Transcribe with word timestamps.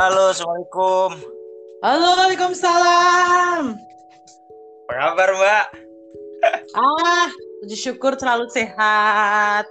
Halo, 0.00 0.32
Assalamualaikum. 0.32 1.12
Halo, 1.84 2.08
Waalaikumsalam. 2.16 3.76
Apa 4.88 4.92
kabar, 4.96 5.28
Mbak? 5.36 5.66
Ah, 6.72 7.28
puji 7.60 7.76
syukur 7.76 8.16
selalu 8.16 8.48
sehat. 8.48 9.68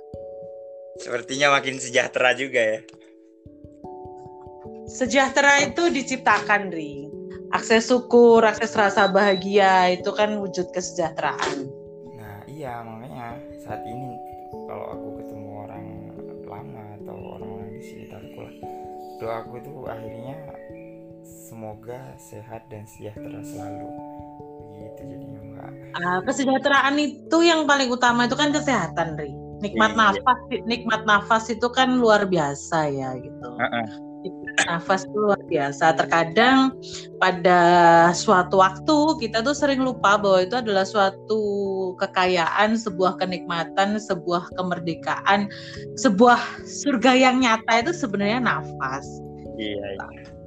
Sepertinya 1.02 1.58
makin 1.58 1.82
sejahtera 1.82 2.38
juga 2.38 2.62
ya. 2.62 2.80
Sejahtera 4.86 5.66
itu 5.66 5.90
diciptakan, 5.90 6.78
Ri. 6.78 7.10
Akses 7.50 7.90
syukur, 7.90 8.46
akses 8.46 8.78
rasa 8.78 9.10
bahagia 9.10 9.98
itu 9.98 10.14
kan 10.14 10.38
wujud 10.38 10.70
kesejahteraan. 10.70 11.74
Nah, 12.22 12.46
iya 12.46 12.86
makanya 12.86 13.34
saat 13.66 13.82
ini 13.82 14.14
kalau 14.70 14.94
aku 14.94 15.08
ketemu 15.26 15.50
orang 15.66 15.86
lama 16.46 16.84
atau 17.02 17.18
orang-orang 17.18 17.70
di 17.74 17.82
sekitarku 17.82 18.38
lah, 18.46 18.54
doaku 19.20 19.60
itu 19.60 19.72
akhirnya 19.84 20.19
semoga 21.60 22.16
sehat 22.16 22.64
dan 22.72 22.88
sejahtera 22.88 23.44
selalu. 23.44 23.92
Begitu 24.72 25.02
jadinya, 25.12 25.40
Mbak. 25.44 25.72
Ah, 26.00 26.20
kesejahteraan 26.24 26.96
itu 26.96 27.38
yang 27.44 27.68
paling 27.68 27.92
utama 27.92 28.32
itu 28.32 28.40
kan 28.40 28.56
kesehatan, 28.56 29.20
Ri. 29.20 29.36
Nikmat 29.60 29.92
Iya. 29.92 30.24
nafas, 30.24 30.40
nikmat 30.64 31.02
nafas 31.04 31.52
itu 31.52 31.68
kan 31.68 32.00
luar 32.00 32.24
biasa 32.32 32.88
ya 32.96 33.12
gitu. 33.20 33.50
Heeh. 33.60 33.88
Nikmat 34.24 34.56
nafas 34.72 35.04
itu 35.04 35.18
luar 35.20 35.42
biasa. 35.52 36.00
Terkadang 36.00 36.80
pada 37.20 37.60
suatu 38.16 38.64
waktu 38.64 39.20
kita 39.20 39.44
tuh 39.44 39.52
sering 39.52 39.84
lupa 39.84 40.16
bahwa 40.16 40.40
itu 40.40 40.56
adalah 40.56 40.88
suatu 40.88 41.44
kekayaan, 42.00 42.80
sebuah 42.80 43.20
kenikmatan, 43.20 44.00
sebuah 44.00 44.48
kemerdekaan, 44.56 45.52
sebuah 46.00 46.40
surga 46.64 47.20
yang 47.20 47.44
nyata 47.44 47.84
itu 47.84 47.92
sebenarnya 47.92 48.40
nafas. 48.40 49.04
Iya, 49.60 50.00
iya. 50.00 50.39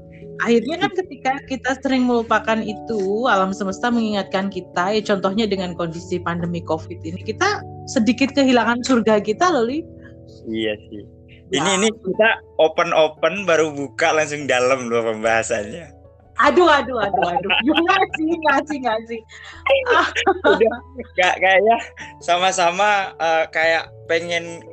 Akhirnya 0.42 0.76
kan 0.82 0.92
ketika 0.98 1.32
kita 1.46 1.70
sering 1.78 2.02
melupakan 2.10 2.58
itu, 2.58 3.30
alam 3.30 3.54
semesta 3.54 3.94
mengingatkan 3.94 4.50
kita, 4.50 4.90
ya 4.90 5.02
contohnya 5.02 5.46
dengan 5.46 5.78
kondisi 5.78 6.18
pandemi 6.18 6.58
COVID 6.66 6.98
ini, 7.06 7.22
kita 7.22 7.62
sedikit 7.86 8.34
kehilangan 8.34 8.82
surga 8.82 9.22
kita 9.22 9.54
loh, 9.54 9.70
Li. 9.70 9.86
Iya 10.50 10.74
sih. 10.90 11.02
Ya. 11.52 11.62
Ini 11.62 11.70
ini 11.84 11.88
kita 11.92 12.42
open 12.58 12.90
open 12.96 13.44
baru 13.44 13.70
buka 13.70 14.10
langsung 14.16 14.48
dalam 14.48 14.88
loh 14.88 15.04
pembahasannya. 15.04 16.02
Aduh, 16.40 16.64
aduh, 16.64 16.96
aduh, 16.96 17.22
aduh. 17.28 17.52
Nggak 17.84 18.02
sih, 18.16 18.30
nggak 18.40 18.58
sih, 18.66 18.76
nggak 18.80 19.00
sih. 19.04 19.20
Kayaknya 21.20 21.76
sama-sama 22.24 23.12
eh, 23.20 23.44
kayak 23.52 23.92
pengen 24.08 24.64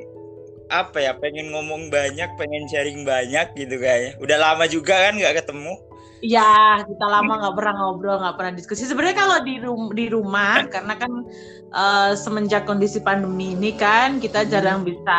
apa 0.70 1.02
ya 1.02 1.12
pengen 1.18 1.50
ngomong 1.50 1.90
banyak 1.90 2.30
pengen 2.38 2.64
sharing 2.70 3.02
banyak 3.02 3.50
gitu 3.58 3.76
kayaknya 3.76 4.14
udah 4.22 4.38
lama 4.38 4.64
juga 4.70 5.10
kan 5.10 5.18
nggak 5.18 5.44
ketemu 5.44 5.74
Ya, 6.20 6.84
kita 6.84 7.06
lama 7.08 7.40
nggak 7.40 7.56
pernah 7.56 7.74
ngobrol, 7.80 8.20
nggak 8.20 8.36
pernah 8.36 8.52
diskusi. 8.52 8.84
Sebenarnya 8.84 9.16
kalau 9.16 9.40
di 9.40 9.56
rum- 9.56 9.94
di 9.96 10.06
rumah, 10.12 10.68
karena 10.68 10.92
kan 11.00 11.24
eh, 11.72 12.12
semenjak 12.12 12.68
kondisi 12.68 13.00
pandemi 13.00 13.56
ini 13.56 13.72
kan 13.72 14.20
kita 14.20 14.44
jarang 14.44 14.84
bisa 14.84 15.16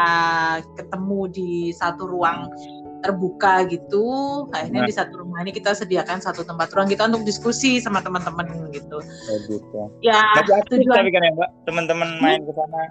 ketemu 0.77 1.25
di 1.33 1.51
satu 1.73 2.05
ruang 2.05 2.53
terbuka 3.01 3.65
gitu. 3.65 4.45
Akhirnya 4.53 4.85
Nah. 4.85 4.89
di 4.89 4.93
satu 4.93 5.25
rumah 5.25 5.41
ini 5.41 5.57
kita 5.57 5.73
sediakan 5.73 6.21
satu 6.21 6.45
tempat 6.45 6.69
ruang 6.69 6.85
kita 6.85 7.09
untuk 7.09 7.25
diskusi 7.25 7.81
sama 7.81 8.05
teman-teman 8.05 8.69
gitu. 8.69 9.01
gitu 9.49 9.79
Ya, 10.05 10.21
tujuan 10.69 11.01
tapi 11.01 11.09
kan 11.09 11.23
ya 11.25 11.31
mbak 11.33 11.49
teman-teman 11.65 12.09
main 12.21 12.45
ke 12.45 12.53
sana 12.53 12.81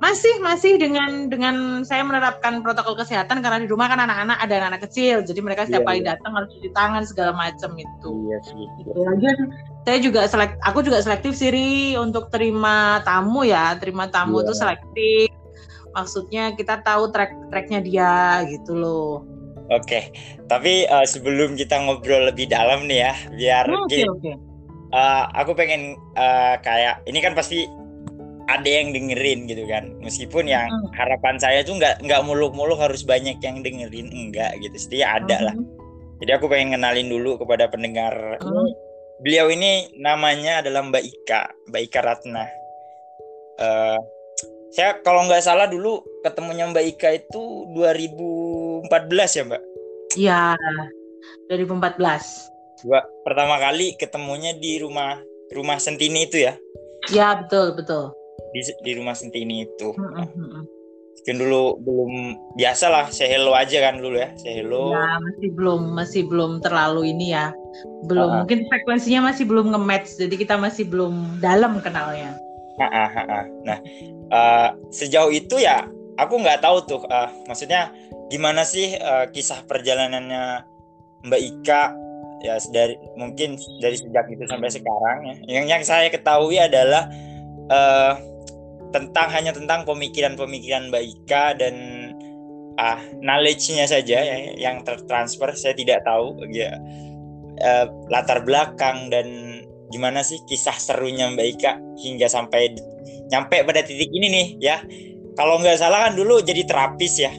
masih 0.00 0.32
masih 0.40 0.80
dengan 0.80 1.28
dengan 1.28 1.54
saya 1.84 2.00
menerapkan 2.00 2.64
protokol 2.64 2.96
kesehatan 2.96 3.38
karena 3.38 3.60
di 3.60 3.68
rumah 3.68 3.84
kan 3.84 4.00
anak-anak 4.00 4.40
ada 4.40 4.54
anak-anak 4.56 4.82
kecil, 4.84 5.20
jadi 5.20 5.40
mereka 5.40 5.64
setiap 5.64 5.84
Iya, 5.84 5.88
kali 5.88 6.00
iya. 6.00 6.08
datang 6.10 6.32
harus 6.32 6.48
cuci 6.50 6.68
tangan 6.72 7.02
segala 7.04 7.32
macam 7.32 7.70
itu. 7.76 8.08
iya 8.24 8.38
sih 8.40 8.64
gitu. 8.76 8.90
Lagian 8.96 9.38
saya 9.80 9.98
juga 10.00 10.20
selek, 10.24 10.56
aku 10.60 10.80
juga 10.80 10.98
selektif 11.00 11.32
sih 11.34 11.48
Ri, 11.48 11.72
untuk 11.94 12.28
terima 12.28 13.00
tamu 13.00 13.44
ya, 13.44 13.76
terima 13.76 14.08
tamu 14.08 14.40
Iya. 14.40 14.42
itu 14.42 14.52
selektif. 14.56 15.28
Maksudnya 15.90 16.54
kita 16.54 16.80
tahu 16.80 17.10
track 17.10 17.32
tracknya 17.48 17.80
dia 17.80 18.14
gitu 18.46 18.72
loh. 18.74 19.26
oke 19.68 20.10
tapi 20.46 20.82
eh, 20.82 21.06
sebelum 21.06 21.54
kita 21.54 21.78
ngobrol 21.78 22.26
lebih 22.26 22.50
dalam 22.50 22.90
nih 22.90 23.06
ya 23.06 23.12
biar 23.30 23.64
Hmm, 23.68 23.86
Oke 23.86 23.94
gini, 23.96 24.08
oke. 24.08 24.32
eh, 24.90 25.24
aku 25.30 25.54
pengen 25.54 25.82
eh, 26.16 26.54
kayak 26.58 27.06
ini 27.06 27.18
kan 27.18 27.34
pasti 27.34 27.70
ada 28.58 28.70
yang 28.70 28.90
dengerin 28.90 29.46
gitu 29.46 29.64
kan 29.70 29.94
meskipun 30.02 30.50
yang 30.50 30.66
Hmm. 30.66 30.90
harapan 30.96 31.36
saya 31.38 31.62
tuh 31.62 31.78
nggak 31.78 32.02
nggak 32.02 32.20
muluk-muluk 32.26 32.80
harus 32.80 33.06
banyak 33.06 33.38
yang 33.44 33.62
dengerin 33.62 34.10
enggak 34.10 34.56
gitu 34.58 34.74
setidaknya 34.74 35.08
ada 35.22 35.36
lah 35.50 35.54
Mhm. 35.54 35.78
Jadi 36.20 36.36
aku 36.36 36.52
pengen 36.52 36.76
kenalin 36.76 37.08
dulu 37.08 37.40
kepada 37.40 37.64
pendengar. 37.72 38.12
Hmm. 38.44 38.68
Beliau 39.24 39.48
ini 39.48 39.88
namanya 39.96 40.60
adalah 40.60 40.84
Mbak 40.84 41.00
Ika, 41.00 41.42
Mbak 41.72 41.82
Ika 41.88 42.00
Ratna. 42.04 42.44
Eh, 43.56 43.98
saya 44.68 45.00
kalau 45.00 45.24
nggak 45.24 45.40
salah 45.40 45.64
dulu 45.64 46.04
ketemunya 46.20 46.68
Mbak 46.68 46.84
Ika 46.92 47.24
itu 47.24 47.72
2014 47.72 49.32
ya 49.32 49.48
Mbak. 49.48 49.62
Iya. 50.20 50.42
2014. 51.48 52.52
Dua, 52.84 53.00
pertama 53.24 53.56
kali 53.56 53.96
ketemunya 53.96 54.52
di 54.56 54.76
rumah 54.76 55.16
rumah 55.56 55.80
Sentini 55.80 56.28
itu 56.28 56.36
ya, 56.36 56.52
Ya 57.08 57.32
betul 57.32 57.72
betul. 57.74 58.12
Di, 58.52 58.60
di 58.82 58.92
rumah 58.96 59.14
Sentini 59.14 59.64
itu. 59.64 59.92
Mhm, 59.94 60.26
mhm. 60.36 60.62
Mungkin 61.20 61.36
dulu 61.36 61.76
belum 61.84 62.12
biasa 62.56 62.88
lah, 62.88 63.06
say 63.12 63.28
hello 63.28 63.52
aja 63.52 63.76
kan 63.84 64.00
dulu 64.00 64.16
ya, 64.16 64.32
say 64.40 64.56
hello. 64.56 64.96
Ya 64.96 65.20
masih 65.20 65.50
belum 65.52 65.80
masih 65.92 66.22
belum 66.24 66.64
terlalu 66.64 67.12
ini 67.12 67.36
ya. 67.36 67.52
Belum 68.08 68.24
Ah. 68.24 68.36
mungkin 68.40 68.64
frekuensinya 68.72 69.28
masih 69.28 69.44
belum 69.44 69.68
nge-match 69.68 70.16
jadi 70.16 70.32
kita 70.32 70.56
masih 70.56 70.88
belum 70.88 71.44
dalam 71.44 71.76
kenalnya. 71.84 72.40
Ah, 72.80 73.12
ah. 73.12 73.44
Nah, 73.68 73.78
eh, 74.32 74.68
sejauh 74.88 75.28
itu 75.28 75.60
ya 75.60 75.84
aku 76.16 76.40
nggak 76.40 76.64
tahu 76.64 76.88
tuh, 76.88 77.02
eh, 77.04 77.28
maksudnya 77.44 77.92
gimana 78.32 78.64
sih 78.64 78.96
eh, 78.96 79.24
kisah 79.28 79.60
perjalanannya 79.68 80.64
Mbak 81.28 81.40
Ika 81.52 81.82
ya 82.40 82.56
dari 82.72 82.96
mungkin 83.20 83.60
dari 83.84 84.00
sejak 84.00 84.24
itu 84.32 84.48
sampai 84.48 84.72
sekarang 84.72 85.18
ya. 85.28 85.60
Yang 85.60 85.66
yang 85.68 85.82
saya 85.84 86.08
ketahui 86.08 86.56
adalah 86.56 87.12
eh, 87.68 88.12
tentang 88.90 89.30
hanya 89.30 89.54
tentang 89.54 89.86
pemikiran-pemikiran 89.86 90.90
Mbak 90.90 91.04
Ika 91.04 91.44
dan 91.58 91.74
ah 92.80 92.98
knowledge-nya 93.20 93.84
saja 93.84 94.18
ya, 94.24 94.36
yang 94.56 94.80
tertransfer 94.86 95.52
saya 95.52 95.76
tidak 95.76 96.00
tahu 96.06 96.38
ya 96.48 96.74
eh, 97.60 97.86
latar 98.08 98.40
belakang 98.42 99.12
dan 99.12 99.26
gimana 99.90 100.22
sih 100.22 100.38
kisah 100.46 100.74
serunya 100.78 101.28
Mbak 101.34 101.46
Ika 101.58 101.72
hingga 101.98 102.30
sampai 102.30 102.78
nyampe 103.30 103.62
pada 103.66 103.82
titik 103.82 104.10
ini 104.10 104.26
nih 104.30 104.46
ya. 104.62 104.78
Kalau 105.38 105.62
nggak 105.62 105.78
salah 105.78 106.10
kan 106.10 106.18
dulu 106.18 106.42
jadi 106.42 106.66
terapis 106.66 107.22
ya. 107.22 107.32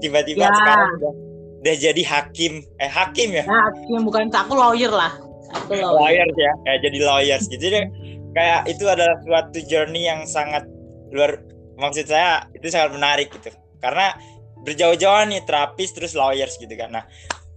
Tiba-tiba 0.00 0.48
Ya. 0.48 0.52
sekarang 0.52 0.88
udah, 1.00 1.12
udah 1.64 1.74
jadi 1.76 2.02
hakim. 2.04 2.64
Eh 2.80 2.90
hakim 2.90 3.32
ya. 3.32 3.44
Ya, 3.44 3.60
yang 3.92 4.04
bukan 4.04 4.28
aku 4.32 4.52
lawyer 4.56 4.92
lah. 4.92 5.12
Aku 5.56 5.72
lawyer. 5.76 6.26
Lawyers 6.26 6.36
ya. 6.36 6.52
Kayak 6.64 6.80
jadi 6.88 6.98
lawyers 7.04 7.44
gitu. 7.48 7.60
Jadi 7.60 7.80
kayak 8.36 8.60
itu 8.68 8.84
adalah 8.88 9.16
suatu 9.24 9.58
journey 9.68 10.04
yang 10.08 10.24
sangat 10.28 10.64
luar 11.12 11.42
maksud 11.76 12.08
saya 12.08 12.48
itu 12.56 12.66
sangat 12.72 12.96
menarik 12.96 13.28
gitu. 13.30 13.52
Karena 13.82 14.16
berjauh-jauhan 14.66 15.30
nih 15.30 15.42
terapis 15.46 15.94
terus 15.94 16.16
lawyers 16.16 16.56
gitu 16.58 16.72
kan. 16.74 16.90
Nah, 16.96 17.04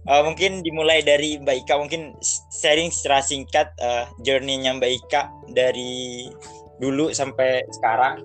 eh, 0.06 0.22
mungkin 0.22 0.62
dimulai 0.62 1.02
dari 1.02 1.40
Mbak 1.40 1.66
Ika 1.66 1.74
mungkin 1.80 2.14
sharing 2.54 2.92
secara 2.92 3.24
singkat 3.24 3.72
eh, 3.82 4.04
journey-nya 4.22 4.76
Mbak 4.78 4.90
Ika 5.04 5.22
dari 5.50 6.28
dulu 6.80 7.10
sampai 7.12 7.66
sekarang 7.74 8.22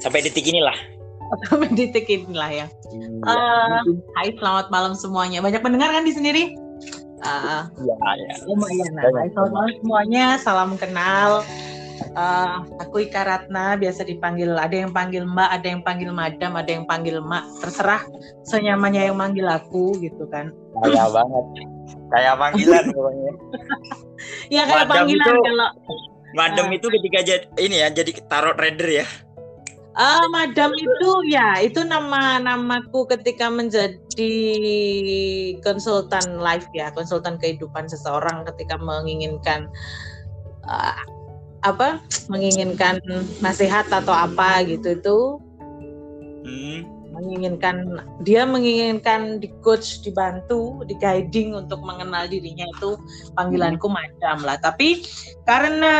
sampai 0.00 0.24
detik 0.24 0.46
inilah. 0.48 0.76
Sampai 1.50 1.66
titik 1.74 2.06
inilah 2.06 2.50
ya. 2.54 2.66
Eh, 3.26 3.80
Hai, 4.14 4.30
selamat 4.38 4.70
malam 4.70 4.94
semuanya. 4.94 5.42
Banyak 5.42 5.58
pendengar 5.58 5.90
kan 5.90 6.06
di 6.06 6.14
sini, 6.14 6.30
Ri? 6.30 6.44
Ah, 7.26 7.66
Iya, 7.82 7.94
iya. 7.98 8.34
lumayan. 8.46 8.94
Nah, 8.94 9.10
selamat 9.34 9.50
malam 9.50 9.72
semuanya. 9.82 10.26
Salam 10.38 10.70
kenal. 10.78 11.42
Eh, 11.96 12.56
aku 12.78 13.08
Ika 13.08 13.22
Ratna, 13.22 13.76
biasa 13.76 14.04
dipanggil, 14.04 14.52
ada 14.52 14.72
yang 14.72 14.92
panggil 14.92 15.24
Mbak, 15.24 15.48
ada 15.52 15.66
yang 15.66 15.80
panggil 15.80 16.10
Madam, 16.12 16.52
ada 16.54 16.70
yang 16.70 16.84
panggil 16.84 17.20
Mak. 17.20 17.44
Terserah 17.60 18.02
senyamannya 18.44 19.08
yang 19.08 19.16
manggil 19.16 19.44
aku 19.44 19.96
gitu 19.98 20.28
kan. 20.28 20.52
Kayak 20.80 21.08
banget. 21.08 21.44
Kayak 22.12 22.34
panggilan 22.36 22.84
pokoknya. 22.96 23.32
Ya 24.48 24.62
kayak 24.64 24.86
Madam 24.88 25.06
panggilan 25.08 25.26
itu- 25.26 25.44
kalau 25.44 25.68
Madam 26.32 26.66
Ah. 26.68 26.76
itu 26.76 26.86
ketika 26.92 27.18
jadi 27.24 27.46
ini 27.56 27.76
ya 27.80 27.88
jadi 27.88 28.10
tarot 28.28 28.56
trader 28.56 28.90
ya. 29.02 29.06
Ah, 29.96 30.20
Madam 30.28 30.76
itu 30.76 31.10
ya 31.32 31.56
itu 31.64 31.80
nama 31.80 32.36
namaku 32.36 33.08
ketika 33.08 33.48
menjadi 33.48 34.32
konsultan 35.64 36.36
life 36.36 36.68
ya, 36.76 36.92
konsultan 36.92 37.40
kehidupan 37.40 37.88
seseorang 37.88 38.44
ketika 38.52 38.76
menginginkan 38.76 39.72
ah, 40.68 41.00
apa? 41.72 41.98
menginginkan 42.26 42.98
nasihat 43.38 43.86
atau 43.90 44.14
apa 44.14 44.66
gitu 44.66 44.98
itu 44.98 45.18
Hmm. 46.46 46.86
menginginkan 47.10 47.98
dia 48.22 48.46
menginginkan 48.46 49.42
di 49.42 49.50
coach 49.66 49.98
dibantu 50.06 50.86
di 50.86 50.94
guiding 51.02 51.58
untuk 51.58 51.82
mengenal 51.82 52.30
dirinya 52.30 52.62
itu 52.70 52.94
panggilanku 53.34 53.90
madam 53.90 54.46
lah 54.46 54.54
tapi 54.62 55.02
karena 55.42 55.94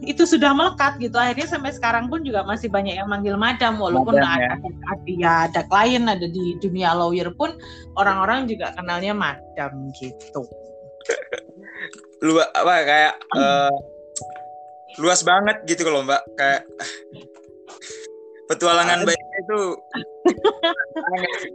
itu 0.00 0.24
sudah 0.24 0.56
melekat 0.56 0.96
gitu 1.02 1.20
akhirnya 1.20 1.52
sampai 1.52 1.76
sekarang 1.76 2.08
pun 2.08 2.24
juga 2.24 2.48
masih 2.48 2.72
banyak 2.72 2.96
yang 2.96 3.12
manggil 3.12 3.36
madam 3.36 3.76
walaupun 3.76 4.16
madam, 4.16 4.40
ya. 4.40 4.56
ada, 4.56 4.70
ada 4.88 5.10
ya 5.20 5.32
ada 5.52 5.60
klien 5.68 6.04
ada 6.08 6.24
di 6.24 6.56
dunia 6.64 6.96
lawyer 6.96 7.28
pun 7.36 7.52
orang-orang 8.00 8.48
juga 8.48 8.72
kenalnya 8.72 9.12
madam 9.12 9.92
gitu 10.00 10.48
lu 12.24 12.40
apa 12.40 12.74
kayak 12.88 13.14
uh, 13.36 13.74
luas 15.00 15.24
banget 15.24 15.56
gitu 15.64 15.88
kalau 15.88 16.04
mbak. 16.04 16.20
Kayak 16.36 16.68
petualangan 18.50 19.06
baik 19.06 19.22
itu 19.40 19.60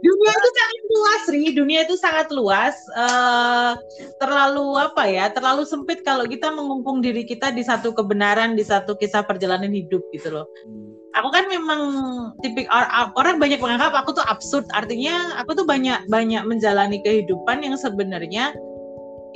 dunia 0.00 0.32
itu 0.32 0.48
sangat 0.56 0.80
luas 0.90 1.22
Ri. 1.28 1.44
Dunia 1.54 1.80
itu 1.84 1.94
sangat 1.96 2.26
luas. 2.32 2.76
Uh, 2.96 3.72
terlalu 4.18 4.80
apa 4.80 5.04
ya 5.06 5.30
terlalu 5.30 5.62
sempit 5.68 6.02
kalau 6.02 6.26
kita 6.26 6.50
mengungkung 6.50 7.04
diri 7.04 7.22
kita 7.22 7.54
di 7.54 7.62
satu 7.62 7.94
kebenaran 7.94 8.58
di 8.58 8.64
satu 8.64 8.98
kisah 8.98 9.22
perjalanan 9.22 9.70
hidup 9.70 10.02
gitu 10.10 10.34
loh. 10.34 10.46
Aku 11.16 11.32
kan 11.32 11.48
memang 11.48 11.80
tipik 12.44 12.68
orang 13.16 13.40
banyak 13.40 13.56
menganggap 13.56 13.96
aku 13.96 14.20
tuh 14.20 14.26
absurd. 14.28 14.68
Artinya 14.76 15.40
aku 15.40 15.56
tuh 15.56 15.64
banyak 15.64 16.04
banyak 16.12 16.44
menjalani 16.44 17.00
kehidupan 17.00 17.64
yang 17.64 17.76
sebenarnya 17.80 18.52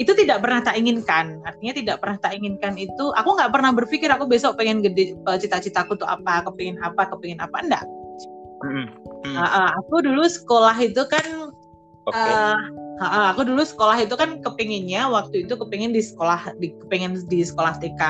itu 0.00 0.16
tidak 0.16 0.40
pernah 0.40 0.64
tak 0.64 0.80
inginkan 0.80 1.44
artinya 1.44 1.72
tidak 1.76 1.96
pernah 2.00 2.16
tak 2.16 2.32
inginkan 2.32 2.74
itu 2.80 3.12
aku 3.12 3.36
nggak 3.36 3.52
pernah 3.52 3.70
berpikir 3.76 4.08
aku 4.08 4.24
besok 4.24 4.56
pengen 4.56 4.80
gede 4.80 5.12
eh, 5.12 5.36
cita-citaku 5.36 6.00
tuh 6.00 6.08
apa 6.08 6.48
kepingin 6.48 6.80
apa 6.80 7.12
kepingin 7.12 7.36
apa 7.44 7.56
enggak 7.60 7.84
mm 8.64 8.86
-hmm. 9.28 9.36
uh, 9.36 9.70
aku 9.76 10.00
dulu 10.00 10.24
sekolah 10.24 10.72
itu 10.80 11.04
kan 11.04 11.52
okay. 12.08 12.32
uh, 12.32 12.56
uh, 13.00 13.26
aku 13.32 13.44
dulu 13.48 13.60
sekolah 13.64 14.00
itu 14.00 14.14
kan 14.16 14.40
kepinginnya 14.44 15.08
waktu 15.08 15.44
itu 15.48 15.56
kepingin 15.56 15.92
di 15.92 16.00
sekolah 16.04 16.56
di 16.60 16.72
kepingin 16.84 17.20
di 17.28 17.40
sekolah 17.44 17.80
TK 17.80 18.02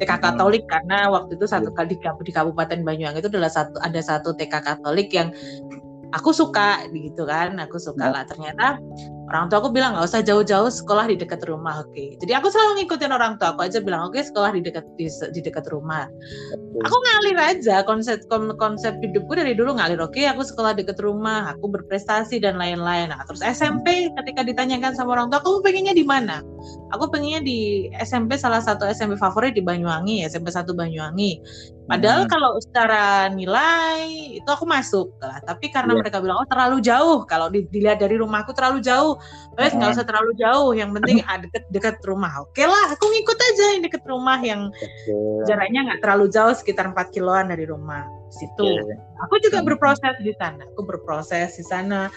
TK 0.00 0.12
Katolik 0.20 0.64
hmm. 0.64 0.72
karena 0.72 0.98
waktu 1.08 1.36
itu 1.40 1.48
satu 1.48 1.72
iya. 1.72 1.76
kali 1.76 1.96
di, 1.96 1.96
di 2.00 2.32
Kabupaten 2.32 2.80
Banyuwangi 2.84 3.20
itu 3.24 3.30
adalah 3.32 3.52
satu 3.52 3.76
ada 3.80 4.00
satu 4.00 4.36
TK 4.36 4.54
Katolik 4.64 5.12
yang 5.12 5.32
aku 6.14 6.30
suka 6.30 6.86
gitu 6.94 7.26
kan 7.26 7.58
aku 7.58 7.80
suka 7.80 8.12
lah. 8.12 8.22
Ternyata 8.28 8.78
orang 9.26 9.50
tua 9.50 9.58
aku 9.58 9.70
bilang 9.74 9.98
nggak 9.98 10.06
usah 10.06 10.22
jauh-jauh 10.22 10.70
sekolah 10.70 11.10
di 11.10 11.18
dekat 11.18 11.42
rumah 11.50 11.82
oke. 11.82 11.90
Okay. 11.90 12.14
jadi 12.22 12.38
aku 12.38 12.46
selalu 12.50 12.82
ngikutin 12.82 13.10
orang 13.10 13.34
tua 13.42 13.54
aku 13.54 13.66
aja 13.66 13.82
bilang 13.82 14.06
oke 14.06 14.14
okay, 14.14 14.22
sekolah 14.22 14.54
di 14.54 14.60
dekat 14.62 14.86
di, 14.94 15.10
di 15.10 15.40
dekat 15.42 15.66
rumah. 15.74 16.06
Okay. 16.06 16.82
aku 16.86 16.96
ngalir 17.02 17.38
aja 17.38 17.82
konsep 17.82 18.22
konsep 18.30 18.94
hidupku 19.02 19.34
dari 19.34 19.58
dulu 19.58 19.74
ngalir 19.74 19.98
oke 19.98 20.14
okay, 20.14 20.30
aku 20.30 20.46
sekolah 20.46 20.78
dekat 20.78 20.98
rumah 21.02 21.50
aku 21.50 21.66
berprestasi 21.66 22.38
dan 22.38 22.54
lain-lain. 22.54 23.10
Nah 23.10 23.22
terus 23.26 23.42
SMP 23.42 24.14
ketika 24.14 24.46
ditanyakan 24.46 24.94
sama 24.94 25.18
orang 25.18 25.34
tua 25.34 25.42
kamu 25.42 25.58
pengennya 25.66 25.94
di 25.98 26.04
mana? 26.06 26.42
Aku 26.94 27.10
pengennya 27.10 27.42
di 27.42 27.90
SMP 27.98 28.38
salah 28.38 28.62
satu 28.62 28.86
SMP 28.86 29.18
favorit 29.18 29.58
di 29.58 29.62
Banyuwangi 29.62 30.22
SMP 30.22 30.54
satu 30.54 30.70
Banyuwangi 30.70 31.42
Padahal 31.86 32.26
hmm. 32.26 32.30
kalau 32.30 32.52
secara 32.58 33.30
nilai 33.30 34.02
itu 34.42 34.48
aku 34.50 34.66
masuk 34.66 35.14
lah, 35.22 35.38
tapi 35.46 35.70
karena 35.70 35.94
yeah. 35.94 36.00
mereka 36.02 36.18
bilang 36.18 36.42
oh 36.42 36.48
terlalu 36.50 36.82
jauh, 36.82 37.22
kalau 37.30 37.46
dilihat 37.46 38.02
dari 38.02 38.18
rumahku 38.18 38.50
terlalu 38.58 38.82
jauh, 38.82 39.14
wes 39.54 39.70
nggak 39.70 39.94
usah 39.94 40.06
terlalu 40.06 40.34
jauh, 40.34 40.74
yang 40.74 40.90
penting 40.90 41.22
ah, 41.30 41.38
deket 41.38 41.62
dekat 41.70 41.96
rumah. 42.02 42.42
Oke 42.42 42.66
lah, 42.66 42.90
aku 42.90 43.06
ngikut 43.06 43.38
aja 43.38 43.64
yang 43.78 43.82
deket 43.86 44.02
rumah 44.02 44.38
yang 44.42 44.74
okay. 44.74 45.46
jaraknya 45.46 45.86
nggak 45.86 46.00
terlalu 46.02 46.26
jauh, 46.26 46.54
sekitar 46.58 46.90
4 46.90 47.14
kiloan 47.14 47.54
dari 47.54 47.64
rumah. 47.70 48.02
Situ, 48.34 48.66
okay. 48.66 48.98
aku 49.22 49.38
juga 49.38 49.62
hmm. 49.62 49.66
berproses 49.70 50.14
di 50.18 50.34
sana, 50.34 50.66
aku 50.74 50.82
berproses 50.82 51.54
di 51.54 51.64
sana 51.64 52.10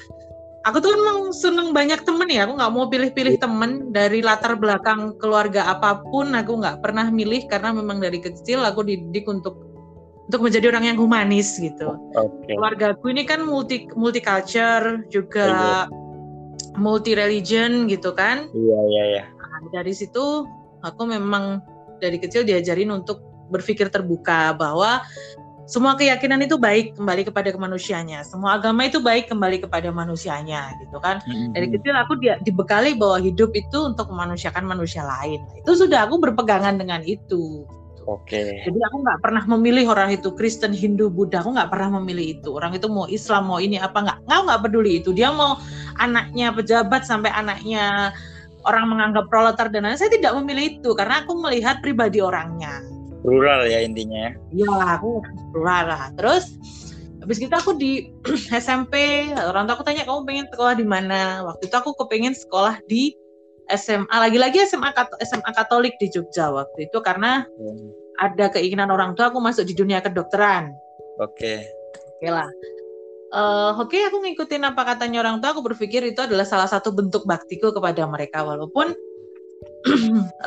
aku 0.68 0.78
tuh 0.84 0.92
emang 0.92 1.32
seneng 1.32 1.72
banyak 1.72 2.04
temen 2.04 2.28
ya 2.28 2.44
aku 2.44 2.60
nggak 2.60 2.74
mau 2.74 2.86
pilih-pilih 2.92 3.36
iya. 3.40 3.42
temen 3.42 3.72
dari 3.96 4.20
latar 4.20 4.60
belakang 4.60 5.16
keluarga 5.22 5.72
apa 5.72 6.04
pun 6.12 6.36
aku 6.36 6.60
nggak 6.60 6.84
pernah 6.84 7.08
milih 7.08 7.48
karena 7.48 7.72
memang 7.72 8.04
dari 8.04 8.20
kecil 8.20 8.64
aku 8.68 8.84
dididik 8.84 9.24
untuk 9.30 9.56
untuk 10.30 10.46
menjadi 10.46 10.70
orang 10.70 10.94
yang 10.94 10.98
humanis 11.00 11.58
gitu 11.58 11.96
okay. 12.14 12.54
keluarga 12.60 12.94
aku 12.94 13.10
ini 13.10 13.24
kan 13.24 13.48
multi 13.48 13.88
multicultural 13.96 15.02
juga 15.08 15.46
oh, 15.48 15.50
iya. 15.50 15.80
multi 16.76 17.12
religion 17.16 17.88
gitu 17.88 18.12
kan 18.12 18.52
iya 18.52 18.80
iya 18.92 19.04
iya 19.16 19.24
nah, 19.40 19.64
dari 19.72 19.96
situ 19.96 20.44
aku 20.84 21.02
memang 21.08 21.64
dari 22.04 22.20
kecil 22.20 22.44
diajarin 22.44 22.92
untuk 22.92 23.24
berpikir 23.50 23.90
terbuka 23.90 24.54
bahwa 24.54 25.02
semua 25.70 25.94
keyakinan 25.94 26.42
itu 26.42 26.58
baik 26.58 26.98
kembali 26.98 27.30
kepada 27.30 27.54
kemanusiaannya. 27.54 28.26
Semua 28.26 28.58
agama 28.58 28.90
itu 28.90 28.98
baik 28.98 29.30
kembali 29.30 29.62
kepada 29.62 29.94
manusianya, 29.94 30.74
gitu 30.82 30.98
kan. 30.98 31.22
Mm-hmm. 31.30 31.54
Dari 31.54 31.68
kecil 31.78 31.94
aku 31.94 32.14
dia 32.18 32.42
dibekali 32.42 32.98
bahwa 32.98 33.22
hidup 33.22 33.54
itu 33.54 33.78
untuk 33.86 34.10
memanusiakan 34.10 34.66
manusia 34.66 35.06
lain. 35.06 35.38
Itu 35.62 35.78
sudah 35.78 36.10
aku 36.10 36.18
berpegangan 36.18 36.82
dengan 36.82 37.06
itu. 37.06 37.70
Oke. 38.10 38.42
Okay. 38.42 38.66
Jadi 38.66 38.80
aku 38.82 38.98
nggak 39.06 39.20
pernah 39.22 39.44
memilih 39.46 39.94
orang 39.94 40.10
itu 40.10 40.34
Kristen, 40.34 40.74
Hindu, 40.74 41.14
Buddha. 41.14 41.46
Aku 41.46 41.54
nggak 41.54 41.70
pernah 41.70 42.02
memilih 42.02 42.42
itu. 42.42 42.50
Orang 42.50 42.74
itu 42.74 42.90
mau 42.90 43.06
Islam, 43.06 43.46
mau 43.46 43.62
ini 43.62 43.78
apa 43.78 44.02
nggak? 44.02 44.26
Nggak 44.26 44.40
nggak 44.50 44.60
peduli 44.66 44.92
itu. 45.06 45.14
Dia 45.14 45.30
mau 45.30 45.62
anaknya 46.02 46.50
pejabat 46.50 47.06
sampai 47.06 47.30
anaknya 47.30 48.10
orang 48.66 48.90
menganggap 48.90 49.30
proletar 49.30 49.70
dan 49.70 49.86
lain. 49.86 50.02
Saya 50.02 50.10
tidak 50.10 50.34
memilih 50.34 50.82
itu 50.82 50.98
karena 50.98 51.22
aku 51.22 51.38
melihat 51.38 51.78
pribadi 51.86 52.18
orangnya 52.26 52.82
rural 53.24 53.68
ya 53.68 53.84
intinya 53.84 54.32
ya. 54.54 54.68
Aku 55.00 55.24
rural 55.52 55.92
lah. 55.92 56.04
Terus 56.16 56.56
habis 57.20 57.38
itu 57.44 57.52
aku 57.52 57.76
di 57.76 58.10
SMP 58.64 59.28
orang 59.36 59.68
tua 59.68 59.76
aku 59.76 59.84
tanya 59.84 60.08
kamu 60.08 60.24
pengen 60.24 60.48
sekolah 60.52 60.74
di 60.76 60.86
mana? 60.88 61.44
Waktu 61.44 61.68
itu 61.68 61.76
aku 61.76 61.92
kepengen 62.00 62.36
sekolah 62.36 62.80
di 62.88 63.16
SMA 63.70 64.10
lagi-lagi 64.10 64.66
SMA 64.66 64.90
SMA 65.22 65.52
Katolik 65.54 65.94
di 66.02 66.10
Jogja 66.10 66.50
waktu 66.50 66.90
itu 66.90 66.98
karena 67.06 67.46
hmm. 67.46 67.88
ada 68.18 68.50
keinginan 68.50 68.90
orang 68.90 69.14
tua 69.14 69.30
aku 69.30 69.38
masuk 69.38 69.68
di 69.68 69.78
dunia 69.78 70.02
kedokteran. 70.02 70.74
Oke. 71.22 71.38
Okay. 71.38 71.58
oke 71.62 72.18
okay 72.18 72.32
lah. 72.34 72.50
Uh, 73.30 73.78
oke 73.78 73.94
okay, 73.94 74.10
aku 74.10 74.26
ngikutin 74.26 74.66
apa 74.66 74.82
katanya 74.82 75.22
orang 75.22 75.38
tua 75.38 75.54
aku 75.54 75.62
berpikir 75.62 76.02
itu 76.02 76.18
adalah 76.18 76.50
salah 76.50 76.66
satu 76.66 76.90
bentuk 76.90 77.30
baktiku 77.30 77.70
kepada 77.70 78.10
mereka. 78.10 78.42
Walaupun 78.42 78.98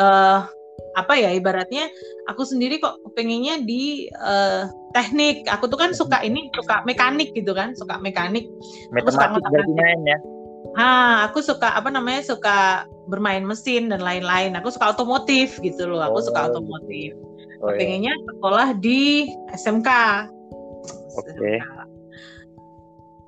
uh, 0.03 0.43
apa 0.93 1.17
ya 1.17 1.33
ibaratnya 1.33 1.89
aku 2.29 2.45
sendiri 2.45 2.77
kok 2.77 3.01
pengennya 3.17 3.65
di 3.65 4.13
uh, 4.21 4.69
teknik 4.93 5.49
aku 5.49 5.69
tuh 5.69 5.81
kan 5.81 5.97
suka 5.97 6.21
ini 6.21 6.53
suka 6.53 6.85
mekanik 6.85 7.33
gitu 7.33 7.57
kan 7.57 7.73
suka 7.73 7.97
mekanik 8.01 8.45
berarti 9.49 9.73
main 9.73 10.03
ya 10.05 10.19
Ah, 10.73 11.29
aku 11.29 11.45
suka 11.45 11.69
apa 11.77 11.93
namanya 11.93 12.25
suka 12.25 12.89
bermain 13.05 13.45
mesin 13.45 13.93
dan 13.93 14.01
lain-lain. 14.01 14.57
Aku 14.57 14.73
suka 14.73 14.97
otomotif 14.97 15.61
gitu 15.61 15.85
loh. 15.85 16.01
Aku 16.01 16.23
oh. 16.23 16.25
suka 16.25 16.49
otomotif. 16.49 17.13
Oh, 17.61 17.77
iya. 17.77 17.77
Pengennya 17.77 18.15
sekolah 18.33 18.69
di 18.81 19.29
SMK. 19.53 19.91
Oke. 21.13 21.29
Okay 21.37 21.57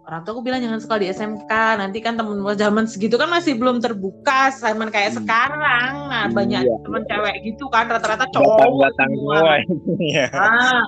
orang 0.04 0.20
tua 0.24 0.32
aku 0.36 0.42
bilang 0.44 0.60
jangan 0.60 0.80
sekolah 0.84 1.00
di 1.00 1.08
SMK 1.08 1.52
nanti 1.80 1.98
kan 2.04 2.14
temen 2.20 2.44
zaman 2.60 2.84
segitu 2.84 3.16
kan 3.16 3.32
masih 3.32 3.56
belum 3.56 3.80
terbuka 3.80 4.52
zaman 4.52 4.92
kayak 4.92 5.16
hmm. 5.16 5.18
sekarang. 5.24 5.92
Nah 6.12 6.28
banyak 6.28 6.62
iya. 6.68 6.76
temen 6.84 7.02
cewek 7.08 7.36
gitu 7.48 7.64
kan 7.72 7.88
rata-rata 7.88 8.28
cowok 8.36 8.84
datang 8.84 9.10
semua. 9.16 9.52
ya. 10.14 10.26
ah, 10.36 10.84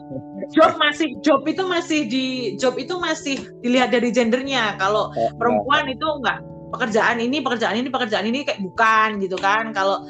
job 0.53 0.77
masih 0.77 1.17
job 1.25 1.41
itu 1.49 1.63
masih 1.65 2.01
di 2.09 2.27
job 2.61 2.77
itu 2.77 2.95
masih 3.01 3.41
dilihat 3.65 3.93
dari 3.93 4.13
gendernya. 4.13 4.77
Kalau 4.77 5.09
oh, 5.17 5.31
perempuan 5.41 5.89
oh. 5.89 5.95
itu 5.97 6.07
enggak. 6.21 6.39
Pekerjaan 6.67 7.17
ini 7.23 7.41
pekerjaan 7.41 7.79
ini 7.79 7.89
pekerjaan 7.89 8.27
ini 8.29 8.45
kayak 8.45 8.61
bukan 8.61 9.23
gitu 9.23 9.39
kan. 9.41 9.73
Kalau 9.73 10.05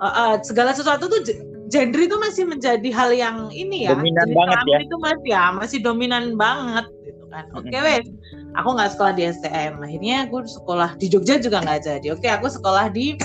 uh, 0.00 0.06
uh, 0.06 0.34
segala 0.40 0.72
sesuatu 0.72 1.12
tuh 1.12 1.20
gender 1.68 2.00
itu 2.06 2.16
masih 2.20 2.44
menjadi 2.48 2.88
hal 2.92 3.10
yang 3.12 3.36
ini 3.50 3.88
ya 3.88 3.96
dominan 3.96 4.28
banget 4.36 4.60
ya. 4.68 4.78
itu 4.84 4.96
masih 5.00 5.30
ya 5.32 5.44
masih 5.56 5.78
dominan 5.80 6.24
banget 6.36 6.86
kan. 7.34 7.44
Oke 7.58 7.68
okay, 7.68 7.80
wes 7.82 8.06
aku 8.54 8.68
nggak 8.78 8.90
sekolah 8.94 9.12
di 9.18 9.22
STM 9.26 9.82
akhirnya 9.82 10.16
aku 10.30 10.46
sekolah 10.46 10.90
di 11.02 11.06
Jogja 11.10 11.42
juga 11.42 11.58
nggak 11.66 11.80
jadi. 11.82 12.06
Oke 12.14 12.26
okay, 12.26 12.30
aku 12.30 12.46
sekolah 12.46 12.94
di 12.94 13.18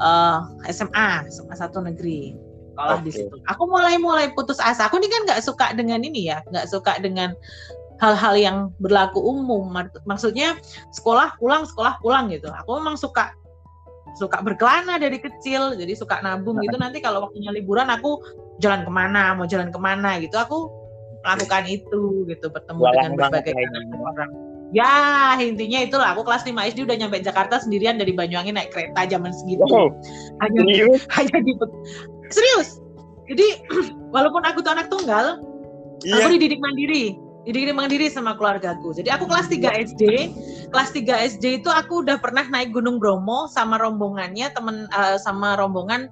uh, 0.00 0.40
eh, 0.64 0.72
SMA 0.72 1.28
SMA 1.28 1.54
satu 1.54 1.84
negeri. 1.84 2.32
Sekolah 2.72 2.96
okay. 3.00 3.04
di 3.04 3.10
situ. 3.12 3.36
Aku 3.52 3.62
mulai 3.68 3.96
mulai 4.00 4.32
putus 4.32 4.60
asa. 4.60 4.88
Aku 4.88 5.00
ini 5.00 5.08
kan 5.12 5.22
nggak 5.28 5.40
suka 5.44 5.76
dengan 5.76 6.00
ini 6.00 6.32
ya. 6.32 6.40
Nggak 6.48 6.66
suka 6.72 6.96
dengan 7.00 7.36
hal-hal 8.00 8.34
yang 8.36 8.56
berlaku 8.80 9.20
umum. 9.20 9.72
Maksudnya 10.04 10.56
sekolah 10.92 11.36
pulang 11.40 11.64
sekolah 11.64 12.00
pulang 12.04 12.28
gitu. 12.28 12.52
Aku 12.52 12.76
memang 12.80 13.00
suka 13.00 13.32
suka 14.16 14.40
berkelana 14.44 15.00
dari 15.00 15.16
kecil. 15.20 15.76
Jadi 15.76 15.92
suka 15.96 16.20
nabung 16.20 16.60
gitu. 16.60 16.76
Nanti 16.76 17.00
kalau 17.00 17.24
waktunya 17.28 17.52
liburan 17.52 17.88
aku 17.88 18.20
jalan 18.60 18.84
ke 18.84 18.92
mana 18.92 19.36
mau 19.36 19.48
jalan 19.48 19.72
ke 19.72 19.80
mana 19.80 20.20
gitu. 20.20 20.36
Aku 20.36 20.72
melakukan 21.26 21.66
itu 21.66 22.22
gitu. 22.30 22.46
Bertemu 22.46 22.78
Walang 22.78 23.18
dengan 23.18 23.34
berbagai 23.34 23.52
orang. 23.98 24.30
Ya 24.74 25.34
intinya 25.38 25.78
itulah. 25.82 26.08
Aku 26.14 26.22
kelas 26.26 26.46
5 26.46 26.54
SD 26.74 26.86
udah 26.86 26.96
nyampe 26.98 27.22
Jakarta 27.22 27.62
sendirian 27.62 27.98
dari 27.98 28.14
Banyuwangi 28.14 28.54
naik 28.54 28.70
kereta 28.74 29.06
zaman 29.06 29.30
segitu. 29.34 29.62
Oh, 29.70 29.90
hanya 30.42 30.60
serius? 30.66 31.02
hanya 31.14 31.36
di 31.42 31.52
serius? 32.30 32.68
Jadi 33.30 33.46
walaupun 34.14 34.42
aku 34.46 34.62
tuh 34.62 34.74
anak 34.74 34.86
tunggal 34.90 35.42
yeah. 36.06 36.22
aku 36.22 36.38
dididik 36.38 36.62
mandiri. 36.62 37.18
Didik 37.46 37.78
mandiri 37.78 38.10
sama 38.10 38.34
keluargaku. 38.34 38.90
Jadi 38.90 39.06
aku 39.06 39.30
kelas 39.30 39.46
3 39.46 39.94
SD, 39.94 40.02
kelas 40.74 40.90
3 40.90 41.30
SD 41.38 41.62
itu 41.62 41.70
aku 41.70 42.02
udah 42.02 42.18
pernah 42.18 42.42
naik 42.42 42.74
Gunung 42.74 42.98
Bromo 42.98 43.46
sama 43.46 43.78
rombongannya 43.78 44.50
temen 44.50 44.90
uh, 44.90 45.14
sama 45.22 45.54
rombongan 45.54 46.10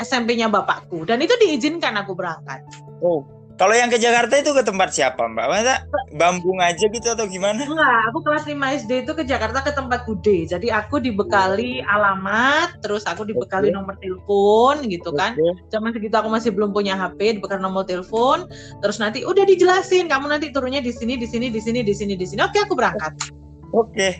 SMP-nya 0.00 0.48
bapakku. 0.48 1.04
Dan 1.04 1.20
itu 1.20 1.36
diizinkan 1.36 2.00
aku 2.00 2.16
berangkat. 2.16 2.64
Oh, 3.04 3.28
kalau 3.62 3.78
yang 3.78 3.94
ke 3.94 3.98
Jakarta 4.02 4.42
itu 4.42 4.50
ke 4.50 4.66
tempat 4.66 4.90
siapa 4.90 5.22
Mbak? 5.22 5.46
Masa 5.46 5.86
Bambung 6.18 6.58
aja 6.58 6.82
gitu 6.82 7.14
atau 7.14 7.30
gimana? 7.30 7.62
Enggak, 7.62 8.10
aku 8.10 8.18
kelas 8.26 8.42
5 8.42 8.58
SD 8.58 9.06
itu 9.06 9.12
ke 9.14 9.22
Jakarta 9.22 9.62
ke 9.62 9.70
tempat 9.70 10.02
Bude. 10.02 10.50
Jadi 10.50 10.66
aku 10.74 10.98
dibekali 10.98 11.78
alamat, 11.86 12.82
terus 12.82 13.06
aku 13.06 13.22
dibekali 13.22 13.70
okay. 13.70 13.78
nomor 13.78 13.94
telepon 14.02 14.82
gitu 14.90 15.14
kan. 15.14 15.38
Zaman 15.70 15.94
segitu 15.94 16.10
aku 16.10 16.26
masih 16.26 16.50
belum 16.50 16.74
punya 16.74 16.98
HP, 16.98 17.38
dibekali 17.38 17.62
nomor 17.62 17.86
telepon. 17.86 18.50
Terus 18.82 18.98
nanti 18.98 19.22
udah 19.22 19.46
dijelasin, 19.46 20.10
kamu 20.10 20.26
nanti 20.26 20.50
turunnya 20.50 20.82
di 20.82 20.90
sini, 20.90 21.14
di 21.14 21.30
sini, 21.30 21.46
di 21.46 21.62
sini, 21.62 21.86
di 21.86 21.94
sini, 21.94 22.18
di 22.18 22.26
sini. 22.26 22.42
Oke, 22.42 22.58
aku 22.66 22.74
berangkat. 22.74 23.14
Oke. 23.70 23.94
Okay. 23.94 24.12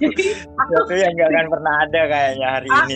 jadi 0.00 0.24
aku 0.80 0.96
yang 0.96 1.12
gak 1.12 1.28
akan 1.28 1.46
pernah 1.52 1.74
ada 1.84 2.00
kayaknya 2.08 2.48
hari 2.56 2.68
ini. 2.72 2.94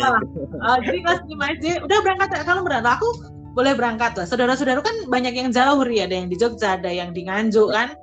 Uh, 0.57 0.79
jadi 0.89 0.99
kelas 1.05 1.21
5 1.29 1.55
SD 1.61 1.67
udah 1.85 1.99
berangkat 2.01 2.29
kalau 2.49 2.65
berangkat 2.65 2.97
aku 2.97 3.40
boleh 3.55 3.73
berangkat 3.75 4.15
lah. 4.15 4.27
Saudara-saudara 4.27 4.81
kan 4.83 4.95
banyak 5.11 5.35
yang 5.35 5.51
jauh 5.51 5.83
ya, 5.91 6.07
ada 6.07 6.17
yang 6.17 6.29
di 6.31 6.37
Jogja, 6.39 6.79
ada 6.79 6.91
yang 6.91 7.11
di 7.11 7.27
Nganjuk 7.27 7.71
kan. 7.75 7.95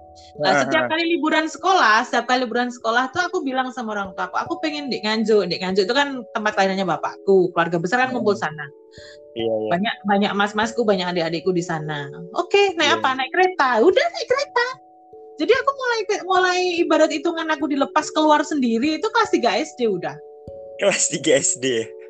Nah, 0.42 0.66
setiap 0.66 0.90
kali 0.90 1.18
liburan 1.18 1.46
sekolah, 1.46 2.06
setiap 2.06 2.26
kali 2.30 2.46
liburan 2.46 2.74
sekolah 2.74 3.10
tuh 3.14 3.22
aku 3.26 3.46
bilang 3.46 3.70
sama 3.70 3.94
orang 3.94 4.14
tua 4.18 4.30
aku, 4.30 4.38
aku 4.38 4.54
pengen 4.62 4.90
di 4.90 5.02
Nganjuk. 5.02 5.46
Di 5.50 5.58
Nganjuk 5.62 5.86
itu 5.88 5.96
kan 5.96 6.22
tempat 6.34 6.54
lainnya 6.58 6.86
bapakku, 6.86 7.54
keluarga 7.54 7.78
besar 7.78 8.06
kan 8.06 8.10
kumpul 8.14 8.34
sana. 8.34 8.66
Iya, 9.38 9.54
iya. 9.54 9.70
Banyak 9.78 9.96
banyak 10.10 10.32
mas-masku, 10.34 10.82
banyak 10.82 11.06
adik-adikku 11.06 11.54
di 11.54 11.62
sana. 11.62 12.10
Oke, 12.34 12.74
naik 12.76 12.98
iya. 12.98 12.98
apa? 12.98 13.10
Naik 13.14 13.32
kereta. 13.34 13.70
Udah 13.86 14.06
naik 14.18 14.28
kereta. 14.30 14.68
Jadi 15.38 15.54
aku 15.54 15.72
mulai 15.78 16.00
mulai 16.26 16.60
ibarat 16.82 17.14
hitungan 17.14 17.46
aku 17.54 17.70
dilepas 17.70 18.10
keluar 18.10 18.42
sendiri 18.42 18.98
itu 18.98 19.06
kelas 19.14 19.30
3 19.30 19.70
SD 19.70 19.86
udah. 19.86 20.18
Kelas 20.82 21.14
3 21.14 21.22
SD. 21.38 21.66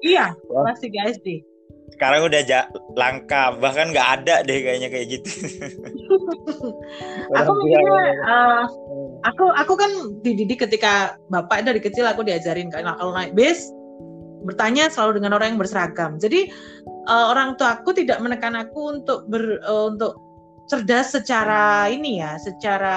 Iya, 0.08 0.32
kelas 0.48 0.80
3 0.80 1.12
SD 1.20 1.57
sekarang 1.98 2.30
udah 2.30 2.42
ja 2.46 2.70
langka 2.94 3.58
bahkan 3.58 3.90
nggak 3.90 4.22
ada 4.22 4.46
deh 4.46 4.62
kayaknya 4.62 4.94
kayak 4.94 5.18
gitu. 5.18 5.32
Aku 7.34 7.52
mikirnya 7.58 8.14
uh, 8.30 8.64
aku 9.26 9.50
aku 9.58 9.74
kan 9.74 9.92
dididik 10.22 10.62
ketika 10.62 11.18
bapak 11.34 11.66
dari 11.66 11.82
kecil 11.82 12.06
aku 12.06 12.22
diajarin 12.22 12.70
kan. 12.70 12.86
Kalau 12.86 13.18
naik 13.18 13.34
bis 13.34 13.74
bertanya 14.46 14.94
selalu 14.94 15.18
dengan 15.18 15.42
orang 15.42 15.58
yang 15.58 15.60
berseragam. 15.60 16.22
Jadi 16.22 16.54
uh, 17.10 17.34
orang 17.34 17.58
tua 17.58 17.82
aku 17.82 17.98
tidak 17.98 18.22
menekan 18.22 18.54
aku 18.54 19.02
untuk 19.02 19.26
ber 19.26 19.58
uh, 19.66 19.90
untuk 19.90 20.27
cerdas 20.68 21.16
secara 21.16 21.88
ini 21.88 22.20
ya, 22.20 22.36
secara 22.38 22.96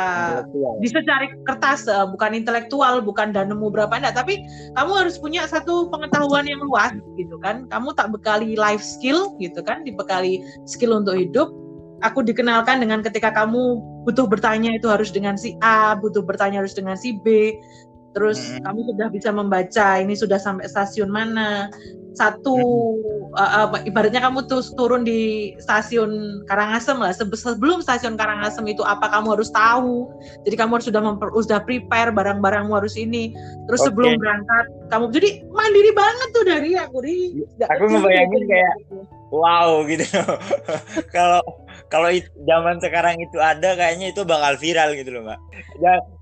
bisa 0.83 0.99
cari 1.07 1.31
kertas, 1.47 1.87
uh, 1.87 2.11
bukan 2.11 2.35
intelektual, 2.35 2.99
bukan 2.99 3.31
dan 3.31 3.49
nemu 3.49 3.71
berapa 3.71 3.95
enggak, 3.95 4.19
tapi 4.19 4.43
kamu 4.75 4.93
harus 5.07 5.17
punya 5.17 5.47
satu 5.47 5.87
pengetahuan 5.89 6.45
yang 6.51 6.61
luas 6.67 6.93
gitu 7.15 7.39
kan. 7.39 7.71
Kamu 7.71 7.95
tak 7.95 8.11
bekali 8.11 8.59
life 8.59 8.83
skill 8.83 9.39
gitu 9.39 9.63
kan, 9.63 9.87
dibekali 9.87 10.43
skill 10.67 10.99
untuk 10.99 11.15
hidup. 11.15 11.49
Aku 12.01 12.25
dikenalkan 12.25 12.81
dengan 12.81 13.05
ketika 13.05 13.29
kamu 13.29 13.79
butuh 14.09 14.25
bertanya 14.25 14.73
itu 14.73 14.89
harus 14.89 15.13
dengan 15.13 15.37
si 15.37 15.55
A, 15.61 15.93
butuh 15.95 16.25
bertanya 16.25 16.65
harus 16.65 16.73
dengan 16.73 16.97
si 16.97 17.21
B. 17.21 17.55
Terus 18.11 18.39
hmm. 18.39 18.67
kamu 18.67 18.81
sudah 18.95 19.09
bisa 19.11 19.31
membaca 19.31 19.87
ini 20.03 20.15
sudah 20.19 20.39
sampai 20.39 20.67
stasiun 20.67 21.11
mana, 21.11 21.71
satu 22.19 22.59
uh, 23.39 23.71
uh, 23.71 23.79
ibaratnya 23.87 24.19
kamu 24.19 24.51
tuh 24.51 24.63
turun 24.75 25.07
di 25.07 25.55
stasiun 25.63 26.43
Karangasem 26.51 26.99
lah. 26.99 27.15
Sebelum 27.15 27.83
stasiun 27.83 28.19
Karangasem 28.19 28.67
itu 28.67 28.83
apa 28.83 29.07
kamu 29.15 29.39
harus 29.39 29.51
tahu? 29.55 30.11
Jadi 30.43 30.55
kamu 30.59 30.79
harus 30.79 30.87
sudah 30.91 31.03
memper, 31.03 31.29
sudah 31.31 31.63
prepare 31.63 32.11
barang-barangmu 32.11 32.75
harus 32.75 32.99
ini. 32.99 33.31
Terus 33.71 33.81
okay. 33.87 33.89
sebelum 33.95 34.13
berangkat 34.19 34.65
kamu 34.91 35.05
jadi 35.15 35.31
mandiri 35.55 35.93
banget 35.95 36.29
tuh 36.35 36.45
dari 36.45 36.71
aku. 36.75 36.99
Di 37.07 37.17
aku 37.63 37.85
ngebayangin 37.87 38.43
kayak 38.51 38.75
wow 39.31 39.87
gitu. 39.87 40.07
Kalau 41.15 41.43
kalau 41.91 42.09
zaman 42.47 42.79
sekarang 42.79 43.19
itu 43.19 43.37
ada 43.43 43.75
kayaknya 43.75 44.15
itu 44.15 44.23
bakal 44.23 44.55
viral 44.55 44.95
gitu 44.95 45.11
loh 45.11 45.27
mbak. 45.27 45.39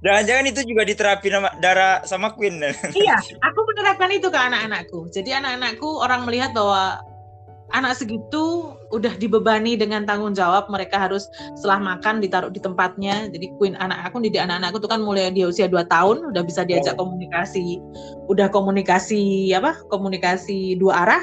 Jangan-jangan 0.00 0.44
itu 0.48 0.60
juga 0.64 0.82
diterapin 0.88 1.32
sama 1.37 1.50
Dara 1.60 1.90
sama 2.08 2.32
Queen. 2.32 2.56
Iya 2.96 3.16
aku 3.44 3.60
menerapkan 3.68 4.08
itu 4.08 4.32
ke 4.32 4.38
anak-anakku. 4.40 5.12
Jadi 5.12 5.37
anak-anakku 5.37 5.88
orang 6.00 6.25
melihat 6.25 6.56
bahwa 6.56 7.04
anak 7.76 8.00
segitu 8.00 8.72
udah 8.88 9.12
dibebani 9.20 9.76
dengan 9.76 10.08
tanggung 10.08 10.32
jawab 10.32 10.72
mereka 10.72 10.96
harus 10.96 11.28
setelah 11.60 11.96
makan 11.96 12.25
ditaruh 12.25 12.48
di 12.48 12.64
tempatnya. 12.64 13.28
Jadi 13.28 13.52
Queen 13.60 13.76
anak 13.76 14.08
aku 14.08 14.25
didik 14.25 14.40
anak-anakku 14.40 14.80
tuh 14.80 14.88
kan 14.88 15.04
mulai 15.04 15.28
di 15.28 15.44
usia 15.44 15.68
2 15.68 15.84
tahun 15.92 16.32
udah 16.32 16.42
bisa 16.48 16.64
diajak 16.64 16.96
oh. 16.96 17.04
komunikasi 17.04 17.76
udah 18.32 18.48
komunikasi 18.48 19.52
apa 19.52 19.76
komunikasi 19.92 20.80
dua 20.80 21.04
arah 21.04 21.22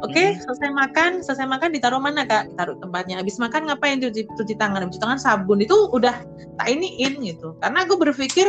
Oke, 0.00 0.16
okay, 0.16 0.26
hmm. 0.32 0.40
selesai 0.44 0.70
makan, 0.72 1.10
selesai 1.20 1.46
makan 1.46 1.70
ditaruh 1.76 2.00
mana 2.00 2.24
kak? 2.24 2.48
Taruh 2.56 2.76
tempatnya. 2.80 3.20
Habis 3.20 3.36
makan 3.36 3.68
ngapain 3.68 4.00
cuci, 4.00 4.24
cuci 4.36 4.54
tangan? 4.56 4.88
Cuci 4.88 5.00
tangan 5.00 5.20
sabun 5.20 5.60
itu 5.60 5.76
udah 5.92 6.24
tak 6.56 6.68
iniin 6.68 7.20
gitu. 7.20 7.52
Karena 7.60 7.84
aku 7.84 8.00
berpikir 8.00 8.48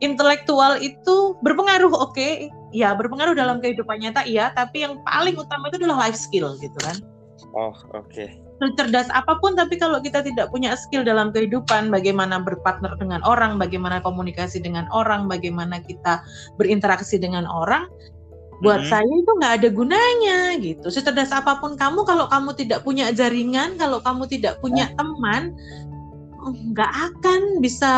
intelektual 0.00 0.80
itu 0.80 1.36
berpengaruh, 1.44 1.92
oke, 1.92 2.16
okay. 2.16 2.48
ya 2.72 2.96
berpengaruh 2.96 3.36
dalam 3.36 3.60
kehidupan 3.60 4.00
nyata, 4.00 4.24
iya. 4.24 4.52
Tapi 4.56 4.88
yang 4.88 5.00
paling 5.04 5.36
utama 5.36 5.68
itu 5.68 5.84
adalah 5.84 6.08
life 6.08 6.16
skill 6.16 6.56
gitu 6.58 6.76
kan. 6.80 6.96
Oh, 7.52 7.72
oke. 7.96 8.08
Okay. 8.08 8.40
Cerdas 8.76 9.08
apa 9.16 9.40
pun, 9.40 9.56
tapi 9.56 9.80
kalau 9.80 10.04
kita 10.04 10.20
tidak 10.20 10.52
punya 10.52 10.76
skill 10.76 11.00
dalam 11.00 11.32
kehidupan, 11.32 11.88
bagaimana 11.88 12.44
berpartner 12.44 12.92
dengan 13.00 13.24
orang, 13.24 13.56
bagaimana 13.56 14.04
komunikasi 14.04 14.60
dengan 14.60 14.84
orang, 14.92 15.32
bagaimana 15.32 15.80
kita 15.80 16.20
berinteraksi 16.60 17.16
dengan 17.16 17.48
orang, 17.48 17.88
buat 18.60 18.84
hmm. 18.84 18.90
saya 18.92 19.08
itu 19.08 19.30
nggak 19.40 19.54
ada 19.60 19.68
gunanya 19.72 20.38
gitu. 20.60 20.86
Secerdas 20.92 21.32
apa 21.32 21.58
pun 21.58 21.74
kamu 21.80 22.04
kalau 22.04 22.28
kamu 22.28 22.52
tidak 22.56 22.84
punya 22.84 23.08
jaringan 23.12 23.80
kalau 23.80 24.04
kamu 24.04 24.28
tidak 24.28 24.60
punya 24.60 24.92
eh. 24.92 24.94
teman 24.96 25.56
nggak 26.72 26.92
akan 26.92 27.64
bisa 27.64 27.92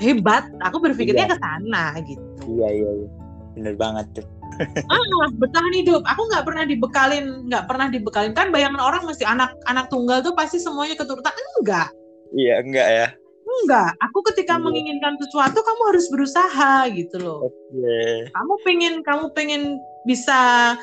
hebat. 0.00 0.48
Aku 0.64 0.80
berpikirnya 0.80 1.28
iya. 1.28 1.32
ke 1.32 1.36
sana 1.40 1.84
gitu. 2.04 2.24
Iya 2.48 2.68
iya, 2.72 2.90
iya. 3.04 3.08
bener 3.56 3.74
banget 3.76 4.06
tuh. 4.16 4.26
Ah 4.90 5.28
bertahan 5.38 5.70
hidup. 5.76 6.02
Aku 6.08 6.24
nggak 6.32 6.42
pernah 6.42 6.64
dibekalin 6.64 7.46
nggak 7.52 7.64
pernah 7.68 7.86
dibekalin. 7.92 8.32
Kan 8.32 8.48
bayangan 8.48 8.80
orang 8.80 9.04
mesti 9.04 9.28
anak 9.28 9.52
anak 9.68 9.92
tunggal 9.92 10.24
tuh 10.24 10.32
pasti 10.32 10.56
semuanya 10.56 10.96
keturutan. 10.96 11.30
Enggak. 11.60 11.92
Iya 12.32 12.64
enggak 12.64 12.88
ya 12.88 13.08
enggak 13.64 13.90
aku 14.02 14.18
ketika 14.32 14.56
yeah. 14.56 14.64
menginginkan 14.64 15.14
sesuatu 15.18 15.58
kamu 15.60 15.82
harus 15.94 16.06
berusaha 16.10 16.74
gitu 16.94 17.16
loh 17.18 17.40
okay. 17.48 18.28
kamu 18.32 18.54
pengen 18.62 18.94
kamu 19.02 19.24
pengen 19.34 19.62
bisa 20.06 20.74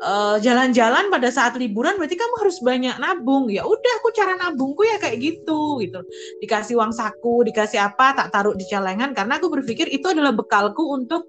jalan 0.00 0.36
eh, 0.36 0.36
jalan-jalan 0.40 1.04
pada 1.12 1.28
saat 1.28 1.52
liburan 1.60 2.00
berarti 2.00 2.16
kamu 2.16 2.34
harus 2.40 2.56
banyak 2.64 2.96
nabung 2.96 3.52
ya 3.52 3.64
udah 3.68 3.92
aku 4.00 4.08
cara 4.16 4.36
nabungku 4.36 4.82
ya 4.84 4.96
kayak 4.96 5.20
gitu 5.20 5.80
gitu 5.84 6.00
dikasih 6.40 6.80
uang 6.80 6.92
saku 6.92 7.44
dikasih 7.44 7.84
apa 7.84 8.16
tak 8.16 8.32
taruh 8.32 8.56
di 8.56 8.64
celengan 8.64 9.12
karena 9.12 9.36
aku 9.36 9.52
berpikir 9.52 9.88
itu 9.92 10.08
adalah 10.08 10.32
bekalku 10.32 10.96
untuk 10.96 11.28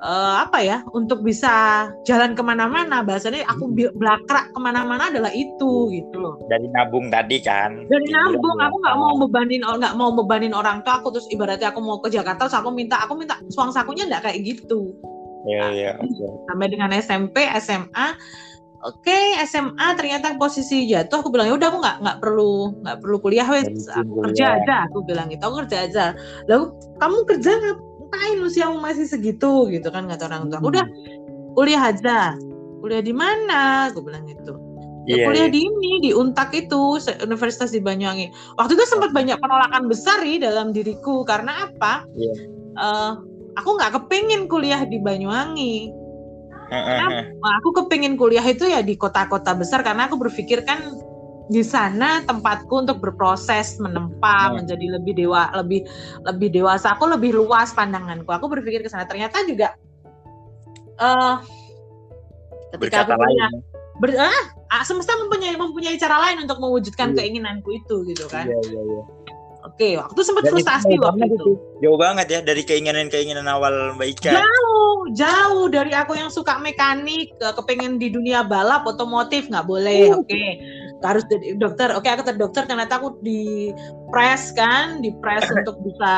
uh, 0.00 0.44
apa 0.44 0.58
ya 0.64 0.78
untuk 0.96 1.22
bisa 1.22 1.86
jalan 2.08 2.32
ke 2.32 2.42
mana-mana. 2.42 3.04
Bahasanya 3.04 3.44
aku 3.48 3.70
hmm. 3.70 3.96
belakrak 3.96 4.52
ke 4.52 4.58
mana-mana 4.58 5.12
adalah 5.12 5.32
itu 5.32 5.92
gitu 5.92 6.16
loh. 6.16 6.34
Dari 6.48 6.66
nabung 6.72 7.12
tadi 7.12 7.38
kan? 7.40 7.86
Dari 7.86 8.08
nabung 8.10 8.58
aku 8.58 8.76
nggak 8.80 8.96
mau 8.96 9.14
bebanin 9.20 9.62
nggak 9.62 9.94
mau 9.96 10.10
bebanin 10.12 10.52
orang 10.56 10.82
tua 10.82 11.00
aku. 11.00 11.14
Terus 11.14 11.28
ibaratnya 11.30 11.70
aku 11.70 11.80
mau 11.84 12.00
ke 12.00 12.08
Jakarta 12.10 12.48
terus 12.48 12.56
aku 12.56 12.72
minta 12.72 13.00
aku 13.04 13.14
minta 13.16 13.36
uang 13.54 13.70
sakunya 13.70 14.08
nggak 14.08 14.24
kayak 14.24 14.40
gitu. 14.42 14.96
Iya, 15.48 15.64
iya. 15.72 15.92
Okay. 15.96 16.30
Sampai 16.52 16.68
dengan 16.68 16.92
SMP, 16.92 17.48
SMA, 17.64 18.06
oke 18.84 19.00
okay, 19.00 19.40
SMA 19.48 19.86
ternyata 19.96 20.36
posisi 20.36 20.84
jatuh. 20.84 21.24
Aku 21.24 21.32
bilang 21.32 21.48
ya 21.48 21.56
udah 21.56 21.68
aku 21.72 21.78
nggak 21.80 21.96
nggak 22.04 22.18
perlu 22.20 22.52
nggak 22.84 22.96
perlu 23.00 23.16
kuliah 23.24 23.48
wes. 23.48 23.88
Aku 23.88 24.20
kerja 24.28 24.60
aja 24.60 24.84
aku 24.88 25.00
bilang 25.04 25.32
gitu. 25.32 25.40
Aku 25.48 25.64
kerja 25.64 25.88
aja. 25.88 26.04
Lalu 26.44 26.76
kamu 27.00 27.18
kerja 27.24 27.52
ngapain 28.20 28.44
usiamu 28.44 28.76
masih 28.84 29.08
segitu 29.08 29.72
gitu 29.72 29.88
kan 29.88 30.04
kata 30.04 30.28
orang 30.28 30.52
tua. 30.52 30.60
Hmm. 30.60 30.68
udah 30.68 30.84
kuliah 31.56 31.82
aja. 31.88 32.36
Kuliah 32.84 33.00
di 33.00 33.16
mana? 33.16 33.88
Aku 33.88 34.04
bilang 34.04 34.28
gitu. 34.28 34.60
Ya, 35.08 35.24
yeah, 35.24 35.26
kuliah 35.32 35.48
yeah. 35.48 35.52
di 35.56 35.60
ini 35.64 35.92
di 36.04 36.10
Untak 36.12 36.52
itu 36.52 37.00
Universitas 37.24 37.72
di 37.72 37.80
Banyuwangi. 37.80 38.28
Waktu 38.60 38.76
itu 38.76 38.84
sempat 38.84 39.16
banyak 39.16 39.40
penolakan 39.40 39.88
besar 39.88 40.20
nih 40.20 40.44
dalam 40.44 40.76
diriku. 40.76 41.24
Karena 41.24 41.72
apa? 41.72 42.04
Yeah. 42.12 42.36
Iya. 42.36 42.44
uh, 42.76 43.12
aku 43.56 43.80
nggak 43.80 43.92
kepingin 43.96 44.44
kuliah 44.52 44.84
di 44.84 45.00
Banyuwangi. 45.00 45.96
Karena 46.70 47.26
aku 47.60 47.68
kepingin 47.82 48.14
kuliah 48.14 48.44
itu 48.44 48.68
ya 48.68 48.84
di 48.84 48.94
kota-kota 49.00 49.56
besar. 49.56 49.80
Karena 49.80 50.06
aku 50.06 50.20
berpikir 50.20 50.62
kan 50.68 50.84
di 51.50 51.66
sana 51.66 52.22
tempatku 52.22 52.86
untuk 52.86 53.02
berproses 53.02 53.74
menempa 53.82 54.48
hmm. 54.48 54.62
menjadi 54.62 54.86
lebih 54.96 55.14
dewa 55.18 55.50
lebih 55.58 55.82
lebih 56.22 56.48
dewasa 56.54 56.94
aku 56.94 57.10
lebih 57.10 57.34
luas 57.34 57.74
pandanganku 57.74 58.30
aku 58.30 58.46
berpikir 58.46 58.86
ke 58.86 58.88
sana 58.88 59.02
ternyata 59.10 59.42
juga 59.42 59.74
uh, 61.02 61.42
ketika 62.78 63.02
Berkata 63.02 63.18
aku 63.18 63.26
punya 63.26 63.48
ber, 63.98 64.10
ah, 64.70 64.84
semesta 64.86 65.18
mempunyai 65.18 65.58
mempunyai 65.58 65.98
cara 65.98 66.22
lain 66.22 66.46
untuk 66.46 66.62
mewujudkan 66.62 67.12
iya. 67.12 67.26
keinginanku 67.26 67.68
itu 67.74 68.06
gitu 68.06 68.30
kan 68.30 68.46
iya, 68.46 68.58
iya, 68.70 68.80
iya. 68.86 69.02
Oke, 69.60 69.92
waktu 70.00 70.20
sempat 70.24 70.48
frustasi 70.48 70.96
waktu 70.96 71.28
itu. 71.28 71.36
itu. 71.36 71.52
Jauh 71.84 72.00
banget 72.00 72.26
ya 72.32 72.40
dari 72.40 72.64
keinginan-keinginan 72.64 73.44
awal 73.44 73.92
Mbak 73.92 74.08
Ika. 74.16 74.40
Jauh, 74.40 74.98
jauh 75.12 75.66
dari 75.68 75.92
aku 75.92 76.16
yang 76.16 76.32
suka 76.32 76.56
mekanik, 76.64 77.36
ke 77.36 77.48
kepengen 77.60 78.00
di 78.00 78.08
dunia 78.08 78.40
balap, 78.40 78.88
otomotif 78.88 79.52
nggak 79.52 79.68
boleh. 79.68 80.16
Uh. 80.16 80.24
Oke, 80.24 80.44
harus 81.00 81.24
jadi 81.28 81.56
dokter. 81.56 81.92
Oke 81.96 82.08
aku 82.12 82.22
jadi 82.24 82.36
dokter 82.36 82.68
ternyata 82.68 83.00
aku 83.00 83.16
di 83.24 83.72
press 84.12 84.52
kan 84.52 85.00
di 85.00 85.12
press 85.20 85.48
untuk 85.56 85.80
bisa 85.84 86.12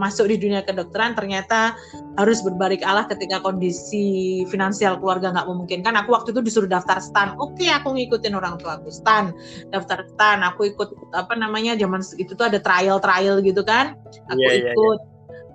masuk 0.00 0.28
di 0.32 0.36
dunia 0.40 0.64
kedokteran. 0.64 1.12
Ternyata 1.12 1.76
harus 2.16 2.40
berbalik 2.44 2.80
Allah 2.84 3.08
ketika 3.08 3.40
kondisi 3.40 4.42
finansial 4.48 4.96
keluarga 5.00 5.32
nggak 5.32 5.48
memungkinkan. 5.48 5.94
Aku 6.04 6.16
waktu 6.16 6.32
itu 6.32 6.40
disuruh 6.44 6.68
daftar 6.68 6.98
stan. 7.00 7.36
Oke 7.36 7.68
aku 7.68 7.92
ngikutin 7.92 8.32
orang 8.32 8.56
tua 8.60 8.80
aku 8.80 8.88
stan. 8.88 9.32
Daftar 9.70 10.04
stan 10.16 10.40
aku 10.44 10.72
ikut 10.72 10.92
apa 11.12 11.36
namanya 11.36 11.76
zaman 11.76 12.00
itu 12.16 12.32
tuh 12.32 12.48
ada 12.48 12.58
trial 12.60 12.98
trial 13.00 13.40
gitu 13.44 13.60
kan. 13.64 13.96
Aku 14.32 14.40
yeah, 14.40 14.54
iya, 14.56 14.72
ikut. 14.72 14.98
Yeah, 14.98 15.08
yeah. 15.08 15.10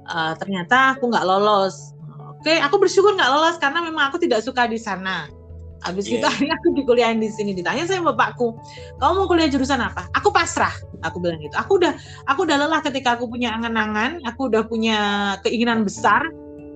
Uh, 0.08 0.34
ternyata 0.40 0.96
aku 0.96 1.12
nggak 1.12 1.26
lolos. 1.26 1.94
Oke 2.38 2.54
aku 2.62 2.78
bersyukur 2.78 3.18
nggak 3.18 3.32
lolos 3.34 3.58
karena 3.58 3.82
memang 3.82 4.14
aku 4.14 4.22
tidak 4.22 4.46
suka 4.46 4.70
di 4.70 4.80
sana 4.80 5.37
Habis 5.86 6.10
yeah. 6.10 6.18
itu 6.22 6.26
akhirnya 6.26 6.56
aku 6.58 6.68
dikuliahin 6.74 7.20
di 7.22 7.30
sini. 7.30 7.54
Ditanya 7.54 7.86
saya 7.86 8.02
bapakku, 8.02 8.58
kamu 8.98 9.12
mau 9.14 9.28
kuliah 9.30 9.50
jurusan 9.50 9.78
apa? 9.78 10.10
Aku 10.18 10.34
pasrah. 10.34 10.74
Aku 11.06 11.22
bilang 11.22 11.38
gitu. 11.42 11.54
Aku 11.54 11.78
udah 11.78 11.94
aku 12.26 12.50
udah 12.50 12.58
lelah 12.58 12.82
ketika 12.82 13.14
aku 13.14 13.30
punya 13.30 13.54
angan-angan, 13.54 14.24
aku 14.26 14.50
udah 14.50 14.66
punya 14.66 14.98
keinginan 15.46 15.86
besar. 15.86 16.26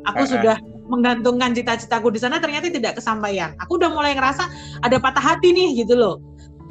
Aku 0.10 0.26
uh 0.26 0.26
-huh. 0.26 0.34
sudah 0.38 0.56
menggantungkan 0.92 1.56
cita-citaku 1.56 2.12
di 2.12 2.20
sana 2.20 2.44
ternyata 2.44 2.68
tidak 2.68 3.00
kesampaian. 3.00 3.56
Aku 3.64 3.80
udah 3.80 3.90
mulai 3.90 4.12
ngerasa 4.18 4.44
ada 4.84 4.98
patah 5.00 5.24
hati 5.24 5.54
nih 5.56 5.82
gitu 5.86 5.96
loh. 5.96 6.20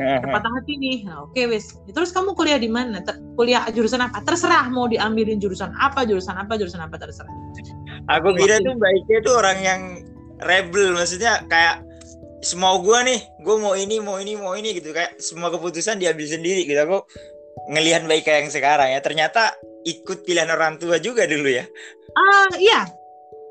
Ada 0.00 0.32
patah 0.32 0.52
hati 0.56 0.80
nih. 0.80 0.96
Nah, 1.04 1.28
Oke 1.28 1.44
okay, 1.44 1.56
wes. 1.56 1.76
Terus 1.92 2.08
kamu 2.12 2.32
kuliah 2.32 2.56
di 2.56 2.68
mana? 2.72 3.04
Ter 3.04 3.20
kuliah 3.36 3.68
jurusan 3.68 4.00
apa? 4.00 4.24
Terserah 4.24 4.68
mau 4.72 4.88
diambilin 4.88 5.36
jurusan 5.36 5.72
apa, 5.76 6.08
jurusan 6.08 6.36
apa, 6.40 6.56
jurusan 6.56 6.80
apa 6.80 6.96
terserah. 6.96 7.32
Aku 8.08 8.32
kira 8.32 8.60
tuh 8.64 8.76
Mbak 8.80 8.92
Ike 9.04 9.16
tuh 9.28 9.34
orang 9.36 9.58
yang 9.60 9.80
rebel, 10.48 10.96
maksudnya 10.96 11.44
kayak 11.52 11.84
semua 12.40 12.80
gue 12.80 12.98
nih 13.04 13.20
gue 13.44 13.56
mau 13.60 13.76
ini 13.76 13.96
mau 14.00 14.16
ini 14.16 14.32
mau 14.36 14.56
ini 14.56 14.76
gitu 14.76 14.96
kayak 14.96 15.20
semua 15.20 15.52
keputusan 15.52 16.00
diambil 16.00 16.24
sendiri 16.24 16.64
gitu 16.64 16.80
aku 16.80 16.98
ngelihat 17.68 18.08
baik 18.08 18.24
kayak 18.24 18.48
yang 18.48 18.52
sekarang 18.52 18.88
ya 18.90 19.00
ternyata 19.04 19.52
ikut 19.84 20.24
pilihan 20.24 20.48
orang 20.48 20.80
tua 20.80 20.96
juga 20.96 21.28
dulu 21.28 21.48
ya 21.52 21.64
ah 22.16 22.48
uh, 22.48 22.50
iya 22.56 22.88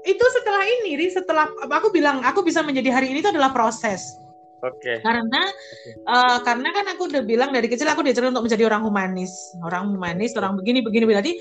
itu 0.10 0.26
setelah 0.34 0.66
ini 0.66 0.98
ri 0.98 1.08
setelah 1.14 1.46
aku 1.70 1.94
bilang 1.94 2.26
aku 2.26 2.42
bisa 2.42 2.66
menjadi 2.66 2.90
hari 2.90 3.14
ini 3.14 3.22
itu 3.22 3.30
adalah 3.30 3.54
proses 3.54 4.20
Oke. 4.60 4.76
Okay. 4.84 4.98
Karena 5.00 5.42
okay. 5.48 5.94
Uh, 6.04 6.38
karena 6.44 6.68
kan 6.76 6.86
aku 6.92 7.08
udah 7.08 7.24
bilang 7.24 7.56
dari 7.56 7.72
kecil 7.72 7.88
aku 7.88 8.04
diajarin 8.04 8.36
untuk 8.36 8.52
menjadi 8.52 8.68
orang 8.68 8.84
humanis, 8.84 9.32
orang 9.64 9.88
humanis, 9.88 10.36
orang 10.36 10.60
begini 10.60 10.84
begini 10.84 11.08
berarti 11.08 11.32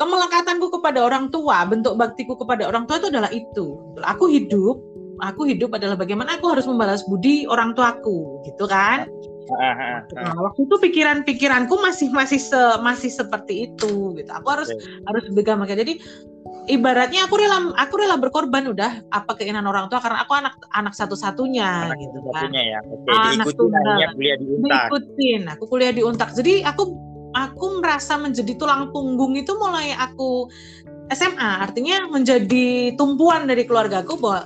kemelekatanku 0.00 0.72
kepada 0.72 1.04
orang 1.04 1.28
tua, 1.28 1.68
bentuk 1.68 2.00
baktiku 2.00 2.40
kepada 2.40 2.64
orang 2.64 2.88
tua 2.88 3.04
itu 3.04 3.08
adalah 3.12 3.28
itu. 3.36 3.76
Aku 4.00 4.32
hidup 4.32 4.80
aku 5.22 5.48
hidup 5.50 5.74
adalah 5.74 5.98
bagaimana 5.98 6.38
aku 6.38 6.54
harus 6.54 6.66
membalas 6.66 7.02
budi 7.06 7.44
orang 7.46 7.74
tuaku 7.74 8.42
gitu 8.46 8.64
kan? 8.68 9.10
Nah, 9.48 10.36
waktu 10.36 10.68
itu 10.68 10.76
pikiran-pikiranku 10.76 11.72
masih 11.80 12.12
masih 12.12 12.36
se, 12.36 12.60
masih 12.84 13.08
seperti 13.08 13.72
itu 13.72 14.12
gitu. 14.12 14.28
Aku 14.28 14.48
harus 14.52 14.68
okay. 14.68 15.00
harus 15.08 15.24
begal 15.32 15.56
jadi 15.64 15.96
ibaratnya 16.68 17.24
aku 17.24 17.40
rela 17.40 17.72
aku 17.80 17.94
rela 17.96 18.20
berkorban 18.20 18.68
udah 18.68 19.08
apa 19.08 19.40
keinginan 19.40 19.64
orang 19.64 19.88
tua 19.88 20.04
karena 20.04 20.20
aku 20.20 20.32
anak 20.36 20.54
anak 20.76 20.92
satu-satunya 20.92 21.96
gitu 21.96 22.18
kan. 22.28 22.52
ya. 22.52 22.78
Oke, 22.84 23.08
anak 23.08 23.46
tunggal. 23.56 23.96
kuliah 24.12 24.36
di 24.36 24.46
Untak. 24.52 24.68
diikutin 24.92 25.42
aku 25.48 25.64
kuliah 25.64 25.92
di 25.96 26.02
Untak. 26.04 26.30
Jadi 26.36 26.60
aku 26.60 26.82
aku 27.32 27.66
merasa 27.80 28.20
menjadi 28.20 28.52
tulang 28.56 28.92
punggung 28.92 29.32
itu 29.36 29.56
mulai 29.56 29.96
aku 29.96 30.48
SMA 31.08 31.64
artinya 31.64 32.04
menjadi 32.12 32.92
tumpuan 33.00 33.48
dari 33.48 33.64
keluargaku 33.64 34.20
bahwa 34.20 34.44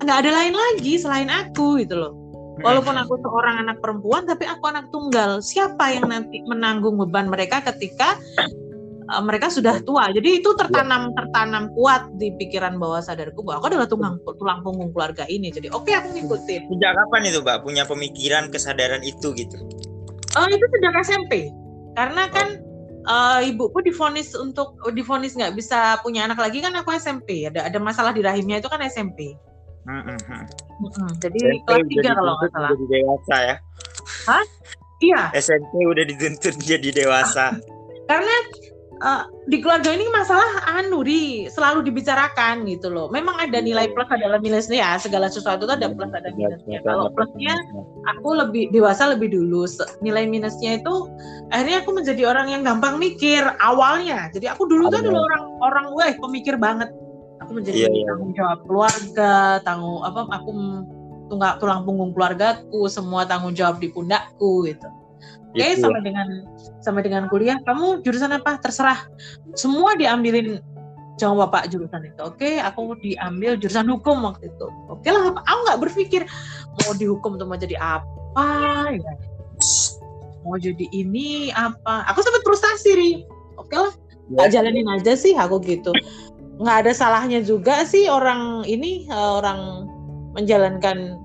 nggak 0.00 0.18
ada 0.26 0.30
lain 0.32 0.54
lagi 0.56 0.96
selain 0.96 1.28
aku 1.28 1.80
gitu 1.80 1.96
loh. 1.96 2.12
Walaupun 2.60 2.92
aku 2.92 3.16
seorang 3.24 3.64
anak 3.64 3.80
perempuan 3.80 4.28
tapi 4.28 4.44
aku 4.44 4.68
anak 4.68 4.92
tunggal. 4.92 5.40
Siapa 5.40 5.96
yang 5.96 6.12
nanti 6.12 6.44
menanggung 6.44 7.00
beban 7.00 7.32
mereka 7.32 7.64
ketika 7.64 8.20
uh, 9.08 9.22
mereka 9.24 9.48
sudah 9.48 9.80
tua? 9.80 10.12
Jadi 10.12 10.44
itu 10.44 10.52
tertanam 10.60 11.08
tertanam 11.16 11.72
kuat 11.72 12.04
di 12.20 12.36
pikiran 12.36 12.76
bawah 12.76 13.00
sadarku 13.00 13.40
bahwa 13.40 13.64
aku 13.64 13.66
adalah 13.72 13.88
tulang 13.88 14.14
tulang 14.36 14.60
punggung 14.60 14.92
keluarga 14.92 15.24
ini. 15.24 15.48
Jadi 15.48 15.72
oke 15.72 15.88
okay, 15.88 16.04
aku 16.04 16.12
ngikutin. 16.12 16.60
Sejak 16.68 16.92
kapan 16.92 17.22
itu 17.32 17.40
mbak 17.40 17.64
punya 17.64 17.88
pemikiran 17.88 18.52
kesadaran 18.52 19.00
itu 19.00 19.32
gitu? 19.32 19.56
Oh 20.36 20.46
itu 20.46 20.64
sejak 20.76 20.94
SMP 21.00 21.48
karena 21.96 22.28
kan 22.28 22.60
uh, 23.08 23.40
ibuku 23.40 23.80
difonis 23.82 24.36
untuk 24.36 24.76
difonis 24.92 25.34
nggak 25.34 25.56
bisa 25.56 25.98
punya 26.04 26.28
anak 26.28 26.38
lagi 26.38 26.60
kan 26.60 26.74
aku 26.76 26.92
SMP 26.94 27.48
ada 27.48 27.66
ada 27.66 27.78
masalah 27.80 28.12
di 28.12 28.22
rahimnya 28.22 28.60
itu 28.60 28.68
kan 28.68 28.78
SMP 28.84 29.34
Mm-hmm. 29.88 31.10
Jadi 31.20 31.38
SMP 31.40 31.60
kelas 31.64 31.86
tiga 31.88 32.10
kalau 32.16 32.32
nggak 32.36 32.50
salah. 32.52 32.70
Jadi 32.76 32.84
dewasa 32.88 33.36
ya. 33.40 33.56
Hah? 34.28 34.44
Iya. 35.00 35.22
SMP 35.32 35.72
udah 35.88 36.04
dituntut 36.04 36.54
jadi 36.60 36.88
dewasa. 36.92 37.56
Karena 38.04 38.36
uh, 39.00 39.24
di 39.48 39.58
keluarga 39.64 39.90
ini 39.96 40.04
masalah 40.12 40.68
anu 40.76 41.00
di 41.00 41.48
selalu 41.48 41.88
dibicarakan 41.88 42.68
gitu 42.68 42.92
loh. 42.92 43.08
Memang 43.08 43.40
ada 43.40 43.58
nilai 43.64 43.88
plus 43.96 44.08
ada 44.12 44.36
minusnya 44.36 44.84
ya. 44.84 44.90
Segala 45.00 45.32
sesuatu 45.32 45.64
itu 45.64 45.72
ada 45.72 45.88
plus 45.88 46.12
ada 46.12 46.28
minusnya. 46.36 46.84
Kalau 46.84 47.08
plusnya 47.16 47.56
aku 48.12 48.28
lebih 48.36 48.68
dewasa 48.70 49.08
lebih 49.08 49.32
dulu. 49.32 49.64
Nilai 50.04 50.28
minusnya 50.28 50.84
itu 50.84 51.08
akhirnya 51.48 51.80
aku 51.80 51.90
menjadi 51.96 52.22
orang 52.28 52.52
yang 52.52 52.62
gampang 52.62 53.00
mikir 53.00 53.40
awalnya. 53.64 54.28
Jadi 54.36 54.52
aku 54.52 54.68
dulu 54.68 54.92
tuh 54.92 55.00
adalah 55.00 55.24
orang 55.24 55.44
orang 55.64 55.86
weh 55.96 56.12
pemikir 56.20 56.60
banget 56.60 56.92
aku 57.50 57.58
menjadi 57.58 57.82
yeah, 57.82 57.90
yeah. 57.90 58.06
tanggung 58.06 58.32
jawab 58.38 58.58
keluarga 58.62 59.34
tanggung 59.66 60.06
apa 60.06 60.22
aku 60.30 60.50
tunggal 61.26 61.58
tulang 61.58 61.82
punggung 61.82 62.14
keluargaku 62.14 62.86
semua 62.86 63.26
tanggung 63.26 63.58
jawab 63.58 63.82
di 63.82 63.90
pundakku 63.90 64.70
gitu. 64.70 64.86
Oke 65.50 65.58
okay, 65.58 65.74
sama 65.82 65.98
dengan 65.98 66.46
sama 66.78 67.02
dengan 67.02 67.26
kuliah 67.26 67.58
kamu 67.66 68.06
jurusan 68.06 68.30
apa? 68.30 68.62
Terserah. 68.62 69.02
Semua 69.58 69.98
diambilin 69.98 70.62
jangan 71.18 71.42
bapak 71.42 71.74
jurusan 71.74 72.06
itu 72.06 72.22
oke? 72.22 72.38
Okay, 72.38 72.62
aku 72.62 72.94
diambil 73.02 73.58
jurusan 73.58 73.90
hukum 73.90 74.22
waktu 74.22 74.46
itu. 74.46 74.66
Oke 74.86 75.10
okay 75.10 75.10
lah 75.10 75.34
aku 75.34 75.58
nggak 75.66 75.80
berpikir 75.82 76.22
mau 76.86 76.94
dihukum 76.94 77.34
tuh 77.34 77.50
mau 77.50 77.58
jadi 77.58 77.74
apa 77.82 78.46
ya? 78.94 79.12
Mau 80.46 80.54
jadi 80.54 80.86
ini 80.94 81.50
apa? 81.50 82.06
Aku 82.14 82.22
sempat 82.22 82.46
frustasi 82.46 82.90
ri. 82.94 83.10
Oke 83.58 83.74
okay 83.74 83.78
lah 83.82 83.92
ya. 84.46 84.62
jalanin 84.62 84.86
aja 84.86 85.18
sih 85.18 85.34
aku 85.34 85.58
gitu 85.66 85.90
nggak 86.60 86.76
ada 86.86 86.92
salahnya 86.92 87.40
juga 87.40 87.88
sih 87.88 88.06
orang 88.06 88.68
ini 88.68 89.08
eh, 89.08 89.30
orang 89.40 89.88
menjalankan 90.36 91.16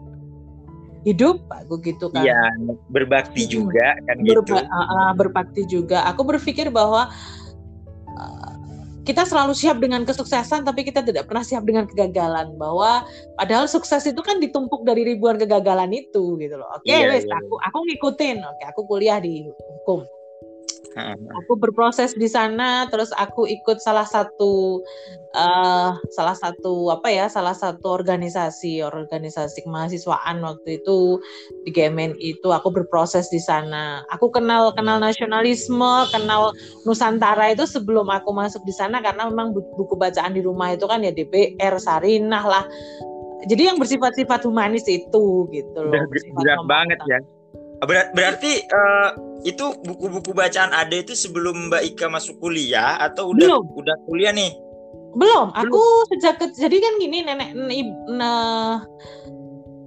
hidup 1.06 1.38
aku 1.54 1.78
gitu 1.86 2.10
kan. 2.10 2.26
Iya, 2.26 2.42
berbakti 2.90 3.46
juga 3.46 3.94
kan 4.10 4.18
Berba 4.26 4.42
gitu. 4.42 4.54
Uh, 4.58 5.12
berbakti 5.14 5.62
juga. 5.70 6.02
Aku 6.10 6.26
berpikir 6.26 6.74
bahwa 6.74 7.14
uh, 8.10 8.54
kita 9.06 9.22
selalu 9.22 9.54
siap 9.54 9.78
dengan 9.78 10.02
kesuksesan 10.02 10.66
tapi 10.66 10.82
kita 10.82 11.06
tidak 11.06 11.30
pernah 11.30 11.46
siap 11.46 11.62
dengan 11.62 11.86
kegagalan 11.86 12.58
bahwa 12.58 13.06
padahal 13.38 13.70
sukses 13.70 14.02
itu 14.10 14.18
kan 14.26 14.42
ditumpuk 14.42 14.82
dari 14.82 15.06
ribuan 15.06 15.38
kegagalan 15.38 15.94
itu 15.94 16.42
gitu 16.42 16.58
loh. 16.58 16.66
Oke, 16.74 16.90
okay, 16.90 17.06
iya, 17.06 17.22
iya. 17.22 17.38
aku 17.38 17.54
aku 17.62 17.78
ngikutin. 17.86 18.38
Oke, 18.42 18.64
aku 18.66 18.82
kuliah 18.90 19.22
di 19.22 19.46
hukum 19.46 20.02
aku 20.96 21.60
berproses 21.60 22.16
di 22.16 22.32
sana 22.32 22.88
terus 22.88 23.12
aku 23.20 23.44
ikut 23.44 23.84
salah 23.84 24.08
satu 24.08 24.80
uh, 25.36 25.92
salah 26.16 26.36
satu 26.40 26.88
apa 26.96 27.12
ya 27.12 27.28
salah 27.28 27.52
satu 27.52 27.92
organisasi 27.92 28.80
organisasi 28.80 29.68
kemahasiswaan 29.68 30.40
waktu 30.40 30.80
itu 30.80 31.20
di 31.68 31.70
GMN 31.76 32.16
itu 32.24 32.48
aku 32.50 32.72
berproses 32.72 33.28
di 33.28 33.42
sana. 33.44 34.02
Aku 34.16 34.32
kenal 34.32 34.72
kenal 34.74 34.98
nasionalisme 35.04 36.08
kenal 36.16 36.56
Nusantara 36.88 37.52
itu 37.52 37.68
sebelum 37.68 38.08
aku 38.08 38.32
masuk 38.32 38.64
di 38.64 38.74
sana 38.74 39.04
karena 39.04 39.28
memang 39.28 39.52
buku 39.54 39.94
bacaan 40.00 40.34
di 40.34 40.42
rumah 40.42 40.74
itu 40.74 40.88
kan 40.88 41.04
ya 41.04 41.12
DPR 41.12 41.76
Sarinah 41.76 42.46
lah. 42.46 42.64
Jadi 43.46 43.70
yang 43.70 43.78
bersifat-sifat 43.78 44.48
humanis 44.48 44.88
itu 44.90 45.46
gitu 45.52 45.80
loh 45.80 46.02
berat 46.40 46.64
banget 46.66 47.00
ya. 47.06 47.20
Ber 47.86 48.10
berarti 48.16 48.64
uh, 48.72 49.35
itu 49.46 49.78
buku-buku 49.86 50.34
bacaan 50.34 50.74
ada 50.74 50.98
itu 50.98 51.14
sebelum 51.14 51.70
Mbak 51.70 51.84
Ika 51.94 52.06
masuk 52.10 52.42
kuliah 52.42 52.98
atau 52.98 53.30
udah 53.30 53.46
Belum. 53.46 53.66
udah 53.78 53.96
kuliah 54.10 54.34
nih? 54.34 54.52
Belum. 55.16 55.54
Aku 55.54 55.82
sejak 56.12 56.42
ke, 56.42 56.52
jadi 56.58 56.76
kan 56.82 56.94
gini 56.98 57.24
nenek 57.24 57.54
nah, 58.10 58.84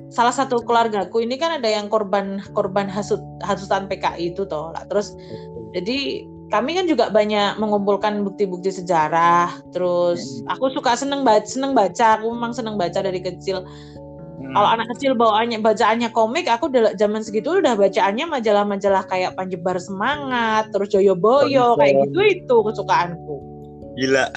salah 0.09 0.33
satu 0.33 0.62
keluargaku 0.64 1.21
ini 1.21 1.37
kan 1.37 1.61
ada 1.61 1.68
yang 1.68 1.90
korban 1.90 2.40
korban 2.57 2.88
hasut 2.88 3.21
hasutan 3.42 3.90
PKI 3.90 4.33
itu 4.33 4.47
toh 4.47 4.71
lah. 4.73 4.87
Terus 4.87 5.12
jadi 5.75 6.25
kami 6.49 6.81
kan 6.81 6.88
juga 6.88 7.12
banyak 7.12 7.61
mengumpulkan 7.61 8.25
bukti-bukti 8.25 8.73
sejarah. 8.73 9.53
Terus 9.75 10.40
aku 10.49 10.73
suka 10.73 10.97
seneng 10.97 11.27
baca, 11.27 11.44
seneng 11.44 11.77
baca. 11.77 12.23
Aku 12.23 12.33
memang 12.33 12.57
seneng 12.57 12.81
baca 12.81 13.03
dari 13.03 13.21
kecil 13.21 13.66
Hmm. 14.38 14.55
Kalau 14.55 14.68
anak 14.70 14.87
kecil 14.94 15.12
bawaannya 15.18 15.59
bacaannya 15.59 16.14
komik, 16.14 16.46
aku 16.46 16.70
udah 16.70 16.94
zaman 16.94 17.27
segitu 17.27 17.59
udah 17.59 17.74
bacaannya 17.74 18.22
majalah-majalah 18.31 19.03
kayak 19.11 19.35
Panjebar 19.35 19.83
Semangat, 19.83 20.70
terus 20.70 20.94
Joyo 20.94 21.18
Boyo, 21.18 21.74
kayak 21.74 22.07
gitu 22.07 22.20
itu 22.22 22.57
kesukaanku. 22.62 23.37
Gila. 23.98 24.31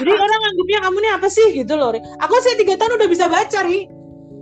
Jadi 0.00 0.10
orang 0.10 0.40
anggapnya 0.46 0.78
kamu 0.86 0.96
ini 1.02 1.10
apa 1.10 1.28
sih 1.28 1.46
gitu 1.50 1.74
loh. 1.74 1.90
Aku 1.98 2.34
sih 2.46 2.54
tiga 2.62 2.78
tahun 2.78 2.94
udah 2.98 3.08
bisa 3.10 3.26
baca, 3.26 3.58
Ri. 3.66 3.90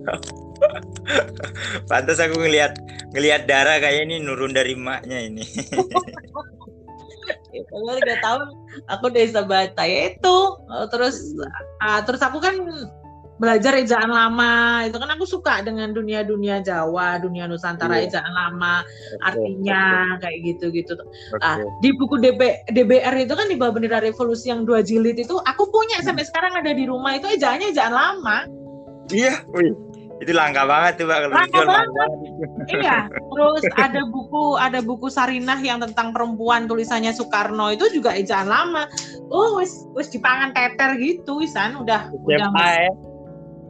Pantas 1.89 2.21
aku 2.21 2.37
ngelihat 2.37 2.77
ngelihat 3.17 3.49
darah 3.49 3.81
kayak 3.81 4.05
ini 4.09 4.21
nurun 4.21 4.53
dari 4.53 4.77
maknya 4.77 5.25
ini. 5.25 5.45
Kalau 7.49 7.97
tiga 7.99 8.17
tahun 8.23 8.45
aku 8.93 9.03
udah 9.09 9.23
bisa 9.25 9.43
baca 9.45 9.83
ya 9.89 10.13
itu. 10.13 10.39
Terus 10.93 11.17
uh, 11.81 12.01
terus 12.05 12.21
aku 12.21 12.39
kan 12.45 12.61
belajar 13.39 13.73
ejaan 13.79 14.11
lama. 14.11 14.85
Itu 14.87 14.99
kan 14.99 15.11
aku 15.15 15.25
suka 15.25 15.63
dengan 15.63 15.95
dunia 15.95 16.27
dunia 16.27 16.61
Jawa 16.61 17.23
dunia 17.23 17.47
Nusantara 17.47 18.03
iya. 18.03 18.11
ejaan 18.11 18.33
lama. 18.35 18.85
Artinya 19.25 20.19
kayak 20.23 20.39
gitu 20.45 20.75
gitu 20.75 20.93
ah 21.41 21.63
di 21.81 21.95
buku 21.95 22.19
DB, 22.19 22.67
DBR 22.75 23.15
itu 23.25 23.35
kan 23.39 23.47
di 23.47 23.57
bawah 23.57 23.79
bendera 23.79 24.03
revolusi 24.03 24.51
yang 24.51 24.67
dua 24.67 24.83
jilid 24.83 25.17
itu 25.17 25.39
aku 25.47 25.71
punya 25.71 26.03
sampai 26.03 26.27
sekarang 26.27 26.53
ada 26.59 26.75
di 26.75 26.85
rumah. 26.85 27.17
Itu 27.17 27.31
ejaannya 27.31 27.73
ejaan 27.73 27.95
lama. 27.95 28.39
Iya. 29.09 29.47
Wih 29.55 29.89
itu 30.19 30.33
langka 30.35 30.67
banget 30.67 31.03
tuh 31.03 31.07
pak 31.07 31.31
langka 31.31 31.63
banget. 31.63 32.11
iya. 32.75 33.07
Terus 33.31 33.65
ada 33.79 34.03
buku 34.11 34.59
ada 34.59 34.81
buku 34.83 35.07
Sarinah 35.07 35.59
yang 35.63 35.79
tentang 35.79 36.11
perempuan 36.11 36.67
tulisannya 36.67 37.15
Soekarno. 37.15 37.71
Itu 37.71 37.87
juga 37.95 38.15
ejaan 38.19 38.51
lama. 38.51 38.91
Oh 39.31 39.63
wis 39.63 39.87
wis 39.95 40.11
dipangan 40.11 40.51
teter 40.55 40.99
gitu 40.99 41.39
wisan 41.39 41.79
udah 41.79 42.11
udah 42.11 42.51
ya. 42.51 42.91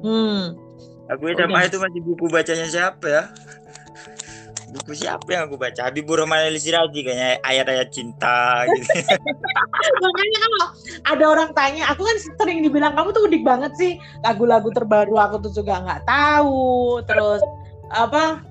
Hmm. 0.03 0.55
Aku 1.09 1.25
SMA 1.33 1.61
itu 1.65 1.79
masih 1.81 2.01
buku 2.05 2.29
bacanya 2.29 2.67
siapa 2.69 3.07
ya? 3.09 3.23
Buku 4.69 4.93
siapa 4.93 5.25
yang 5.33 5.49
aku 5.49 5.57
baca? 5.57 5.89
Habibur 5.89 6.21
Rahman 6.21 6.45
Ali 6.45 6.61
Siraji 6.61 7.01
kayaknya 7.01 7.41
ayat-ayat 7.41 7.89
cinta 7.89 8.69
gitu. 8.69 8.93
Makanya 10.05 10.39
kalau 10.45 10.67
ada 11.09 11.25
orang 11.25 11.51
tanya, 11.57 11.89
aku 11.89 12.05
kan 12.05 12.17
sering 12.21 12.61
dibilang 12.61 12.93
kamu 12.93 13.17
tuh 13.17 13.25
udik 13.25 13.41
banget 13.49 13.73
sih. 13.81 13.97
Lagu-lagu 14.21 14.69
terbaru 14.69 15.17
aku 15.17 15.49
tuh 15.49 15.65
juga 15.65 15.81
nggak 15.81 16.05
tahu. 16.05 17.01
Terus 17.09 17.41
apa? 17.89 18.45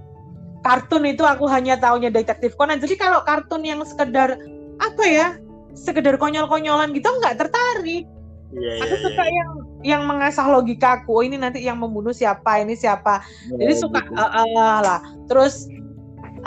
Kartun 0.65 1.05
itu 1.05 1.21
aku 1.21 1.45
hanya 1.45 1.77
tahunya 1.77 2.09
detektif 2.09 2.57
Conan. 2.57 2.81
Jadi 2.81 2.97
kalau 2.97 3.21
kartun 3.21 3.61
yang 3.61 3.85
sekedar 3.85 4.41
apa 4.81 5.03
ya? 5.05 5.37
Sekedar 5.77 6.17
konyol-konyolan 6.17 6.97
gitu 6.97 7.05
nggak 7.05 7.37
tertarik. 7.45 8.09
Iya, 8.47 8.71
aku 8.79 8.95
iya, 8.95 9.03
suka 9.03 9.23
iya. 9.27 9.35
yang 9.35 9.51
yang 9.83 10.01
mengasah 10.07 10.47
logikaku. 10.47 11.11
Oh, 11.11 11.23
ini 11.23 11.35
nanti 11.35 11.59
yang 11.63 11.75
membunuh 11.75 12.15
siapa, 12.15 12.63
ini 12.63 12.79
siapa. 12.79 13.19
Ya, 13.51 13.67
Jadi 13.67 13.73
suka 13.75 14.01
uh, 14.15 14.23
uh, 14.23 14.77
lah. 14.79 14.99
Terus 15.27 15.67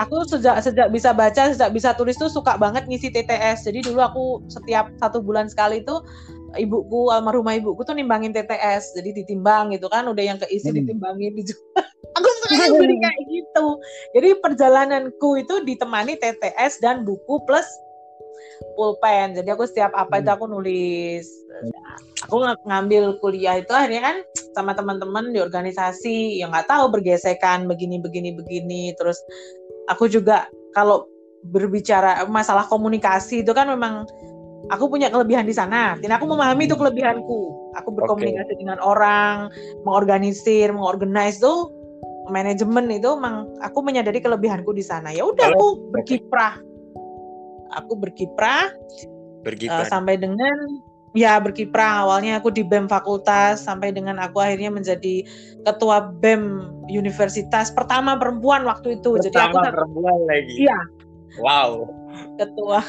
aku 0.00 0.24
sejak 0.24 0.64
sejak 0.64 0.88
bisa 0.88 1.12
baca, 1.12 1.52
sejak 1.52 1.70
bisa 1.76 1.92
tulis 1.92 2.16
tuh 2.16 2.32
suka 2.32 2.56
banget 2.56 2.88
ngisi 2.88 3.12
TTS. 3.12 3.68
Jadi 3.68 3.84
dulu 3.84 4.00
aku 4.00 4.24
setiap 4.48 4.88
satu 4.96 5.20
bulan 5.20 5.52
sekali 5.52 5.84
itu 5.84 6.00
ibuku 6.56 7.12
almarhumah 7.12 7.60
ibuku 7.60 7.84
tuh 7.84 7.92
nimbangin 7.92 8.32
TTS. 8.32 8.96
Jadi 8.96 9.20
ditimbang 9.20 9.76
gitu 9.76 9.92
kan, 9.92 10.08
udah 10.08 10.24
yang 10.24 10.38
keisi 10.40 10.72
hmm. 10.72 10.76
ditimbangin 10.80 11.36
dijual. 11.36 11.60
aku 12.16 12.28
suka 12.48 12.64
beli 12.80 12.96
kayak 13.04 13.20
gitu. 13.28 13.66
Jadi 14.16 14.28
perjalananku 14.40 15.30
itu 15.36 15.54
ditemani 15.68 16.16
TTS 16.16 16.80
dan 16.80 17.04
buku 17.04 17.44
plus 17.44 17.68
pulpen. 18.74 19.36
Jadi 19.36 19.48
aku 19.52 19.68
setiap 19.68 19.92
apa 19.92 20.24
itu 20.24 20.30
hmm. 20.32 20.36
aku 20.40 20.44
nulis. 20.48 21.39
Aku 22.28 22.36
ngambil 22.68 23.18
kuliah 23.18 23.58
itu 23.58 23.72
akhirnya 23.72 24.02
kan 24.04 24.16
sama 24.54 24.72
teman-teman 24.76 25.34
di 25.34 25.40
organisasi 25.42 26.38
yang 26.38 26.54
nggak 26.54 26.68
tahu 26.70 26.92
bergesekan 26.92 27.66
begini 27.66 27.98
begini 27.98 28.36
begini. 28.36 28.94
Terus 28.94 29.18
aku 29.90 30.06
juga 30.06 30.46
kalau 30.76 31.08
berbicara 31.50 32.28
masalah 32.28 32.68
komunikasi 32.68 33.42
itu 33.42 33.50
kan 33.56 33.66
memang 33.72 34.04
aku 34.70 34.86
punya 34.86 35.08
kelebihan 35.10 35.48
di 35.48 35.56
sana. 35.56 35.98
Dan 35.98 36.14
aku 36.14 36.28
memahami 36.28 36.68
itu 36.70 36.76
kelebihanku. 36.76 37.40
Aku 37.78 37.88
berkomunikasi 37.94 38.52
okay. 38.54 38.58
dengan 38.58 38.78
orang, 38.82 39.50
mengorganisir, 39.82 40.70
mengorganize 40.70 41.40
tuh 41.40 41.70
manajemen 42.30 42.86
itu 42.94 43.10
memang 43.18 43.50
aku 43.64 43.82
menyadari 43.82 44.22
kelebihanku 44.22 44.70
di 44.70 44.84
sana. 44.84 45.10
Ya 45.10 45.26
udah 45.26 45.50
aku 45.50 45.90
berkiprah 45.90 46.70
aku 47.74 47.92
berkiprah 47.98 48.70
berkiprah 49.46 49.86
uh, 49.86 49.90
sampai 49.90 50.18
dengan 50.18 50.54
ya 51.16 51.38
berkiprah. 51.42 52.06
Awalnya 52.06 52.38
aku 52.38 52.52
di 52.54 52.62
BEM 52.62 52.86
fakultas 52.86 53.64
sampai 53.64 53.90
dengan 53.94 54.18
aku 54.22 54.38
akhirnya 54.42 54.70
menjadi 54.70 55.26
ketua 55.66 56.12
BEM 56.20 56.70
universitas 56.90 57.70
pertama 57.70 58.18
perempuan 58.18 58.66
waktu 58.66 58.98
itu. 58.98 59.18
Pertama 59.18 59.24
jadi 59.26 59.38
aku 59.50 59.56
perempuan 59.74 60.18
lagi. 60.26 60.54
Iya. 60.66 60.78
Wow. 61.38 61.70
Ketua 62.38 62.80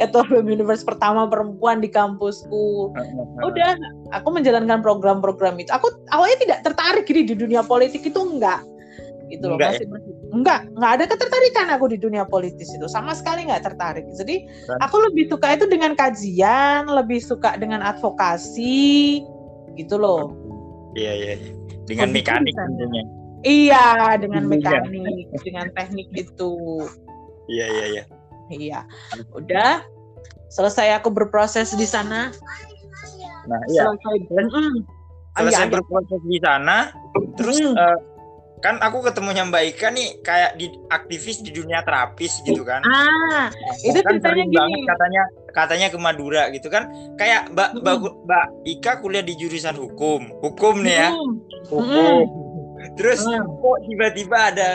ketua 0.00 0.22
BEM 0.28 0.46
universitas 0.60 0.84
pertama 0.84 1.24
perempuan 1.28 1.80
di 1.80 1.88
kampusku. 1.88 2.92
Udah 3.40 3.76
aku 4.12 4.28
menjalankan 4.32 4.84
program-program 4.84 5.56
itu. 5.60 5.72
Aku 5.72 5.88
awalnya 6.12 6.38
tidak 6.40 6.58
tertarik 6.66 7.04
gini 7.08 7.24
di 7.24 7.34
dunia 7.36 7.64
politik 7.64 8.04
itu 8.04 8.20
enggak 8.20 8.60
gitu 9.32 9.44
loh 9.50 9.56
enggak, 9.56 9.72
masih, 9.80 9.86
ya? 9.86 9.98
enggak 10.34 10.60
enggak 10.76 10.92
ada 10.96 11.04
ketertarikan 11.08 11.66
aku 11.72 11.84
di 11.90 11.98
dunia 12.00 12.24
politis 12.28 12.68
itu 12.72 12.86
sama 12.90 13.16
sekali 13.16 13.48
enggak 13.48 13.64
tertarik. 13.64 14.04
Jadi 14.16 14.44
aku 14.80 14.96
lebih 15.10 15.32
suka 15.32 15.56
itu 15.56 15.64
dengan 15.68 15.96
kajian 15.96 16.88
lebih 16.88 17.20
suka 17.20 17.56
dengan 17.56 17.80
advokasi 17.80 19.24
gitu 19.74 19.96
loh. 19.96 20.34
Iya 20.94 21.12
iya, 21.12 21.32
iya. 21.40 21.52
dengan 21.88 22.14
mekanik 22.14 22.54
tentunya. 22.54 23.04
Iya 23.44 23.86
dengan 24.16 24.42
iya. 24.48 24.52
mekanik 24.52 25.26
dengan 25.44 25.66
teknik 25.76 26.08
itu 26.14 26.52
iya 27.50 27.66
iya 27.68 27.86
iya. 27.90 28.04
Iya. 28.52 28.80
Udah 29.32 29.84
selesai 30.52 31.00
aku 31.00 31.10
berproses 31.10 31.72
di 31.74 31.88
sana. 31.88 32.30
Nah 33.44 33.60
iya. 33.68 33.90
Selesai, 33.90 34.16
mm, 34.30 34.76
selesai 35.34 35.66
berproses 35.72 36.20
di 36.24 36.38
sana 36.38 36.94
terus 37.34 37.58
mm. 37.58 37.74
uh, 37.74 37.98
kan 38.64 38.80
aku 38.80 39.04
ketemunya 39.04 39.44
Mbak 39.44 39.76
Ika 39.76 39.92
nih 39.92 40.24
kayak 40.24 40.56
di 40.56 40.72
aktivis 40.88 41.44
di 41.44 41.52
dunia 41.52 41.84
terapis 41.84 42.40
gitu 42.48 42.64
kan. 42.64 42.80
Ah, 42.88 43.52
itu 43.84 44.00
kan 44.00 44.16
ceritanya 44.16 44.44
gini. 44.48 44.56
Banget 44.56 44.80
katanya 44.88 45.22
katanya 45.52 45.86
ke 45.92 45.98
Madura 46.00 46.48
gitu 46.48 46.72
kan. 46.72 46.88
Kayak 47.20 47.52
Mbak 47.52 47.68
hmm. 47.76 47.80
Mbak, 47.84 47.96
Mbak 48.24 48.46
Ika 48.64 48.92
kuliah 49.04 49.20
di 49.20 49.36
jurusan 49.36 49.76
hukum. 49.76 50.32
Hukum 50.40 50.80
nih 50.80 50.96
ya. 50.96 51.08
Hukum. 51.68 52.24
Hmm. 52.24 52.96
Terus 52.96 53.20
hmm. 53.28 53.60
kok 53.60 53.78
tiba-tiba 53.84 54.38
ada 54.48 54.70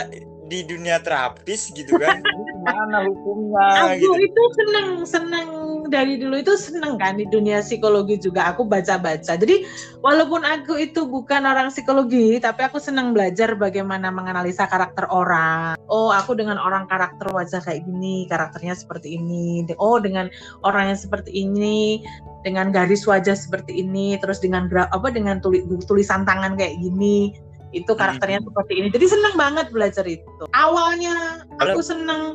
di 0.45 0.59
dunia 0.69 1.01
terapis 1.01 1.73
gitu 1.73 1.97
kan. 1.97 2.21
Mana 2.61 3.09
hukumnya 3.09 3.97
aku 3.97 4.05
gitu. 4.05 4.21
itu 4.21 4.43
seneng 4.53 4.87
seneng 5.01 5.49
dari 5.89 6.21
dulu 6.21 6.39
itu 6.39 6.53
seneng 6.55 6.95
kan 7.01 7.17
di 7.17 7.25
dunia 7.27 7.59
psikologi 7.65 8.21
juga 8.21 8.53
aku 8.53 8.63
baca-baca. 8.65 9.35
Jadi 9.35 9.65
walaupun 10.05 10.45
aku 10.45 10.77
itu 10.77 11.09
bukan 11.09 11.43
orang 11.43 11.73
psikologi, 11.73 12.37
tapi 12.37 12.63
aku 12.63 12.77
seneng 12.77 13.11
belajar 13.11 13.57
bagaimana 13.57 14.13
menganalisa 14.13 14.69
karakter 14.69 15.09
orang. 15.09 15.75
Oh, 15.89 16.13
aku 16.13 16.37
dengan 16.37 16.61
orang 16.61 16.85
karakter 16.85 17.27
wajah 17.33 17.59
kayak 17.65 17.83
gini, 17.83 18.29
karakternya 18.29 18.77
seperti 18.77 19.17
ini. 19.17 19.65
Oh, 19.81 19.97
dengan 19.97 20.29
orang 20.61 20.93
yang 20.93 20.99
seperti 20.99 21.33
ini, 21.33 22.05
dengan 22.45 22.69
garis 22.69 23.03
wajah 23.09 23.35
seperti 23.35 23.81
ini, 23.81 24.15
terus 24.21 24.39
dengan 24.39 24.69
apa 24.71 25.09
dengan 25.11 25.41
tulis, 25.41 25.65
tulisan 25.89 26.23
tangan 26.23 26.55
kayak 26.55 26.77
gini 26.79 27.33
itu 27.69 27.93
karakternya 27.93 28.41
hmm. 28.41 28.49
seperti 28.49 28.73
ini 28.81 28.87
jadi 28.89 29.05
senang 29.13 29.35
banget 29.37 29.69
belajar 29.69 30.05
itu 30.09 30.49
awalnya 30.57 31.45
aku 31.61 31.85
senang 31.85 32.33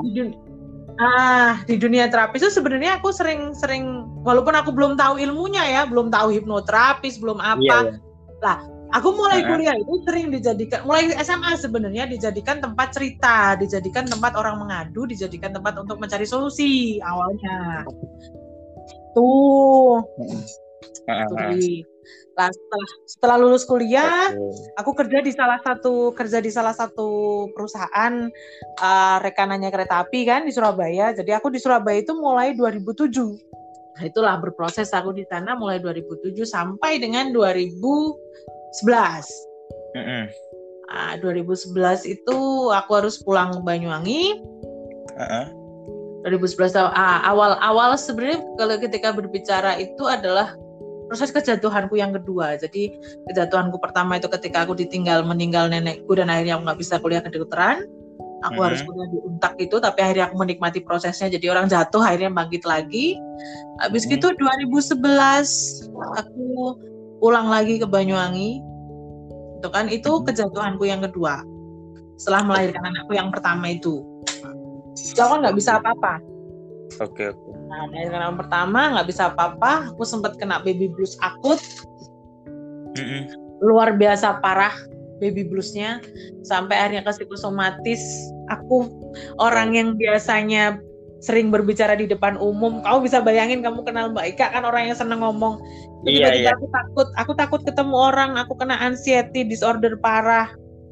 di 0.00 0.08
dunia, 0.16 0.40
ah 1.00 1.64
di 1.64 1.80
dunia 1.80 2.12
terapi 2.12 2.36
itu 2.36 2.52
sebenarnya 2.52 3.00
aku 3.00 3.08
sering-sering 3.08 4.04
walaupun 4.20 4.52
aku 4.52 4.68
belum 4.68 5.00
tahu 5.00 5.16
ilmunya 5.16 5.64
ya 5.64 5.82
belum 5.88 6.12
tahu 6.12 6.28
hipnoterapis 6.28 7.16
belum 7.16 7.40
apa. 7.40 7.56
iya, 7.64 7.78
iya. 7.88 7.96
lah 8.44 8.58
aku 8.92 9.08
mulai 9.16 9.40
kuliah 9.46 9.76
itu 9.80 9.94
sering 10.04 10.28
dijadikan 10.28 10.84
mulai 10.84 11.08
SMA 11.24 11.56
sebenarnya 11.56 12.04
dijadikan 12.04 12.60
tempat 12.60 12.92
cerita 12.92 13.56
dijadikan 13.56 14.04
tempat 14.04 14.36
orang 14.36 14.60
mengadu 14.60 15.08
dijadikan 15.08 15.56
tempat 15.56 15.80
untuk 15.80 15.96
mencari 15.96 16.28
solusi 16.28 17.00
awalnya. 17.00 17.88
Tuh. 19.16 20.04
Tuh, 20.16 21.58
Nah, 22.38 22.48
setelah 22.48 22.88
setelah 23.04 23.36
lulus 23.36 23.68
kuliah, 23.68 24.32
aku 24.80 24.96
kerja 24.96 25.20
di 25.20 25.28
salah 25.34 25.60
satu 25.60 26.16
kerja 26.16 26.40
di 26.40 26.48
salah 26.48 26.72
satu 26.72 27.50
perusahaan 27.52 28.32
uh, 28.80 29.16
rekanannya 29.20 29.68
kereta 29.68 30.06
api 30.06 30.24
kan 30.24 30.48
di 30.48 30.52
Surabaya. 30.54 31.12
Jadi 31.12 31.36
aku 31.36 31.52
di 31.52 31.60
Surabaya 31.60 32.00
itu 32.00 32.16
mulai 32.16 32.56
2007. 32.56 33.12
Nah, 34.00 34.02
itulah 34.08 34.40
berproses 34.40 34.88
aku 34.96 35.12
di 35.12 35.28
sana 35.28 35.52
mulai 35.58 35.82
2007 35.84 36.32
sampai 36.48 36.96
dengan 36.96 37.28
2011. 37.36 38.16
Mm 39.92 40.00
-hmm. 40.00 40.24
Nah, 40.90 41.12
2011 41.20 42.08
itu 42.08 42.38
aku 42.72 42.90
harus 42.96 43.20
pulang 43.20 43.52
ke 43.52 43.60
Banyuwangi. 43.60 44.40
Uh 45.12 45.22
-uh. 45.22 45.46
2011 46.24 46.76
awal 47.24 47.56
awal 47.64 47.96
sebenarnya 47.96 48.44
kalau 48.60 48.76
ketika 48.76 49.08
berbicara 49.12 49.80
itu 49.80 50.04
adalah 50.04 50.52
proses 51.10 51.34
kejatuhanku 51.34 51.98
yang 51.98 52.14
kedua. 52.14 52.54
Jadi 52.54 52.94
kejatuhanku 53.26 53.82
pertama 53.82 54.22
itu 54.22 54.30
ketika 54.30 54.62
aku 54.62 54.78
ditinggal 54.78 55.26
meninggal 55.26 55.66
nenekku 55.66 56.14
dan 56.14 56.30
akhirnya 56.30 56.54
aku 56.54 56.70
nggak 56.70 56.78
bisa 56.78 56.94
kuliah 57.02 57.18
kedokteran. 57.18 57.82
Aku 58.46 58.56
hmm. 58.56 58.66
harus 58.70 58.80
kuliah 58.86 59.08
di 59.10 59.18
Untak 59.26 59.58
itu, 59.58 59.76
tapi 59.82 59.98
akhirnya 60.00 60.30
aku 60.30 60.38
menikmati 60.38 60.80
prosesnya. 60.86 61.28
Jadi 61.28 61.50
orang 61.50 61.66
jatuh 61.66 62.00
akhirnya 62.00 62.30
bangkit 62.30 62.62
lagi. 62.62 63.18
Habis 63.82 64.06
hmm. 64.06 64.16
gitu 64.16 64.32
2011 64.38 65.02
aku 66.14 66.46
pulang 67.18 67.50
lagi 67.50 67.82
ke 67.82 67.90
Banyuwangi. 67.90 68.62
Itu 69.58 69.68
kan 69.74 69.90
itu 69.90 70.08
hmm. 70.14 70.24
kejatuhanku 70.30 70.86
yang 70.86 71.02
kedua. 71.02 71.42
Setelah 72.22 72.46
melahirkan 72.46 72.86
anakku 72.86 73.18
yang 73.18 73.34
pertama 73.34 73.74
itu. 73.74 74.06
Jadi 74.94 75.18
aku 75.18 75.34
nggak 75.42 75.56
bisa 75.58 75.82
apa-apa. 75.82 76.29
Oke 76.98 77.22
okay, 77.22 77.26
oke. 77.30 77.38
Okay. 77.38 77.54
Nah, 77.70 77.82
melahirkan 77.86 78.20
yang 78.26 78.38
pertama 78.40 78.80
nggak 78.98 79.08
bisa 79.08 79.22
apa-apa. 79.30 79.94
Aku 79.94 80.02
sempat 80.02 80.34
kena 80.42 80.58
baby 80.64 80.90
blues 80.90 81.14
akut. 81.22 81.62
Mm 82.98 83.06
-mm. 83.06 83.22
Luar 83.62 83.94
biasa 83.94 84.42
parah 84.42 84.74
baby 85.20 85.44
bluesnya 85.44 86.00
sampai 86.42 86.80
akhirnya 86.80 87.04
ke 87.04 87.12
psikosomatis 87.12 88.00
aku 88.48 88.88
orang 89.36 89.76
yang 89.76 89.88
biasanya 89.94 90.80
sering 91.20 91.52
berbicara 91.52 91.92
di 91.92 92.08
depan 92.08 92.40
umum 92.40 92.80
kamu 92.80 93.04
bisa 93.04 93.20
bayangin 93.20 93.60
kamu 93.60 93.84
kenal 93.84 94.08
Mbak 94.08 94.34
Ika 94.34 94.56
kan 94.56 94.64
orang 94.64 94.88
yang 94.88 94.96
seneng 94.96 95.20
ngomong 95.20 95.60
iya, 96.08 96.32
iya. 96.32 96.56
aku 96.56 96.66
takut 96.72 97.08
aku 97.20 97.32
takut 97.36 97.60
ketemu 97.60 97.92
orang 97.92 98.40
aku 98.40 98.56
kena 98.56 98.80
anxiety 98.80 99.44
disorder 99.44 100.00
parah 100.00 100.48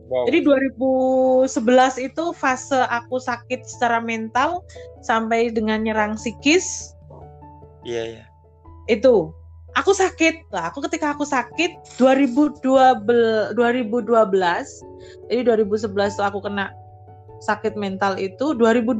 wow. 0.09 0.25
jadi 0.27 0.43
2011 0.45 2.09
itu 2.09 2.25
fase 2.35 2.81
aku 2.89 3.21
sakit 3.21 3.65
secara 3.65 4.01
mental 4.01 4.65
sampai 5.05 5.53
dengan 5.53 5.85
nyerang 5.85 6.17
psikis. 6.19 6.97
Iya 7.87 8.03
iya. 8.17 8.25
Itu. 8.91 9.37
Aku 9.77 9.95
sakit. 9.95 10.51
Lah 10.51 10.73
aku 10.73 10.83
ketika 10.89 11.15
aku 11.15 11.23
sakit 11.23 12.01
2012 12.01 12.65
2012 13.55 13.55
jadi 15.31 15.41
2011 15.45 16.19
tuh 16.19 16.27
aku 16.27 16.43
kena 16.43 16.73
sakit 17.39 17.79
mental 17.79 18.19
itu 18.19 18.59
2012 18.59 18.99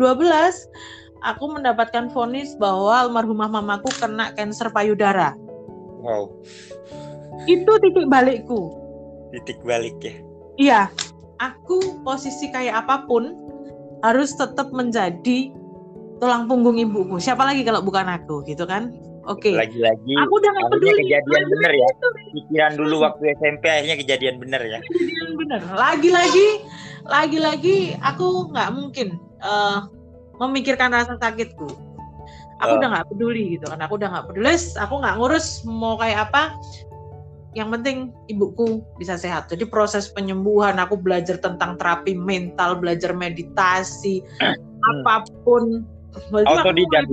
aku 1.27 1.45
mendapatkan 1.51 2.07
vonis 2.15 2.55
bahwa 2.63 2.95
almarhumah 3.09 3.51
mamaku 3.51 3.91
kena 3.99 4.31
kanker 4.39 4.71
payudara. 4.71 5.35
Wow. 5.99 6.31
Itu 7.51 7.73
titik 7.83 8.07
balikku. 8.07 8.71
Titik 9.35 9.59
balik 9.67 9.99
ya 9.99 10.28
iya 10.59 10.91
aku 11.39 12.03
posisi 12.03 12.51
kayak 12.51 12.85
apa 12.85 13.07
pun 13.07 13.33
harus 14.03 14.35
tetap 14.35 14.71
menjadi 14.75 15.51
tulang 16.19 16.51
punggung 16.51 16.77
ibuku 16.77 17.23
siapa 17.23 17.47
lagi 17.47 17.63
kalau 17.63 17.81
bukan 17.81 18.11
aku 18.11 18.43
gitu 18.45 18.67
kan 18.67 18.91
Oke. 19.29 19.53
Okay. 19.53 19.55
Lagi-lagi. 19.61 20.13
Aku 20.25 20.33
udah 20.41 20.51
gak 20.57 20.69
peduli. 20.73 21.05
kejadian 21.05 21.45
Lagi 21.45 21.53
bener 21.53 21.73
ya. 21.77 21.89
Pikiran 22.33 22.73
dulu 22.81 22.97
waktu 23.05 23.23
SMP 23.37 23.65
akhirnya 23.69 23.97
kejadian 24.01 24.37
bener 24.41 24.63
ya. 24.65 24.79
Kejadian 24.81 25.31
bener. 25.37 25.61
Lagi-lagi, 25.77 26.49
lagi-lagi 27.05 27.79
aku 28.01 28.49
nggak 28.49 28.71
mungkin 28.73 29.21
uh, 29.45 29.85
memikirkan 30.41 30.97
rasa 30.97 31.21
sakitku. 31.21 31.69
Aku 32.65 32.73
uh. 32.73 32.79
udah 32.81 32.89
nggak 32.89 33.07
peduli 33.13 33.61
gitu 33.61 33.69
kan. 33.69 33.79
Aku 33.85 34.01
udah 34.01 34.09
nggak 34.17 34.27
peduli. 34.33 34.57
Aku 34.57 34.95
nggak 34.97 35.15
ngurus 35.21 35.47
mau 35.69 36.01
kayak 36.01 36.33
apa. 36.33 36.57
Yang 37.57 37.69
penting 37.81 37.97
ibuku 38.29 38.85
bisa 39.01 39.17
sehat. 39.17 39.49
Jadi 39.49 39.65
proses 39.65 40.13
penyembuhan, 40.13 40.77
aku 40.77 41.01
belajar 41.01 41.41
tentang 41.41 41.81
terapi 41.81 42.13
mental, 42.13 42.77
belajar 42.77 43.17
meditasi, 43.17 44.21
hmm. 44.21 44.57
apa 45.05 45.25
pun. 45.45 45.85
Autodidak. 46.33 47.05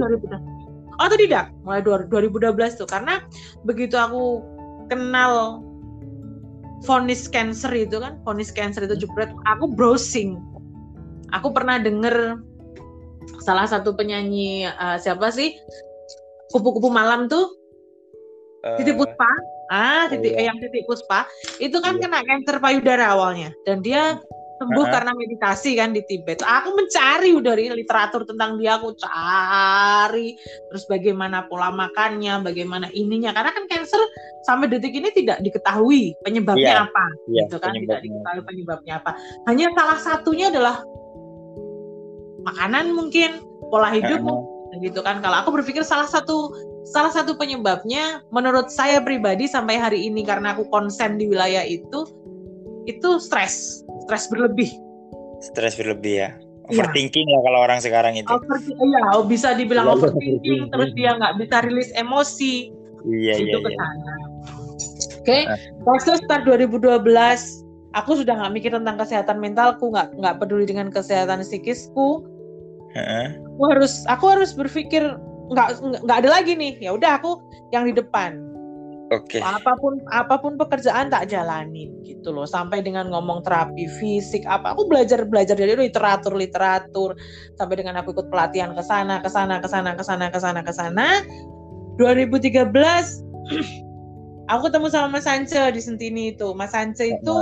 otodidak 0.96 1.52
mulai 1.68 1.84
2012 1.84 2.80
tuh. 2.80 2.88
Karena 2.88 3.20
begitu 3.68 4.00
aku 4.00 4.40
kenal 4.88 5.60
vonis 6.84 7.28
cancer 7.28 7.72
itu 7.74 8.00
kan 8.00 8.20
vonis 8.24 8.54
cancer 8.54 8.84
itu 8.88 8.96
jebret 9.08 9.32
aku 9.48 9.68
browsing. 9.68 10.40
Aku 11.36 11.52
pernah 11.52 11.82
denger 11.82 12.40
salah 13.44 13.68
satu 13.68 13.92
penyanyi 13.92 14.70
uh, 14.70 14.96
siapa 14.96 15.32
sih? 15.34 15.56
Kupu-kupu 16.54 16.88
malam 16.88 17.28
tuh? 17.28 17.52
Uh, 18.64 18.80
titik 18.80 18.96
puspa 18.96 19.28
ah 19.72 20.06
titik 20.12 20.38
iya. 20.38 20.52
yang 20.52 20.58
titik 20.62 20.86
puspa 20.86 21.26
itu 21.58 21.78
kan 21.82 21.98
iya. 21.98 22.06
kena 22.06 22.20
kanker 22.22 22.58
payudara 22.62 23.18
awalnya 23.18 23.50
dan 23.66 23.82
dia 23.82 24.20
sembuh 24.56 24.76
uh 24.80 24.88
-huh. 24.88 24.94
karena 24.94 25.12
meditasi 25.12 25.76
kan 25.76 25.92
di 25.92 26.02
Tibet. 26.08 26.40
Aku 26.40 26.72
mencari 26.76 27.36
dari 27.44 27.68
literatur 27.72 28.24
tentang 28.24 28.56
dia, 28.56 28.80
aku 28.80 28.96
cari 28.96 30.40
terus 30.72 30.84
bagaimana 30.88 31.44
pola 31.52 31.72
makannya, 31.76 32.40
bagaimana 32.40 32.88
ininya. 32.96 33.36
Karena 33.36 33.52
kan 33.52 33.68
cancer 33.68 34.00
sampai 34.48 34.72
detik 34.72 34.96
ini 34.96 35.12
tidak 35.12 35.44
diketahui 35.44 36.16
penyebabnya 36.24 36.72
yeah. 36.82 36.88
apa, 36.88 37.06
yeah, 37.28 37.46
gitu 37.48 37.56
kan? 37.60 37.76
Tidak 37.76 38.00
diketahui 38.00 38.42
penyebabnya 38.48 38.94
apa. 39.04 39.12
Hanya 39.52 39.76
salah 39.76 40.00
satunya 40.00 40.48
adalah 40.48 40.88
makanan 42.48 42.96
mungkin, 42.96 43.44
pola 43.68 43.92
hidup 43.92 44.24
uh 44.24 44.40
-huh. 44.40 44.80
gitu 44.80 45.04
kan. 45.04 45.20
Kalau 45.20 45.44
aku 45.44 45.52
berpikir 45.52 45.84
salah 45.84 46.08
satu 46.08 46.56
salah 46.86 47.10
satu 47.10 47.34
penyebabnya 47.34 48.22
menurut 48.30 48.70
saya 48.70 49.02
pribadi 49.02 49.50
sampai 49.50 49.82
hari 49.82 50.06
ini 50.06 50.22
karena 50.22 50.54
aku 50.54 50.70
konsen 50.70 51.18
di 51.18 51.26
wilayah 51.26 51.66
itu 51.66 52.06
itu 52.86 53.18
stres 53.18 53.82
stres 54.06 54.30
berlebih 54.30 54.70
stres 55.42 55.74
berlebih 55.74 56.14
ya 56.22 56.30
iya. 56.70 56.86
overthinking 56.86 57.26
ya. 57.26 57.34
lah 57.34 57.42
kalau 57.42 57.60
orang 57.66 57.80
sekarang 57.82 58.14
itu 58.14 58.30
iya 58.86 59.02
oh, 59.18 59.26
bisa 59.26 59.58
dibilang 59.58 59.90
ya, 59.90 59.94
overthinking 59.98 60.70
terus 60.70 60.90
dia 60.94 61.18
nggak 61.18 61.34
bisa 61.42 61.56
rilis 61.66 61.90
emosi 61.98 62.70
iya 63.10 63.34
itu 63.42 63.58
iya, 63.58 63.66
iya. 63.66 63.86
oke 65.18 65.26
okay. 65.26 65.42
proses 65.82 66.22
start 66.22 66.46
2012 66.46 67.02
aku 67.98 68.12
sudah 68.22 68.34
nggak 68.38 68.54
mikir 68.54 68.72
tentang 68.78 69.02
kesehatan 69.02 69.42
mentalku 69.42 69.90
nggak 69.90 70.14
nggak 70.22 70.38
peduli 70.38 70.70
dengan 70.70 70.94
kesehatan 70.94 71.42
psikisku 71.42 72.22
uh-uh. 72.94 73.28
aku 73.58 73.64
harus 73.74 74.06
aku 74.06 74.26
harus 74.30 74.54
berpikir 74.54 75.02
nggak 75.52 75.68
nggak 76.04 76.18
ada 76.24 76.30
lagi 76.30 76.54
nih 76.58 76.80
ya 76.82 76.96
udah 76.96 77.22
aku 77.22 77.38
yang 77.70 77.86
di 77.86 77.94
depan 77.94 78.56
Oke. 79.14 79.38
Okay. 79.38 79.42
Apa 79.46 79.78
pun 79.78 80.02
apa 80.10 80.42
pun 80.42 80.58
pekerjaan 80.58 81.14
tak 81.14 81.30
jalanin 81.30 81.94
gitu 82.02 82.34
loh. 82.34 82.50
Sampai 82.50 82.82
dengan 82.82 83.14
ngomong 83.14 83.46
terapi 83.46 83.86
fisik 84.02 84.42
apa 84.50 84.74
aku 84.74 84.90
belajar 84.90 85.22
belajar 85.30 85.54
dari 85.54 85.78
literatur 85.78 86.34
literatur 86.34 87.14
sampai 87.54 87.76
dengan 87.78 88.02
aku 88.02 88.18
ikut 88.18 88.34
pelatihan 88.34 88.74
ke 88.74 88.82
sana 88.82 89.22
ke 89.22 89.30
sana 89.30 89.62
ke 89.62 89.70
sana 89.70 89.94
ke 89.94 90.02
sana 90.02 90.26
ke 90.34 90.40
sana 90.42 90.62
ke 90.66 90.74
sana. 90.74 91.08
2013 92.02 92.74
aku 94.52 94.60
ketemu 94.66 94.88
sama 94.90 95.22
Mas 95.22 95.30
Sance 95.30 95.62
di 95.70 95.82
Sentini 95.86 96.34
itu. 96.34 96.58
Mas 96.58 96.74
Sance 96.74 97.06
itu 97.06 97.36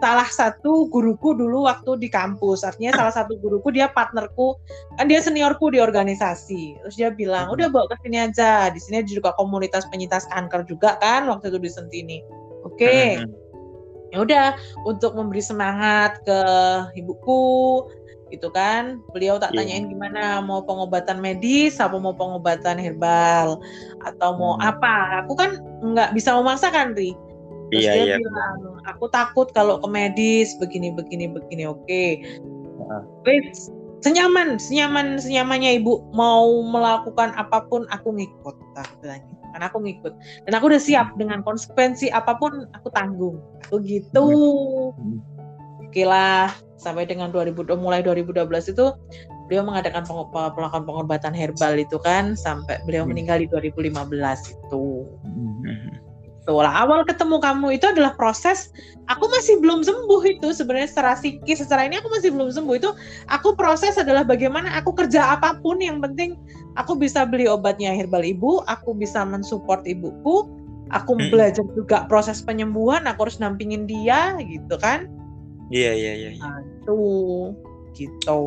salah 0.00 0.28
satu 0.28 0.88
guruku 0.92 1.32
dulu 1.36 1.64
waktu 1.68 1.96
di 2.00 2.08
kampus. 2.12 2.62
Artinya 2.64 2.92
salah 2.96 3.14
satu 3.14 3.36
guruku 3.40 3.72
dia 3.72 3.88
partnerku, 3.88 4.56
kan 5.00 5.08
dia 5.08 5.20
seniorku 5.20 5.72
di 5.72 5.80
organisasi. 5.80 6.80
Terus 6.84 6.94
dia 6.96 7.10
bilang, 7.12 7.52
udah 7.52 7.68
bawa 7.72 7.88
ke 7.92 7.96
sini 8.04 8.18
aja. 8.20 8.68
Di 8.72 8.80
sini 8.80 9.04
juga 9.06 9.32
komunitas 9.36 9.88
penyintas 9.88 10.28
kanker 10.28 10.68
juga 10.68 11.00
kan 11.00 11.28
waktu 11.28 11.48
itu 11.52 11.58
di 11.60 11.70
Sentini. 11.70 12.18
Oke. 12.64 12.76
Okay. 12.76 13.06
Hmm. 13.20 13.32
Ya 14.14 14.18
udah 14.22 14.46
untuk 14.86 15.18
memberi 15.18 15.42
semangat 15.42 16.22
ke 16.22 16.40
ibuku 16.94 17.84
gitu 18.30 18.48
kan. 18.54 19.02
Beliau 19.10 19.38
tak 19.38 19.54
yeah. 19.54 19.66
tanyain 19.66 19.86
gimana 19.90 20.40
mau 20.42 20.62
pengobatan 20.62 21.18
medis 21.18 21.82
apa 21.82 21.98
mau 21.98 22.14
pengobatan 22.14 22.78
herbal 22.78 23.58
atau 24.06 24.30
mau 24.38 24.56
hmm. 24.56 24.70
apa. 24.70 25.26
Aku 25.26 25.34
kan 25.34 25.58
nggak 25.82 26.14
bisa 26.14 26.38
memaksakan, 26.38 26.94
Ri 26.94 27.25
Terus 27.70 27.82
iya, 27.82 27.92
dia 27.98 28.04
iya. 28.06 28.16
bilang, 28.22 28.78
aku 28.86 29.10
takut 29.10 29.50
kalau 29.50 29.82
ke 29.82 29.88
medis 29.90 30.54
begini 30.62 30.94
begini 30.94 31.26
begini. 31.26 31.66
Oke. 31.66 31.82
Okay. 31.82 32.10
Uh. 32.86 33.02
senyaman, 34.04 34.60
senyaman, 34.60 35.18
senyamannya 35.18 35.82
ibu 35.82 35.98
mau 36.14 36.62
melakukan 36.62 37.34
apa 37.34 37.66
pun 37.66 37.88
aku 37.90 38.14
ngikut. 38.14 38.54
Nah, 38.78 38.86
bilangnya. 39.02 39.34
Karena 39.50 39.66
aku 39.72 39.78
ngikut. 39.82 40.12
Dan 40.46 40.52
aku 40.54 40.64
udah 40.70 40.82
siap 40.82 41.16
dengan 41.18 41.42
konsekuensi 41.42 42.12
apa 42.12 42.38
pun 42.38 42.70
aku 42.76 42.88
tanggung. 42.94 43.42
Aku 43.66 43.82
gitu. 43.82 44.26
Hmm. 44.94 45.18
Oke 45.82 46.04
lah, 46.06 46.52
sampai 46.78 47.08
dengan 47.08 47.32
2000 47.32 47.56
mulai 47.80 48.04
2012 48.04 48.76
itu 48.76 48.86
beliau 49.48 49.62
mengadakan 49.64 50.02
pengobatan 50.04 50.82
pengobatan 50.84 51.32
herbal 51.32 51.78
itu 51.78 51.96
kan 52.02 52.36
sampai 52.36 52.78
beliau 52.84 53.08
hmm. 53.08 53.10
meninggal 53.10 53.40
di 53.42 53.48
2015 53.48 53.90
itu. 54.54 54.86
Hmm 55.24 56.05
gitu. 56.46 56.62
Lah 56.62 56.86
awal 56.86 57.02
ketemu 57.02 57.42
kamu 57.42 57.74
itu 57.74 57.90
adalah 57.90 58.14
proses 58.14 58.70
aku 59.10 59.26
masih 59.26 59.58
belum 59.58 59.82
sembuh 59.82 60.22
itu. 60.30 60.54
Sebenarnya 60.54 60.86
secara 60.86 61.18
psikis 61.18 61.66
secara 61.66 61.90
ini 61.90 61.98
aku 61.98 62.06
masih 62.14 62.30
belum 62.30 62.54
sembuh. 62.54 62.74
Itu 62.78 62.94
aku 63.26 63.58
proses 63.58 63.98
adalah 63.98 64.22
bagaimana 64.22 64.78
aku 64.78 64.94
kerja 64.94 65.34
apa 65.34 65.58
pun. 65.58 65.82
Yang 65.82 65.98
penting 66.06 66.30
aku 66.78 66.94
bisa 66.94 67.26
beli 67.26 67.50
obatnya 67.50 67.90
herbal 67.90 68.22
ibu 68.22 68.62
aku 68.70 68.94
bisa 68.94 69.26
mensupport 69.26 69.82
ibuku 69.90 70.46
aku 70.94 71.18
hmm. 71.18 71.34
belajar 71.34 71.66
juga 71.74 72.06
proses 72.06 72.38
penyembuhan 72.38 73.10
aku 73.10 73.26
harus 73.26 73.42
nampingin 73.42 73.90
dia 73.90 74.38
gitu 74.38 74.78
kan? 74.78 75.10
Iya 75.74 75.98
iya 75.98 76.12
iya, 76.14 76.30
iya. 76.38 76.62
Gitu 77.96 78.40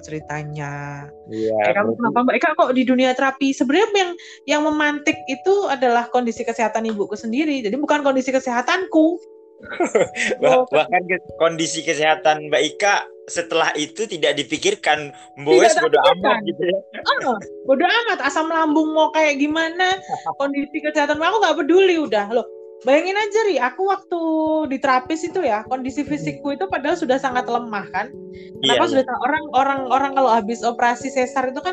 ceritanya. 0.00 1.06
Iya. 1.26 1.74
Kamu 1.74 1.98
kenapa 1.98 2.18
Mbak 2.22 2.36
Eka 2.38 2.50
kok 2.54 2.72
di 2.72 2.82
dunia 2.86 3.12
terapi? 3.12 3.50
Sebenarnya 3.50 3.90
yang 3.92 4.12
yang 4.46 4.62
memantik 4.62 5.18
itu 5.26 5.66
adalah 5.66 6.06
kondisi 6.08 6.46
kesehatan 6.46 6.86
ibuku 6.86 7.18
sendiri. 7.18 7.60
Jadi 7.66 7.74
bukan 7.76 8.06
kondisi 8.06 8.30
kesehatanku. 8.30 9.18
bah 10.44 10.68
bahkan 10.68 11.00
kondisi 11.40 11.80
kesehatan 11.80 12.52
Mbak 12.52 12.62
Ika 12.76 13.08
setelah 13.26 13.74
itu 13.74 14.06
tidak 14.06 14.38
dipikirkan 14.38 15.10
Boes 15.42 15.74
bodo 15.82 15.98
amat 16.14 16.46
gitu 16.46 16.62
ya 16.62 16.78
oh, 17.26 17.36
bodo 17.66 17.82
amat 17.82 18.22
asam 18.22 18.46
lambung 18.46 18.94
mau 18.94 19.10
kayak 19.10 19.42
gimana 19.42 19.98
kondisi 20.40 20.78
kesehatan 20.78 21.18
aku 21.18 21.36
nggak 21.42 21.56
peduli 21.58 21.96
udah 21.98 22.30
loh 22.30 22.46
bayangin 22.84 23.16
aja 23.16 23.40
ri 23.48 23.56
aku 23.56 23.88
waktu 23.88 24.20
di 24.68 24.76
terapis 24.76 25.24
itu 25.24 25.40
ya 25.40 25.64
kondisi 25.64 26.04
fisikku 26.04 26.52
itu 26.52 26.68
padahal 26.68 26.92
sudah 26.92 27.16
sangat 27.16 27.48
lemah 27.48 27.88
kan 27.88 28.12
kenapa 28.60 28.84
iya, 28.84 28.90
sudah 28.92 29.04
iya. 29.06 29.16
orang 29.24 29.44
orang 29.56 29.80
orang 29.88 30.12
kalau 30.12 30.30
habis 30.30 30.60
operasi 30.60 31.08
sesar 31.08 31.48
itu 31.48 31.60
kan 31.64 31.72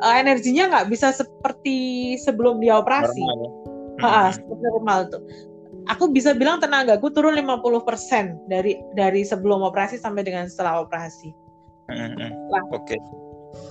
uh, 0.00 0.14
energinya 0.16 0.72
nggak 0.72 0.88
bisa 0.88 1.12
seperti 1.12 2.16
sebelum 2.16 2.64
dia 2.64 2.80
operasi 2.80 3.20
normal, 3.20 3.44
ya? 3.44 3.50
Ha, 4.08 4.32
seperti 4.32 4.62
normal 4.64 4.98
tuh 5.12 5.22
aku 5.88 6.12
bisa 6.12 6.36
bilang 6.36 6.60
tenagaku 6.60 7.08
turun 7.10 7.34
50% 7.34 8.46
dari 8.46 8.76
dari 8.92 9.24
sebelum 9.24 9.64
operasi 9.64 9.96
sampai 9.96 10.22
dengan 10.22 10.46
setelah 10.46 10.84
operasi. 10.84 11.32
Mm-hmm. 11.88 12.30
Oke. 12.52 12.94
Okay. 12.94 13.00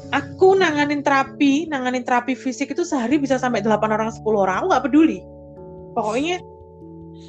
Aku 0.09 0.57
nanganin 0.57 1.05
terapi, 1.05 1.69
nanganin 1.69 2.01
terapi 2.01 2.33
fisik 2.33 2.73
itu 2.73 2.81
sehari 2.81 3.21
bisa 3.21 3.37
sampai 3.37 3.61
8 3.61 3.77
orang 3.93 4.09
10 4.09 4.25
orang. 4.25 4.65
Aku 4.65 4.67
nggak 4.73 4.85
peduli. 4.89 5.19
Pokoknya 5.93 6.41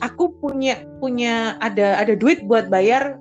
aku 0.05 0.35
punya 0.38 0.81
punya 1.03 1.59
ada 1.64 1.98
ada 1.98 2.14
duit 2.14 2.44
buat 2.46 2.70
bayar 2.70 3.18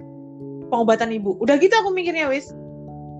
pengobatan 0.69 1.15
ibu. 1.15 1.35
Udah 1.39 1.57
gitu 1.59 1.73
aku 1.73 1.93
mikirnya 1.95 2.27
wis 2.27 2.51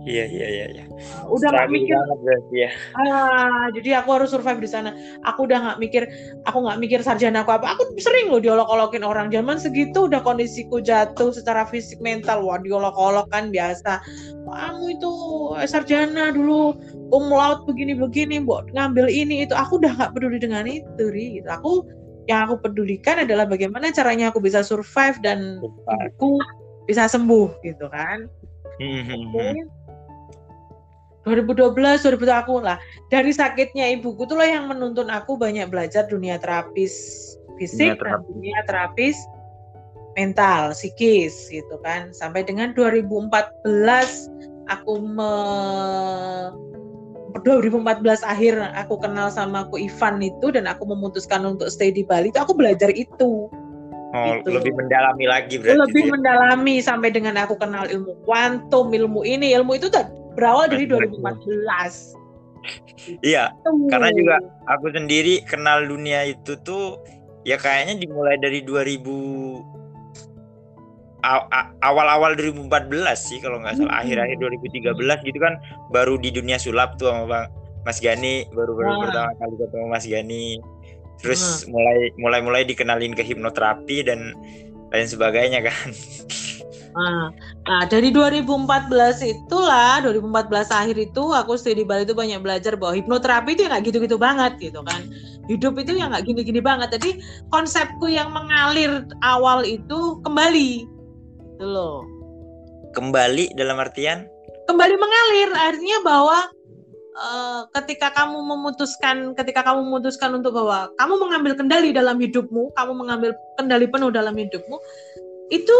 Iya 0.07 0.25
iya 0.31 0.47
iya. 0.47 0.65
iya. 0.71 0.85
Udah 1.27 1.51
nggak 1.51 1.67
mikir. 1.67 1.99
Berarti, 2.23 2.55
ya. 2.55 2.71
Ah, 2.95 3.67
jadi 3.75 3.99
aku 3.99 4.09
harus 4.15 4.31
survive 4.31 4.63
di 4.63 4.69
sana. 4.71 4.95
Aku 5.27 5.43
udah 5.43 5.59
nggak 5.59 5.79
mikir, 5.83 6.03
aku 6.47 6.63
nggak 6.63 6.79
mikir 6.79 6.99
sarjana 7.03 7.43
aku 7.43 7.51
apa. 7.51 7.75
Aku 7.75 7.91
sering 7.99 8.31
loh 8.31 8.39
diolok-olokin 8.39 9.03
orang 9.03 9.27
zaman 9.35 9.59
segitu 9.59 10.07
udah 10.07 10.23
kondisiku 10.23 10.79
jatuh 10.79 11.35
secara 11.35 11.67
fisik 11.67 11.99
mental. 11.99 12.39
Wah 12.47 12.55
diolok-olok 12.63 13.27
kan 13.35 13.51
biasa. 13.51 13.99
Kamu 14.47 14.83
itu 14.95 15.11
eh, 15.59 15.67
sarjana 15.67 16.31
dulu 16.31 16.71
um 17.11 17.27
laut 17.27 17.67
begini-begini, 17.67 18.47
buat 18.47 18.71
ngambil 18.71 19.11
ini 19.11 19.43
itu. 19.43 19.51
Aku 19.59 19.83
udah 19.83 19.91
nggak 19.91 20.15
peduli 20.15 20.39
dengan 20.39 20.63
itu, 20.71 21.03
ri. 21.11 21.43
Gitu. 21.43 21.51
Aku 21.51 21.83
yang 22.27 22.47
aku 22.47 22.59
pedulikan 22.59 23.23
adalah 23.23 23.47
bagaimana 23.47 23.89
caranya 23.95 24.29
aku 24.29 24.43
bisa 24.43 24.61
survive 24.61 25.17
dan 25.23 25.63
aku 25.87 26.37
bisa 26.85 27.07
sembuh 27.07 27.63
gitu 27.63 27.87
kan. 27.87 28.27
Hmm. 28.77 29.67
2012 31.27 31.75
2000 31.75 32.39
aku 32.39 32.63
lah 32.63 32.79
dari 33.11 33.35
sakitnya 33.35 33.91
ibuku 33.99 34.23
tuh 34.23 34.39
lah 34.39 34.47
yang 34.47 34.71
menuntun 34.71 35.11
aku 35.11 35.35
banyak 35.35 35.67
belajar 35.67 36.07
dunia 36.07 36.39
terapis 36.39 36.95
fisik 37.59 37.99
dunia 37.99 37.99
terapi. 37.99 38.23
dan 38.23 38.31
dunia 38.31 38.59
terapis 38.63 39.17
mental 40.15 40.71
psikis 40.71 41.51
gitu 41.51 41.75
kan 41.83 42.15
sampai 42.15 42.47
dengan 42.47 42.71
2014 42.71 43.27
aku 44.71 44.93
me 45.03 45.33
2014 47.43 48.23
akhir 48.23 48.53
aku 48.75 48.99
kenal 49.03 49.27
sama 49.27 49.67
aku 49.67 49.79
Ivan 49.79 50.23
itu 50.23 50.51
dan 50.51 50.67
aku 50.67 50.87
memutuskan 50.87 51.43
untuk 51.43 51.67
stay 51.67 51.91
di 51.91 52.03
Bali 52.07 52.31
itu 52.31 52.39
aku 52.39 52.55
belajar 52.55 52.91
itu 52.93 53.51
Oh, 54.15 54.39
gitu. 54.39 54.55
lebih 54.55 54.71
mendalami 54.71 55.27
lagi 55.27 55.59
berarti. 55.59 55.83
Lebih 55.83 56.03
ya? 56.07 56.11
mendalami 56.15 56.75
sampai 56.79 57.11
dengan 57.11 57.35
aku 57.43 57.59
kenal 57.59 57.91
ilmu 57.91 58.15
kuantum, 58.23 58.87
ilmu 58.95 59.27
ini, 59.27 59.51
ilmu 59.51 59.75
itu 59.75 59.91
berawal 60.31 60.71
dari 60.71 60.87
2014. 60.87 62.15
Iya, 63.19 63.51
karena 63.91 64.09
juga 64.15 64.39
aku 64.71 64.95
sendiri 64.95 65.43
kenal 65.43 65.83
dunia 65.87 66.23
itu 66.23 66.55
tuh 66.63 67.03
ya 67.47 67.55
kayaknya 67.59 67.99
dimulai 67.99 68.35
dari 68.39 68.63
2000 68.63 69.03
awal-awal 71.83 72.33
2014 72.39 72.71
sih 73.15 73.37
kalau 73.43 73.59
nggak 73.59 73.77
salah. 73.77 74.01
Akhir-akhir 74.01 74.37
2013 74.39 75.27
gitu 75.27 75.39
kan 75.39 75.59
baru 75.91 76.15
di 76.15 76.31
dunia 76.31 76.55
sulap 76.55 76.95
tuh 76.95 77.11
sama 77.11 77.25
Bang 77.27 77.45
Mas 77.83 77.99
Gani. 77.99 78.47
Baru 78.51 78.75
baru 78.75 79.07
pertama 79.07 79.31
kali 79.39 79.55
ketemu 79.59 79.85
Mas 79.87 80.05
Gani. 80.07 80.47
Terus 81.17 81.41
hmm. 81.65 81.73
mulai 81.73 81.97
mulai 82.19 82.39
mulai 82.43 82.61
dikenalin 82.63 83.13
ke 83.15 83.23
hipnoterapi 83.23 84.05
dan 84.05 84.35
lain 84.91 85.07
sebagainya 85.07 85.63
kan. 85.63 85.87
Nah, 86.97 87.29
nah, 87.69 87.83
dari 87.85 88.09
2014 88.09 89.21
itulah 89.21 90.01
2014 90.01 90.73
akhir 90.73 90.97
itu 90.97 91.23
aku 91.29 91.53
stay 91.53 91.77
di 91.77 91.85
Bali 91.85 92.09
itu 92.09 92.17
banyak 92.17 92.41
belajar 92.41 92.73
bahwa 92.73 92.97
hipnoterapi 92.97 93.53
itu 93.53 93.69
nggak 93.69 93.85
gitu-gitu 93.85 94.17
banget 94.17 94.57
gitu 94.57 94.81
kan. 94.81 95.05
Hidup 95.45 95.77
itu 95.77 95.93
yang 95.93 96.09
nggak 96.09 96.25
gini-gini 96.25 96.57
banget. 96.57 96.97
Jadi 96.97 97.21
konsepku 97.53 98.09
yang 98.09 98.33
mengalir 98.33 99.05
awal 99.21 99.61
itu 99.61 100.17
kembali, 100.25 100.89
gitu 101.57 101.65
loh. 101.65 102.05
Kembali 102.93 103.49
dalam 103.57 103.81
artian? 103.81 104.29
Kembali 104.69 104.93
mengalir, 104.93 105.49
artinya 105.57 105.97
bahwa 106.05 106.37
uh, 107.17 107.61
ketika 107.81 108.13
kamu 108.13 108.45
memutuskan, 108.45 109.33
ketika 109.33 109.65
kamu 109.65 109.89
memutuskan 109.89 110.37
untuk 110.37 110.53
bahwa 110.53 110.93
kamu 111.01 111.13
mengambil 111.17 111.53
kendali 111.57 111.89
dalam 111.89 112.21
hidupmu, 112.21 112.69
kamu 112.77 112.93
mengambil 112.93 113.33
kendali 113.57 113.89
penuh 113.89 114.13
dalam 114.13 114.37
hidupmu, 114.37 114.77
itu 115.49 115.77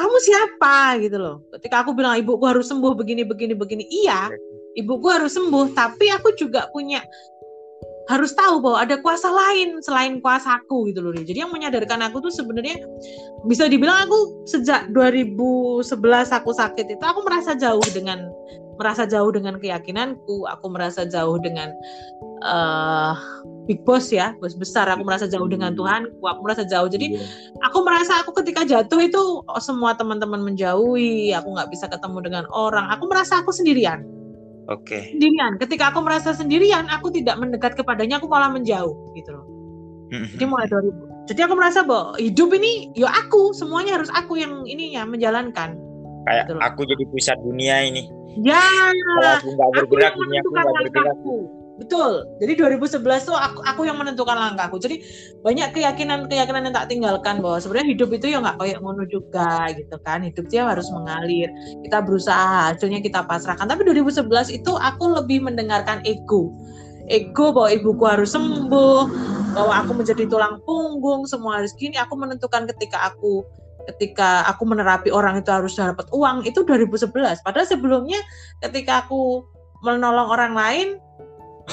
kamu 0.00 0.16
siapa 0.24 0.96
gitu 1.04 1.20
loh 1.20 1.36
ketika 1.60 1.84
aku 1.84 1.92
bilang 1.92 2.16
ibuku 2.16 2.40
harus 2.48 2.72
sembuh 2.72 2.96
begini 2.96 3.20
begini 3.20 3.52
begini 3.52 3.84
iya 3.84 4.32
ibuku 4.72 5.12
harus 5.12 5.36
sembuh 5.36 5.76
tapi 5.76 6.08
aku 6.08 6.32
juga 6.40 6.72
punya 6.72 7.04
harus 8.10 8.34
tahu 8.34 8.58
bahwa 8.58 8.82
ada 8.82 8.98
kuasa 8.98 9.30
lain 9.30 9.78
selain 9.86 10.18
kuasaku 10.18 10.90
gitu 10.90 10.98
loh 10.98 11.14
jadi 11.14 11.46
yang 11.46 11.54
menyadarkan 11.54 12.02
aku 12.10 12.18
tuh 12.18 12.34
sebenarnya 12.34 12.82
bisa 13.46 13.70
dibilang 13.70 14.10
aku 14.10 14.42
sejak 14.50 14.90
2011 14.90 15.86
aku 16.34 16.50
sakit 16.50 16.86
itu 16.90 17.04
aku 17.06 17.22
merasa 17.22 17.54
jauh 17.54 17.86
dengan 17.94 18.26
merasa 18.80 19.06
jauh 19.06 19.30
dengan 19.30 19.62
keyakinanku 19.62 20.48
aku 20.50 20.66
merasa 20.74 21.06
jauh 21.06 21.38
dengan 21.38 21.70
uh, 22.42 23.14
big 23.68 23.84
boss 23.86 24.10
ya 24.10 24.34
bos 24.40 24.56
besar 24.58 24.88
aku 24.88 25.06
merasa 25.06 25.28
jauh 25.30 25.46
dengan 25.46 25.76
Tuhan 25.76 26.08
aku 26.24 26.40
merasa 26.40 26.64
jauh. 26.64 26.88
Jadi 26.88 27.14
iya. 27.14 27.22
aku 27.60 27.84
merasa 27.84 28.24
aku 28.24 28.32
ketika 28.40 28.64
jatuh 28.64 29.00
itu 29.04 29.44
oh, 29.44 29.62
semua 29.62 29.92
teman-teman 29.92 30.40
menjauhi 30.40 31.36
aku 31.36 31.48
nggak 31.54 31.68
bisa 31.68 31.86
ketemu 31.92 32.18
dengan 32.24 32.44
orang 32.50 32.88
aku 32.88 33.04
merasa 33.06 33.44
aku 33.44 33.52
sendirian 33.52 34.00
oke. 34.70 34.86
Okay. 34.86 35.02
sendirian. 35.18 35.58
Ketika 35.58 35.90
aku 35.90 36.00
merasa 36.00 36.30
sendirian 36.32 36.86
aku 36.88 37.10
tidak 37.10 37.36
mendekat 37.36 37.74
kepadanya 37.74 38.22
aku 38.22 38.30
malah 38.30 38.48
menjauh 38.48 38.94
gitu 39.18 39.30
loh. 39.34 39.46
Jadi 40.10 40.44
mulai 40.46 40.66
dari 40.66 40.90
jadi 41.30 41.46
aku 41.46 41.54
merasa 41.54 41.86
bahwa 41.86 42.18
hidup 42.18 42.50
ini 42.58 42.90
ya 42.98 43.06
aku 43.06 43.54
semuanya 43.54 44.02
harus 44.02 44.10
aku 44.10 44.34
yang 44.34 44.66
ini 44.66 44.98
ya 44.98 45.06
menjalankan. 45.06 45.78
Kayak 46.26 46.50
gitu 46.50 46.52
aku 46.58 46.80
jadi 46.82 47.04
pusat 47.14 47.38
dunia 47.46 47.86
ini. 47.86 48.02
Ya. 48.42 48.58
Kalau 48.58 49.30
aku 49.38 49.48
nggak 49.54 49.70
bergerak, 49.78 50.12
ini 50.18 50.36
aku 50.42 50.50
nggak 50.50 50.74
bergerak. 50.82 51.16
Betul. 51.80 52.28
Jadi 52.44 52.52
2011 52.60 53.24
tuh 53.24 53.32
aku, 53.32 53.64
aku 53.64 53.88
yang 53.88 53.96
menentukan 53.96 54.36
langkahku. 54.36 54.76
Jadi 54.76 55.00
banyak 55.40 55.72
keyakinan-keyakinan 55.72 56.68
yang 56.68 56.74
tak 56.76 56.92
tinggalkan 56.92 57.40
bahwa 57.40 57.56
sebenarnya 57.56 57.96
hidup 57.96 58.12
itu 58.12 58.26
ya 58.28 58.38
nggak 58.44 58.60
kayak 58.60 58.78
ngono 58.84 59.08
juga 59.08 59.72
gitu 59.72 59.96
kan. 60.04 60.20
Hidup 60.20 60.44
dia 60.52 60.68
harus 60.68 60.84
mengalir. 60.92 61.48
Kita 61.80 62.04
berusaha, 62.04 62.76
hasilnya 62.76 63.00
kita 63.00 63.24
pasrahkan. 63.24 63.64
Tapi 63.64 63.88
2011 63.88 64.52
itu 64.52 64.72
aku 64.76 65.04
lebih 65.08 65.40
mendengarkan 65.40 66.04
ego. 66.04 66.52
Ego 67.08 67.56
bahwa 67.56 67.72
ibuku 67.72 68.04
harus 68.04 68.36
sembuh, 68.36 69.00
bahwa 69.56 69.74
aku 69.80 69.96
menjadi 69.96 70.28
tulang 70.28 70.60
punggung, 70.68 71.24
semua 71.24 71.64
harus 71.64 71.72
gini. 71.80 71.96
Aku 71.96 72.12
menentukan 72.12 72.68
ketika 72.68 73.08
aku 73.08 73.42
ketika 73.88 74.44
aku 74.44 74.68
menerapi 74.68 75.08
orang 75.08 75.40
itu 75.40 75.48
harus 75.48 75.74
dapat 75.74 76.04
uang 76.12 76.44
itu 76.44 76.60
2011 76.62 77.40
padahal 77.40 77.64
sebelumnya 77.64 78.20
ketika 78.60 79.08
aku 79.08 79.42
menolong 79.80 80.28
orang 80.28 80.52
lain 80.52 81.00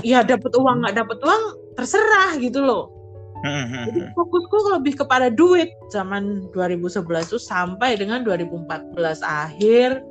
ya 0.05 0.21
dapat 0.25 0.51
uang 0.53 0.85
nggak 0.85 0.95
dapat 0.97 1.17
uang 1.21 1.43
terserah 1.77 2.37
gitu 2.41 2.61
loh. 2.61 2.97
Jadi 3.45 4.01
fokusku 4.17 4.73
lebih 4.73 4.97
kepada 4.97 5.29
duit 5.29 5.69
zaman 5.93 6.49
2011 6.57 7.05
itu 7.29 7.37
sampai 7.37 7.93
dengan 7.93 8.25
2014 8.25 8.97
akhir. 9.21 10.01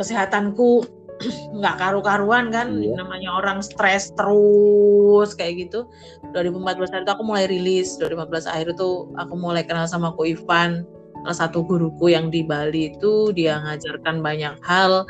Kesehatanku 0.00 0.88
nggak 1.60 1.76
karu-karuan 1.78 2.50
kan 2.50 2.80
iya. 2.80 2.96
namanya 2.98 3.30
orang 3.38 3.60
stres 3.60 4.10
terus 4.16 5.36
kayak 5.36 5.68
gitu. 5.68 5.84
2014 6.32 7.04
itu 7.04 7.12
aku 7.12 7.22
mulai 7.22 7.46
rilis 7.46 8.00
2015 8.00 8.50
akhir 8.50 8.74
itu 8.74 9.06
aku 9.20 9.34
mulai 9.36 9.62
kenal 9.62 9.84
sama 9.84 10.16
Ko 10.16 10.24
Ivan 10.24 10.88
salah 11.24 11.48
satu 11.48 11.64
guruku 11.64 12.12
yang 12.12 12.28
di 12.28 12.44
Bali 12.44 12.92
itu 12.92 13.32
dia 13.32 13.56
ngajarkan 13.64 14.20
banyak 14.20 14.60
hal 14.60 15.08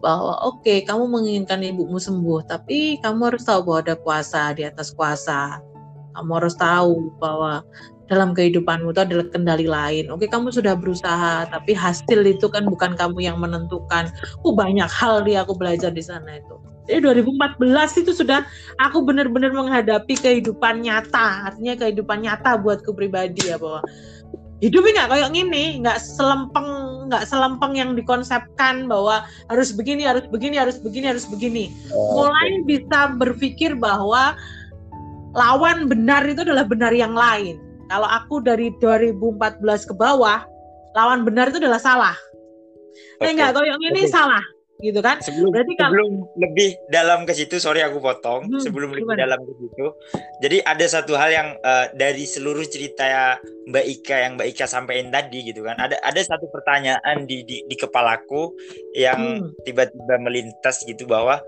bahwa 0.00 0.36
oke 0.44 0.60
okay, 0.62 0.78
kamu 0.84 1.08
menginginkan 1.08 1.64
ibumu 1.64 1.96
sembuh 1.96 2.44
tapi 2.46 3.00
kamu 3.00 3.32
harus 3.32 3.44
tahu 3.48 3.60
bahwa 3.64 3.78
ada 3.82 3.94
kuasa 3.96 4.52
di 4.52 4.62
atas 4.68 4.92
kuasa 4.92 5.58
kamu 6.16 6.30
harus 6.40 6.56
tahu 6.56 7.12
bahwa 7.20 7.60
dalam 8.06 8.32
kehidupanmu 8.32 8.94
itu 8.94 9.02
adalah 9.02 9.26
kendali 9.34 9.66
lain. 9.66 10.06
Oke, 10.14 10.30
kamu 10.30 10.54
sudah 10.54 10.78
berusaha, 10.78 11.46
tapi 11.50 11.74
hasil 11.74 12.22
itu 12.22 12.46
kan 12.46 12.64
bukan 12.66 12.94
kamu 12.94 13.26
yang 13.26 13.38
menentukan. 13.42 14.10
Oh, 14.46 14.54
banyak 14.54 14.86
hal 14.86 15.26
dia 15.26 15.42
aku 15.42 15.58
belajar 15.58 15.90
di 15.90 16.02
sana 16.02 16.38
itu. 16.38 16.54
Jadi 16.86 17.02
2014 17.02 18.06
itu 18.06 18.14
sudah 18.14 18.46
aku 18.78 19.02
benar-benar 19.02 19.50
menghadapi 19.50 20.14
kehidupan 20.14 20.86
nyata, 20.86 21.50
artinya 21.50 21.74
kehidupan 21.74 22.22
nyata 22.22 22.62
buatku 22.62 22.94
pribadi 22.94 23.50
ya 23.50 23.58
bahwa 23.58 23.82
hidupnya 24.64 25.04
nggak 25.04 25.10
kayak 25.12 25.30
gini, 25.36 25.64
nggak 25.84 25.98
selempeng, 26.00 26.68
nggak 27.12 27.24
selempeng 27.28 27.72
yang 27.76 27.90
dikonsepkan 27.92 28.88
bahwa 28.88 29.24
harus 29.52 29.72
begini, 29.76 30.08
harus 30.08 30.24
begini, 30.32 30.56
harus 30.56 30.80
begini, 30.80 31.06
harus 31.12 31.26
begini. 31.28 31.64
Oh, 31.92 32.24
Mulai 32.24 32.64
bisa 32.64 33.12
berpikir 33.20 33.76
bahwa 33.76 34.32
lawan 35.36 35.86
benar 35.86 36.24
itu 36.24 36.40
adalah 36.40 36.64
benar 36.64 36.96
yang 36.96 37.12
lain 37.12 37.60
kalau 37.86 38.08
aku 38.10 38.42
dari 38.42 38.74
2014 38.82 39.62
ke 39.86 39.94
bawah, 39.94 40.42
lawan 40.98 41.22
benar 41.22 41.54
itu 41.54 41.62
adalah 41.62 41.78
salah. 41.78 42.16
Okay. 43.20 43.30
Nah, 43.30 43.30
enggak, 43.32 43.50
kalau 43.54 43.66
yang 43.66 43.82
ini 43.94 44.02
okay. 44.06 44.12
salah 44.12 44.42
gitu 44.80 45.00
kan. 45.00 45.20
Sebelum, 45.24 45.50
Berarti 45.52 45.74
kalau, 45.76 45.90
sebelum 45.92 46.10
lebih 46.36 46.68
dalam 46.92 47.24
ke 47.24 47.32
situ, 47.32 47.56
sorry 47.56 47.80
aku 47.80 47.98
potong. 48.00 48.46
Hmm, 48.46 48.60
sebelum 48.60 48.92
gimana? 48.92 49.00
lebih 49.00 49.16
dalam 49.16 49.40
ke 49.42 49.52
situ, 49.60 49.86
jadi 50.44 50.56
ada 50.64 50.86
satu 50.86 51.12
hal 51.16 51.30
yang 51.32 51.48
uh, 51.64 51.86
dari 51.96 52.24
seluruh 52.28 52.64
cerita 52.68 53.40
Mbak 53.66 53.86
Ika 54.00 54.16
yang 54.20 54.32
Mbak 54.36 54.48
Ika 54.52 54.64
sampaikan 54.68 55.08
tadi 55.08 55.38
gitu 55.48 55.64
kan. 55.64 55.76
Ada 55.80 55.96
ada 56.04 56.20
satu 56.20 56.46
pertanyaan 56.52 57.24
di 57.24 57.42
di, 57.44 57.64
di 57.64 57.76
kepalaku 57.76 58.52
yang 58.92 59.44
hmm. 59.44 59.64
tiba-tiba 59.64 60.16
melintas 60.20 60.84
gitu 60.84 61.08
bahwa 61.08 61.40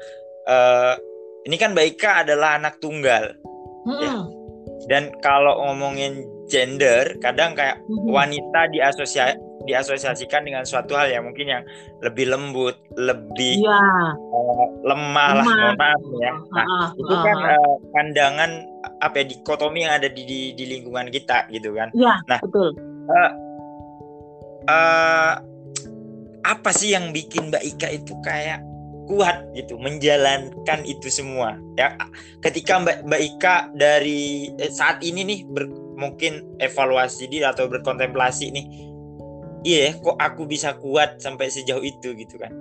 uh, 0.49 0.95
ini 1.45 1.57
kan 1.61 1.77
Mbak 1.77 1.87
Ika 1.97 2.11
adalah 2.25 2.57
anak 2.57 2.81
tunggal. 2.81 3.37
Hmm. 3.89 4.01
Ya 4.01 4.17
dan 4.87 5.11
kalau 5.21 5.59
ngomongin 5.59 6.23
gender 6.47 7.19
kadang 7.19 7.59
kayak 7.59 7.83
mm-hmm. 7.83 8.09
wanita 8.09 8.61
diasosia 8.71 9.35
diasosiasikan 9.69 10.49
dengan 10.49 10.65
suatu 10.65 10.97
hal 10.97 11.13
yang 11.13 11.29
mungkin 11.29 11.47
yang 11.53 11.63
lebih 12.01 12.33
lembut 12.33 12.81
lebih 12.97 13.61
ya. 13.61 14.17
uh, 14.17 14.67
lemah, 14.89 15.45
lemah. 15.45 15.45
lah 15.45 15.75
maaf 15.77 16.03
ya. 16.17 16.33
Nah 16.57 16.65
uh, 16.65 16.89
itu 16.97 17.15
uh, 17.15 17.23
kan 17.23 17.39
uh, 17.45 17.75
pandangan 17.93 18.51
apa 19.05 19.15
ya 19.23 19.25
dikotomi 19.37 19.85
yang 19.85 19.95
ada 20.01 20.09
di, 20.09 20.25
di 20.25 20.41
di 20.57 20.65
lingkungan 20.65 21.13
kita 21.13 21.47
gitu 21.53 21.77
kan. 21.77 21.93
Ya, 21.93 22.17
nah 22.25 22.41
betul. 22.41 22.73
uh, 23.13 23.31
uh, 24.67 25.33
apa 26.49 26.71
sih 26.73 26.97
yang 26.97 27.13
bikin 27.13 27.53
Mbak 27.53 27.65
Ika 27.77 27.89
itu 27.93 28.17
kayak 28.25 28.65
kuat 29.09 29.41
gitu 29.57 29.77
menjalankan 29.81 30.81
itu 30.89 31.09
semua? 31.13 31.57
Ya 31.77 31.97
ketika 32.45 32.81
Mbak 32.81 33.09
Mbak 33.09 33.23
Ika 33.37 33.55
dari 33.77 34.53
eh, 34.57 34.73
saat 34.73 35.05
ini 35.05 35.25
nih 35.25 35.41
ber, 35.49 35.69
mungkin 35.99 36.47
evaluasi 36.63 37.27
diri 37.27 37.45
atau 37.45 37.67
berkontemplasi 37.67 38.55
nih 38.55 38.67
iya 39.63 39.95
kok 39.99 40.19
aku 40.19 40.47
bisa 40.47 40.77
kuat 40.79 41.19
sampai 41.23 41.51
sejauh 41.51 41.83
itu 41.83 42.15
gitu 42.15 42.37
kan 42.39 42.53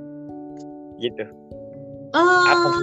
gitu 0.98 1.26
uh, 2.16 2.82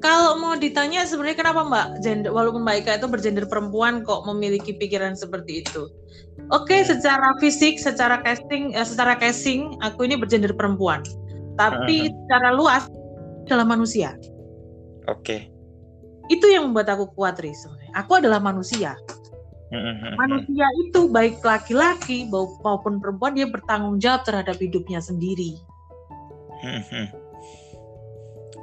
kalau 0.00 0.40
mau 0.40 0.56
ditanya 0.56 1.04
sebenarnya 1.04 1.44
kenapa 1.44 1.60
Mbak 1.66 1.86
gender 2.00 2.30
walaupun 2.32 2.64
Mbak 2.64 2.76
Ika 2.84 2.92
itu 3.04 3.08
bergender 3.08 3.44
perempuan 3.44 4.00
kok 4.06 4.24
memiliki 4.24 4.72
pikiran 4.76 5.12
seperti 5.12 5.64
itu 5.66 5.92
oke 6.48 6.64
okay, 6.64 6.80
hmm. 6.80 6.88
secara 6.96 7.36
fisik 7.42 7.76
secara 7.76 8.24
casting 8.24 8.72
eh, 8.72 8.86
secara 8.86 9.16
casing 9.20 9.76
aku 9.84 10.08
ini 10.08 10.16
bergender 10.16 10.56
perempuan 10.56 11.04
tapi 11.60 12.08
uh 12.08 12.16
secara 12.24 12.54
luas 12.56 12.88
adalah 13.50 13.66
manusia. 13.66 14.14
Oke. 15.10 15.26
Okay. 15.26 15.40
Itu 16.30 16.46
yang 16.46 16.70
membuat 16.70 16.94
aku 16.94 17.10
kuat, 17.18 17.42
Riz. 17.42 17.66
Aku 17.98 18.22
adalah 18.22 18.38
manusia. 18.38 18.94
Manusia 20.18 20.66
itu 20.82 21.06
baik 21.06 21.46
laki-laki 21.46 22.26
maupun 22.62 22.98
perempuan 22.98 23.38
dia 23.38 23.46
bertanggung 23.46 24.02
jawab 24.02 24.26
terhadap 24.26 24.58
hidupnya 24.58 24.98
sendiri. 24.98 25.62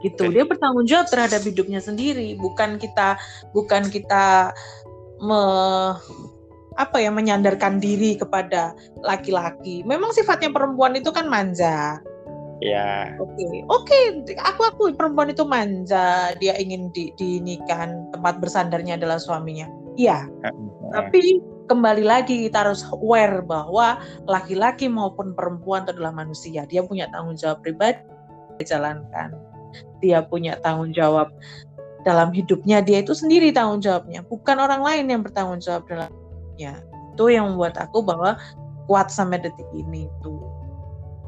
gitu 0.02 0.30
dia 0.30 0.46
bertanggung 0.46 0.86
jawab 0.86 1.10
terhadap 1.10 1.42
hidupnya 1.42 1.82
sendiri 1.82 2.38
bukan 2.38 2.78
kita 2.78 3.18
bukan 3.54 3.90
kita 3.90 4.54
me, 5.18 5.42
apa 6.78 6.98
ya 7.02 7.10
menyandarkan 7.10 7.82
diri 7.82 8.14
kepada 8.14 8.78
laki-laki 9.02 9.82
memang 9.90 10.14
sifatnya 10.14 10.54
perempuan 10.54 10.94
itu 10.98 11.10
kan 11.10 11.26
manja 11.26 12.02
Ya. 12.58 13.14
Oke, 13.22 13.38
okay. 13.38 13.54
oke. 13.70 13.98
Okay. 14.26 14.34
Aku 14.42 14.66
aku 14.66 14.82
perempuan 14.98 15.30
itu 15.30 15.46
manja. 15.46 16.34
Dia 16.42 16.58
ingin 16.58 16.90
di, 16.90 17.14
dinikahan. 17.14 18.10
Tempat 18.10 18.42
bersandarnya 18.42 18.98
adalah 18.98 19.22
suaminya. 19.22 19.70
Iya. 19.98 20.30
Tapi 20.94 21.42
kembali 21.68 22.04
lagi 22.06 22.48
kita 22.48 22.70
harus 22.70 22.86
aware 22.94 23.44
bahwa 23.44 24.00
laki-laki 24.30 24.88
maupun 24.88 25.34
perempuan 25.34 25.84
itu 25.84 25.98
adalah 25.98 26.14
manusia. 26.16 26.64
Dia 26.70 26.86
punya 26.86 27.10
tanggung 27.12 27.36
jawab 27.36 27.66
pribadi 27.66 28.00
dijalankan. 28.62 29.34
Dia 30.00 30.24
punya 30.24 30.56
tanggung 30.64 30.94
jawab 30.96 31.34
dalam 32.08 32.32
hidupnya. 32.32 32.80
Dia 32.80 33.04
itu 33.04 33.12
sendiri 33.12 33.52
tanggung 33.52 33.84
jawabnya, 33.84 34.24
bukan 34.24 34.58
orang 34.62 34.82
lain 34.86 35.06
yang 35.12 35.22
bertanggung 35.26 35.60
jawab 35.60 35.84
dalamnya. 35.90 36.80
Itu 37.18 37.34
yang 37.34 37.52
membuat 37.52 37.76
aku 37.82 38.06
bahwa 38.06 38.38
kuat 38.88 39.12
sampai 39.12 39.44
detik 39.44 39.68
ini 39.76 40.08
tuh 40.24 40.40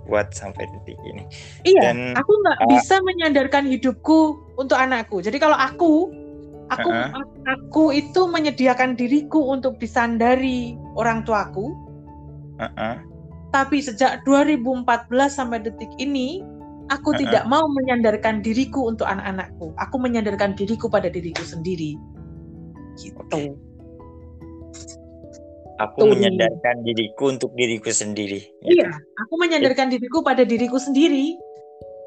kuat 0.09 0.33
sampai 0.33 0.65
detik 0.65 0.97
ini. 1.05 1.29
Iya, 1.61 1.93
Dan, 1.93 2.17
aku 2.17 2.33
nggak 2.33 2.59
uh, 2.65 2.67
bisa 2.73 2.97
menyandarkan 3.05 3.69
hidupku 3.69 4.41
untuk 4.57 4.73
anakku. 4.73 5.21
Jadi 5.21 5.37
kalau 5.37 5.53
aku, 5.53 6.09
aku, 6.69 6.89
uh 6.89 7.09
-uh. 7.09 7.25
aku 7.49 7.83
itu 7.93 8.21
menyediakan 8.29 8.93
diriku 8.97 9.49
untuk 9.49 9.77
disandari 9.81 10.77
orang 10.95 11.25
tuaku. 11.25 11.73
Uh 12.61 12.65
-uh. 12.77 12.95
Tapi 13.49 13.81
sejak 13.81 14.21
2014 14.29 14.85
sampai 15.33 15.61
detik 15.65 15.89
ini, 15.97 16.45
aku 16.93 17.11
uh 17.11 17.13
-uh. 17.17 17.21
tidak 17.25 17.43
mau 17.49 17.65
menyandarkan 17.69 18.45
diriku 18.45 18.89
untuk 18.89 19.09
anak-anakku. 19.09 19.73
Aku 19.81 19.95
menyandarkan 19.97 20.53
diriku 20.53 20.87
pada 20.87 21.09
diriku 21.09 21.41
sendiri. 21.41 21.97
Gitu. 22.99 23.57
Aku 25.79 26.03
Tuh. 26.03 26.11
menyadarkan 26.11 26.83
diriku 26.83 27.31
untuk 27.31 27.55
diriku 27.55 27.87
sendiri. 27.87 28.43
Iya, 28.67 28.91
aku 29.23 29.33
menyadarkan 29.39 29.87
diriku 29.87 30.19
pada 30.19 30.43
diriku 30.43 30.75
sendiri. 30.75 31.39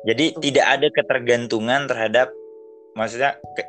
Jadi 0.05 0.37
Tuh. 0.37 0.45
tidak 0.45 0.67
ada 0.69 0.89
ketergantungan 0.93 1.89
terhadap 1.89 2.29
maksudnya 2.99 3.37
ke, 3.57 3.63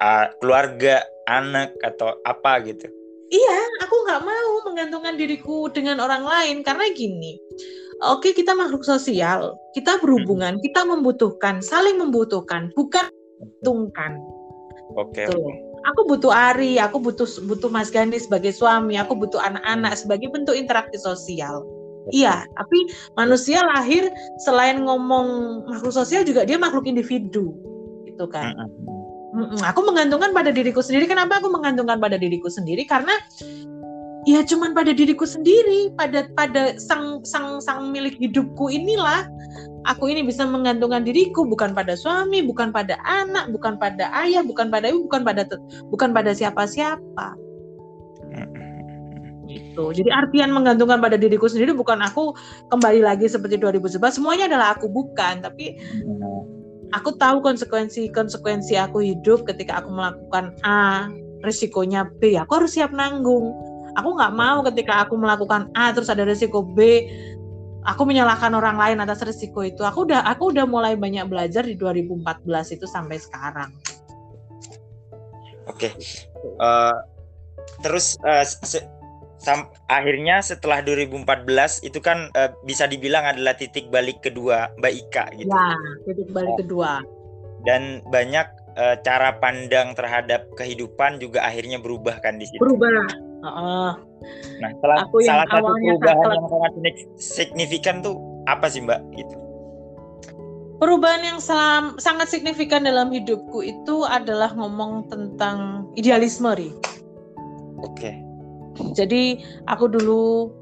uh, 0.00 0.26
keluarga, 0.42 1.04
anak 1.28 1.74
atau 1.84 2.16
apa 2.24 2.62
gitu. 2.64 2.88
Iya, 3.28 3.58
aku 3.84 3.94
nggak 4.08 4.22
mau 4.24 4.52
menggantungkan 4.72 5.14
diriku 5.20 5.68
dengan 5.68 6.00
orang 6.00 6.24
lain 6.24 6.64
karena 6.64 6.88
gini. 6.96 7.36
Oke, 8.08 8.32
kita 8.32 8.56
makhluk 8.56 8.86
sosial, 8.86 9.58
kita 9.76 10.00
berhubungan, 10.00 10.56
hmm. 10.56 10.64
kita 10.64 10.86
membutuhkan, 10.86 11.60
saling 11.60 12.00
membutuhkan, 12.00 12.72
bukan 12.72 13.10
tungkan. 13.60 14.22
Oke. 14.96 15.28
Okay 15.28 15.68
aku 15.86 16.00
butuh 16.08 16.32
Ari, 16.32 16.76
aku 16.80 16.98
butuh 16.98 17.28
butuh 17.48 17.70
Mas 17.70 17.88
Gani 17.92 18.20
sebagai 18.20 18.52
suami, 18.52 19.00
aku 19.00 19.14
butuh 19.14 19.40
anak-anak 19.40 19.94
sebagai 19.96 20.28
bentuk 20.32 20.56
interaksi 20.56 21.00
sosial. 21.00 21.62
Iya, 22.08 22.48
tapi 22.56 22.88
manusia 23.20 23.60
lahir 23.60 24.08
selain 24.40 24.80
ngomong 24.80 25.60
makhluk 25.68 25.92
sosial 25.92 26.24
juga 26.24 26.48
dia 26.48 26.56
makhluk 26.56 26.88
individu, 26.88 27.52
gitu 28.18 28.26
kan. 28.26 28.50
Mm-mm. 29.30 29.62
Aku 29.62 29.86
menggantungkan 29.86 30.34
pada 30.34 30.50
diriku 30.50 30.82
sendiri. 30.82 31.06
Kenapa 31.06 31.38
aku 31.38 31.46
menggantungkan 31.54 32.02
pada 32.02 32.18
diriku 32.18 32.50
sendiri? 32.50 32.82
Karena 32.82 33.14
ya 34.26 34.42
cuman 34.42 34.74
pada 34.74 34.90
diriku 34.90 35.22
sendiri, 35.22 35.94
pada 35.94 36.26
pada 36.34 36.74
sang 36.82 37.22
sang 37.22 37.62
sang 37.62 37.94
milik 37.94 38.18
hidupku 38.18 38.66
inilah 38.66 39.30
aku 39.86 40.10
ini 40.10 40.26
bisa 40.26 40.42
menggantungkan 40.42 41.06
diriku 41.06 41.46
bukan 41.46 41.70
pada 41.70 41.94
suami, 41.94 42.42
bukan 42.42 42.74
pada 42.74 42.98
anak, 43.06 43.54
bukan 43.54 43.78
pada 43.78 44.10
ayah, 44.26 44.42
bukan 44.42 44.74
pada 44.74 44.90
ibu, 44.90 45.06
bukan 45.06 45.22
pada 45.22 45.46
bukan 45.94 46.10
pada 46.10 46.34
siapa-siapa. 46.34 47.38
Gitu. 49.48 49.84
Jadi 49.96 50.10
artian 50.12 50.52
menggantungkan 50.52 51.00
pada 51.00 51.16
diriku 51.16 51.48
sendiri 51.48 51.72
bukan 51.72 52.04
aku 52.04 52.36
kembali 52.68 53.00
lagi 53.00 53.32
seperti 53.32 53.56
2011 53.56 54.20
semuanya 54.20 54.44
adalah 54.44 54.76
aku 54.76 54.92
bukan, 54.92 55.40
tapi 55.40 55.72
aku 56.92 57.16
tahu 57.16 57.44
konsekuensi-konsekuensi 57.44 58.80
aku 58.80 59.04
hidup 59.04 59.44
ketika 59.44 59.82
aku 59.82 59.92
melakukan 59.92 60.56
A, 60.64 61.12
resikonya 61.44 62.08
B, 62.18 62.36
aku 62.40 62.62
harus 62.62 62.74
siap 62.74 62.92
nanggung. 62.94 63.52
Aku 63.96 64.14
nggak 64.14 64.34
mau 64.36 64.62
ketika 64.70 65.02
aku 65.06 65.18
melakukan 65.18 65.68
A 65.74 65.90
terus 65.90 66.08
ada 66.08 66.22
resiko 66.22 66.62
B, 66.62 67.08
aku 67.82 68.02
menyalahkan 68.06 68.54
orang 68.54 68.78
lain 68.78 69.02
atas 69.02 69.24
risiko 69.26 69.66
itu. 69.66 69.82
Aku 69.82 70.06
udah 70.06 70.22
aku 70.28 70.54
udah 70.54 70.64
mulai 70.68 70.94
banyak 70.94 71.26
belajar 71.26 71.66
di 71.66 71.74
2014 71.74 72.76
itu 72.78 72.86
sampai 72.86 73.16
sekarang. 73.18 73.70
Oke. 75.66 75.90
Okay. 75.90 75.92
Uh, 76.62 76.94
eh, 76.94 76.96
terus 77.82 78.16
uh, 78.24 78.44
sam 79.38 79.70
akhirnya 79.86 80.42
setelah 80.42 80.82
2014 80.82 81.86
itu 81.86 81.98
kan 82.02 82.30
uh, 82.34 82.50
bisa 82.66 82.90
dibilang 82.90 83.22
adalah 83.22 83.54
titik 83.54 83.86
balik 83.88 84.18
kedua 84.20 84.70
Mbak 84.82 84.92
Ika 85.06 85.24
gitu. 85.38 85.50
Ya, 85.50 85.68
titik 86.06 86.28
balik 86.34 86.54
oh. 86.54 86.58
kedua. 86.58 86.92
Dan 87.66 88.02
banyak 88.10 88.46
uh, 88.78 88.96
cara 89.02 89.38
pandang 89.38 89.94
terhadap 89.94 90.46
kehidupan 90.54 91.18
juga 91.22 91.46
akhirnya 91.46 91.78
berubah 91.78 92.18
kan 92.22 92.38
di 92.38 92.46
situ. 92.46 92.62
Berubah, 92.62 93.26
Uh, 93.38 93.94
nah, 94.58 94.70
salah, 94.82 95.06
aku 95.06 95.22
yang 95.22 95.38
salah 95.38 95.46
satu 95.46 95.70
perubahan 95.70 96.26
yang 96.26 96.46
sangat 96.50 96.72
signifikan 97.22 98.02
tuh 98.02 98.18
apa 98.50 98.66
sih 98.66 98.82
Mbak 98.82 99.00
itu? 99.14 99.36
Perubahan 100.82 101.22
yang 101.22 101.38
selam, 101.38 101.98
sangat 102.02 102.30
signifikan 102.34 102.82
dalam 102.82 103.14
hidupku 103.14 103.62
itu 103.62 104.02
adalah 104.06 104.50
ngomong 104.54 105.06
tentang 105.10 105.86
idealisme, 105.94 106.50
Ri. 106.54 106.70
Oke. 107.82 107.94
Okay. 107.94 108.14
Jadi 108.94 109.42
aku 109.66 109.90
dulu 109.90 110.52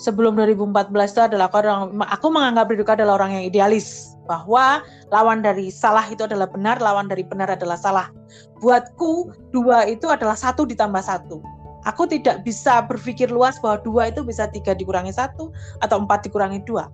sebelum 0.00 0.34
2014 0.34 0.90
itu 0.90 1.22
adalah 1.22 1.46
aku 1.46 1.62
orang 1.62 2.02
aku 2.10 2.26
menganggap 2.34 2.66
diriku 2.70 2.92
adalah 2.98 3.22
orang 3.22 3.38
yang 3.38 3.44
idealis 3.46 4.18
bahwa 4.26 4.82
lawan 5.12 5.44
dari 5.44 5.68
salah 5.68 6.02
itu 6.08 6.24
adalah 6.24 6.48
benar, 6.48 6.80
lawan 6.80 7.06
dari 7.06 7.22
benar 7.22 7.52
adalah 7.52 7.76
salah. 7.76 8.08
Buatku 8.58 9.30
dua 9.52 9.84
itu 9.86 10.08
adalah 10.08 10.34
satu 10.34 10.64
ditambah 10.64 11.04
satu. 11.04 11.44
Aku 11.84 12.08
tidak 12.08 12.40
bisa 12.48 12.80
berpikir 12.80 13.28
luas 13.28 13.60
bahwa 13.60 13.76
dua 13.84 14.08
itu 14.08 14.24
bisa 14.24 14.48
tiga 14.48 14.72
dikurangi 14.72 15.12
satu 15.12 15.52
atau 15.84 16.00
empat 16.00 16.24
dikurangi 16.24 16.64
dua 16.64 16.88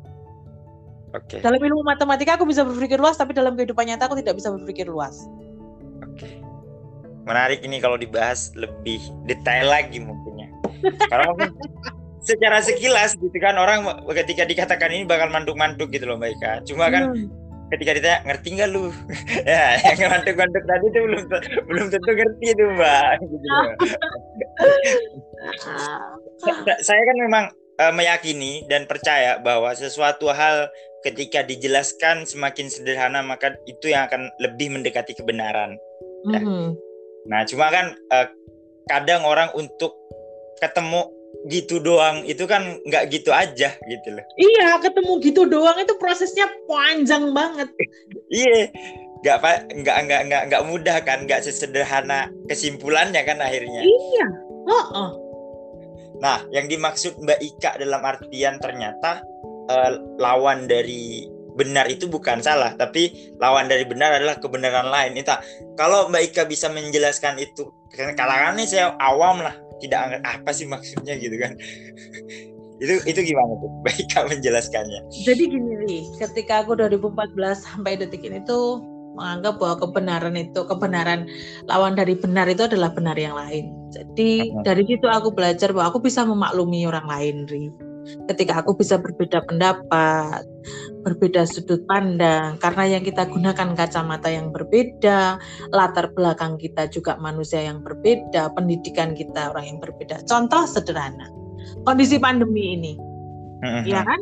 Okay. 1.10 1.42
Dalam 1.42 1.58
ilmu 1.58 1.82
matematika 1.82 2.38
aku 2.38 2.46
bisa 2.46 2.62
berpikir 2.62 3.02
luas, 3.02 3.18
tapi 3.18 3.34
dalam 3.34 3.58
kehidupan 3.58 3.82
nyata 3.90 4.06
aku 4.06 4.22
tidak 4.22 4.38
bisa 4.38 4.54
berpikir 4.54 4.86
luas. 4.86 5.26
Oke. 6.06 6.22
Okay. 6.22 6.34
Menarik 7.26 7.66
ini 7.66 7.82
kalau 7.82 7.98
dibahas 7.98 8.54
lebih 8.54 9.02
detail 9.26 9.66
lagi 9.66 9.98
mungkinnya. 9.98 10.19
Karena 11.08 11.24
mungkin 11.30 11.50
secara 12.28 12.60
sekilas 12.60 13.16
gitu 13.16 13.38
kan 13.40 13.56
orang 13.56 13.84
ketika 14.12 14.44
dikatakan 14.44 14.92
ini 14.92 15.04
bakal 15.08 15.32
mantuk-mantuk 15.32 15.88
gitu 15.90 16.04
loh 16.04 16.20
Mbak 16.20 16.30
Ika. 16.36 16.52
Cuma 16.68 16.92
kan 16.92 17.16
hmm. 17.16 17.26
ketika 17.72 17.96
ditanya 17.96 18.18
ngerti 18.28 18.48
nggak 18.60 18.70
lu? 18.70 18.92
ya 19.48 19.80
yang 19.96 20.10
mantuk-mantuk 20.12 20.62
tadi 20.68 20.84
itu 20.92 20.98
belum 21.00 21.22
belum 21.66 21.86
tentu 21.88 22.10
ngerti 22.12 22.46
itu 22.52 22.64
Mbak. 22.76 23.12
Gitu 26.40 26.72
saya 26.84 27.02
kan 27.04 27.16
memang 27.16 27.44
uh, 27.80 27.92
meyakini 27.96 28.64
dan 28.68 28.84
percaya 28.84 29.40
bahwa 29.40 29.72
sesuatu 29.72 30.28
hal 30.32 30.68
ketika 31.00 31.40
dijelaskan 31.40 32.28
semakin 32.28 32.68
sederhana 32.68 33.24
maka 33.24 33.56
itu 33.64 33.88
yang 33.88 34.04
akan 34.08 34.28
lebih 34.40 34.68
mendekati 34.72 35.16
kebenaran. 35.16 35.80
Mm 36.28 36.36
-hmm. 36.36 36.66
Nah, 37.28 37.44
cuma 37.48 37.72
kan 37.72 37.96
uh, 38.12 38.28
kadang 38.88 39.24
orang 39.24 39.48
untuk 39.56 39.99
ketemu 40.60 41.08
gitu 41.48 41.80
doang 41.80 42.20
itu 42.28 42.44
kan 42.44 42.76
nggak 42.84 43.08
gitu 43.08 43.32
aja 43.32 43.72
gitu 43.72 44.08
loh. 44.12 44.24
Iya, 44.36 44.76
ketemu 44.84 45.12
gitu 45.24 45.48
doang 45.48 45.78
itu 45.80 45.96
prosesnya 45.96 46.46
panjang 46.68 47.32
banget. 47.32 47.68
iya, 48.28 48.68
nggak 49.24 49.36
pak 49.40 49.56
nggak 49.72 49.98
nggak 50.04 50.20
nggak 50.28 50.42
nggak 50.52 50.62
mudah 50.68 51.00
kan, 51.00 51.24
nggak 51.24 51.40
sesederhana 51.40 52.28
kesimpulannya 52.46 53.24
kan 53.24 53.40
akhirnya. 53.40 53.80
Iya. 53.80 54.26
Oh, 54.68 54.86
oh. 54.92 55.10
Nah, 56.20 56.44
yang 56.52 56.68
dimaksud 56.68 57.16
Mbak 57.16 57.40
Ika 57.40 57.70
dalam 57.80 58.04
artian 58.04 58.60
ternyata 58.60 59.24
uh, 59.72 59.96
lawan 60.20 60.68
dari 60.68 61.24
benar 61.56 61.88
itu 61.88 62.06
bukan 62.06 62.44
salah, 62.44 62.76
tapi 62.76 63.32
lawan 63.40 63.66
dari 63.72 63.88
benar 63.88 64.20
adalah 64.20 64.36
kebenaran 64.36 64.92
lain. 64.92 65.16
Itu 65.16 65.32
kalau 65.80 66.12
Mbak 66.12 66.22
Ika 66.30 66.42
bisa 66.44 66.68
menjelaskan 66.68 67.40
itu, 67.40 67.72
karena 67.96 68.12
kalangan 68.12 68.60
ini 68.60 68.68
saya 68.68 68.92
awam 69.00 69.40
lah, 69.40 69.56
tidak 69.80 70.20
apa 70.22 70.50
sih 70.52 70.68
maksudnya 70.68 71.16
gitu 71.16 71.36
kan. 71.40 71.56
itu 72.82 72.96
itu 73.04 73.20
gimana 73.32 73.52
tuh 73.60 73.68
Mbak 73.84 73.94
Ika 74.08 74.20
menjelaskannya? 74.28 75.00
Jadi 75.24 75.42
gini 75.52 75.72
nih, 75.84 76.02
ketika 76.16 76.64
aku 76.64 76.76
2014 76.76 77.36
sampai 77.60 78.00
detik 78.00 78.24
ini 78.24 78.40
tuh 78.48 78.80
menganggap 79.10 79.58
bahwa 79.58 79.76
kebenaran 79.84 80.34
itu 80.38 80.60
kebenaran 80.64 81.26
lawan 81.66 81.98
dari 81.98 82.14
benar 82.14 82.46
itu 82.46 82.64
adalah 82.64 82.94
benar 82.94 83.18
yang 83.18 83.34
lain. 83.34 83.74
Jadi 83.90 84.54
dari 84.62 84.86
situ 84.86 85.06
aku 85.10 85.34
belajar 85.34 85.74
bahwa 85.74 85.92
aku 85.92 85.98
bisa 86.00 86.22
memaklumi 86.22 86.86
orang 86.86 87.04
lain, 87.10 87.36
Ri. 87.50 87.89
Ketika 88.28 88.64
aku 88.64 88.74
bisa 88.80 88.96
berbeda 88.96 89.44
pendapat, 89.44 90.42
berbeda 91.04 91.44
sudut 91.44 91.84
pandang, 91.84 92.56
karena 92.58 92.98
yang 92.98 93.02
kita 93.04 93.28
gunakan 93.28 93.76
kacamata 93.76 94.28
yang 94.32 94.52
berbeda, 94.52 95.36
latar 95.72 96.12
belakang 96.12 96.56
kita 96.56 96.88
juga 96.88 97.20
manusia 97.20 97.60
yang 97.64 97.84
berbeda, 97.84 98.52
pendidikan 98.56 99.12
kita 99.12 99.52
orang 99.52 99.76
yang 99.76 99.78
berbeda. 99.80 100.24
Contoh 100.24 100.64
sederhana, 100.64 101.28
kondisi 101.84 102.16
pandemi 102.16 102.76
ini, 102.76 102.92
ya 103.84 104.04
kan? 104.04 104.20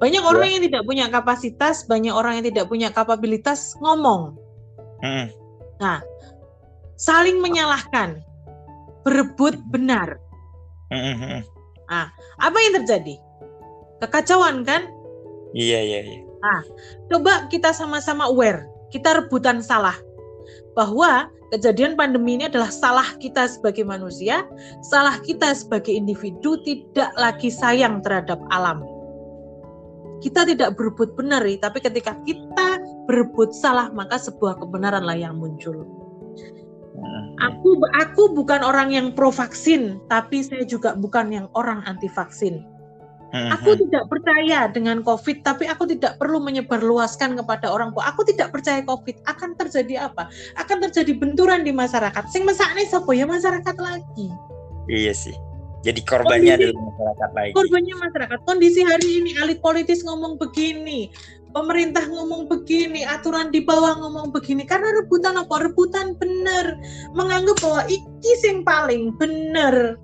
Banyak 0.00 0.22
orang 0.24 0.48
ya. 0.48 0.52
yang 0.56 0.62
tidak 0.64 0.82
punya 0.88 1.06
kapasitas, 1.12 1.84
banyak 1.84 2.12
orang 2.16 2.40
yang 2.40 2.46
tidak 2.48 2.66
punya 2.72 2.88
kapabilitas 2.88 3.76
ngomong. 3.84 4.32
Hmm. 5.04 5.28
Nah, 5.76 6.00
saling 6.96 7.40
menyalahkan, 7.44 8.24
berebut 9.04 9.60
benar. 9.68 10.16
Nah, 11.90 12.06
apa 12.38 12.56
yang 12.62 12.80
terjadi? 12.82 13.18
Kekacauan 14.00 14.62
kan? 14.62 14.86
Iya, 15.52 15.82
iya, 15.82 16.00
iya. 16.06 16.20
Nah, 16.40 16.62
coba 17.10 17.50
kita 17.50 17.74
sama-sama 17.74 18.30
aware, 18.30 18.64
kita 18.94 19.18
rebutan 19.18 19.60
salah. 19.60 19.98
Bahwa 20.78 21.28
kejadian 21.50 21.98
pandemi 21.98 22.38
ini 22.38 22.46
adalah 22.46 22.70
salah 22.70 23.18
kita 23.18 23.50
sebagai 23.50 23.82
manusia, 23.82 24.46
salah 24.86 25.18
kita 25.20 25.50
sebagai 25.52 25.90
individu 25.92 26.56
tidak 26.62 27.10
lagi 27.18 27.50
sayang 27.50 28.00
terhadap 28.00 28.38
alam 28.54 28.86
kita 30.20 30.44
tidak 30.44 30.76
berebut 30.76 31.16
benar, 31.16 31.40
tapi 31.58 31.80
ketika 31.80 32.12
kita 32.28 32.76
berebut 33.08 33.56
salah, 33.56 33.88
maka 33.90 34.20
sebuah 34.20 34.60
kebenaranlah 34.60 35.16
yang 35.16 35.40
muncul. 35.40 35.99
Hmm. 37.00 37.24
Aku 37.40 37.80
aku 37.96 38.36
bukan 38.36 38.60
orang 38.60 38.92
yang 38.92 39.16
pro 39.16 39.32
vaksin, 39.32 39.98
tapi 40.12 40.44
saya 40.44 40.64
juga 40.68 40.92
bukan 40.92 41.32
yang 41.32 41.46
orang 41.56 41.80
anti 41.88 42.06
vaksin. 42.12 42.60
Hmm. 43.30 43.54
Aku 43.54 43.78
tidak 43.78 44.10
percaya 44.10 44.66
dengan 44.68 45.06
COVID, 45.06 45.46
tapi 45.46 45.70
aku 45.70 45.86
tidak 45.86 46.18
perlu 46.18 46.42
menyebarluaskan 46.42 47.38
kepada 47.38 47.70
orang 47.70 47.94
tua. 47.94 48.10
Aku 48.10 48.26
tidak 48.26 48.50
percaya 48.50 48.82
COVID 48.82 49.22
akan 49.24 49.54
terjadi 49.54 50.10
apa? 50.10 50.26
Akan 50.58 50.82
terjadi 50.82 51.14
benturan 51.14 51.62
di 51.62 51.70
masyarakat. 51.70 52.26
Sing 52.26 52.42
mesakne 52.42 52.84
sapa 52.90 53.14
ya 53.14 53.30
masyarakat 53.30 53.76
lagi. 53.78 54.28
Iya 54.90 55.14
sih 55.14 55.36
jadi 55.80 56.00
korbannya 56.04 56.54
kondisi, 56.60 56.68
adalah 56.68 56.84
masyarakat 56.92 57.30
lagi. 57.32 57.52
Korbannya 57.56 57.94
masyarakat. 57.96 58.38
Kondisi 58.44 58.80
hari 58.84 59.08
ini 59.24 59.30
elit 59.40 59.58
politis 59.64 60.04
ngomong 60.04 60.36
begini, 60.36 61.08
pemerintah 61.50 62.04
ngomong 62.06 62.46
begini, 62.46 63.02
aturan 63.06 63.50
di 63.50 63.62
bawah 63.62 63.98
ngomong 63.98 64.30
begini 64.34 64.66
karena 64.66 64.90
rebutan 65.02 65.38
apa? 65.38 65.66
Rebutan 65.66 66.14
benar, 66.16 66.78
menganggap 67.14 67.58
bahwa 67.62 67.82
iki 67.90 68.32
sing 68.38 68.62
paling 68.62 69.14
benar. 69.18 69.98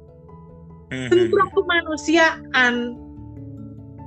Hmm. 0.91 1.09
Bentrok 1.11 1.51
kemanusiaan. 1.55 2.75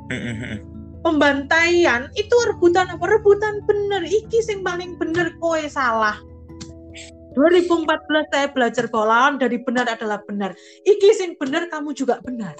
Hmm. 0.09 0.57
Pembantaian 0.99 2.11
itu 2.19 2.35
rebutan 2.51 2.91
apa? 2.91 3.05
Rebutan 3.07 3.63
benar. 3.63 4.03
Iki 4.03 4.39
sing 4.43 4.59
paling 4.63 4.99
benar 4.99 5.31
kowe 5.39 5.59
salah. 5.71 6.19
2014 7.37 8.33
saya 8.33 8.47
belajar 8.51 8.89
bahwa 8.91 9.05
lawan 9.15 9.35
dari 9.39 9.61
benar 9.63 9.87
adalah 9.87 10.19
benar. 10.27 10.51
Iki 10.83 11.09
sing 11.15 11.31
benar 11.39 11.71
kamu 11.71 11.95
juga 11.95 12.19
benar. 12.19 12.57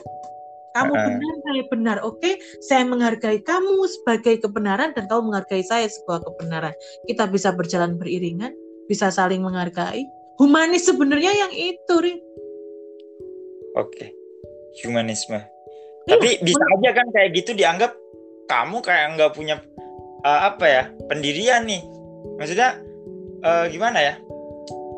Kamu 0.80 0.94
uh. 0.96 1.04
benar, 1.12 1.34
saya 1.44 1.64
benar. 1.68 1.98
Oke, 2.08 2.32
saya 2.64 2.84
menghargai 2.88 3.44
kamu 3.44 3.84
sebagai 3.92 4.40
kebenaran 4.48 4.96
dan 4.96 5.12
kamu 5.12 5.32
menghargai 5.32 5.64
saya 5.68 5.92
sebuah 5.92 6.24
kebenaran. 6.24 6.72
Kita 7.04 7.28
bisa 7.28 7.52
berjalan 7.52 8.00
beriringan, 8.00 8.56
bisa 8.88 9.12
saling 9.12 9.44
menghargai. 9.44 10.08
Humanis 10.40 10.88
sebenarnya 10.88 11.36
yang 11.36 11.52
itu, 11.52 11.96
Rin. 12.00 12.20
Oke. 13.76 14.16
Humanisme. 14.88 15.44
Iya, 16.08 16.16
Tapi 16.16 16.30
bisa 16.42 16.64
aja 16.80 16.90
kan 16.96 17.08
kayak 17.12 17.30
gitu 17.36 17.52
dianggap 17.52 17.92
kamu 18.48 18.80
kayak 18.80 19.20
nggak 19.20 19.36
punya 19.36 19.60
uh, 20.24 20.48
apa 20.48 20.66
ya 20.66 20.84
pendirian 21.12 21.68
nih. 21.68 21.84
Maksudnya 22.40 22.80
uh, 23.44 23.68
gimana 23.68 24.00
ya? 24.00 24.16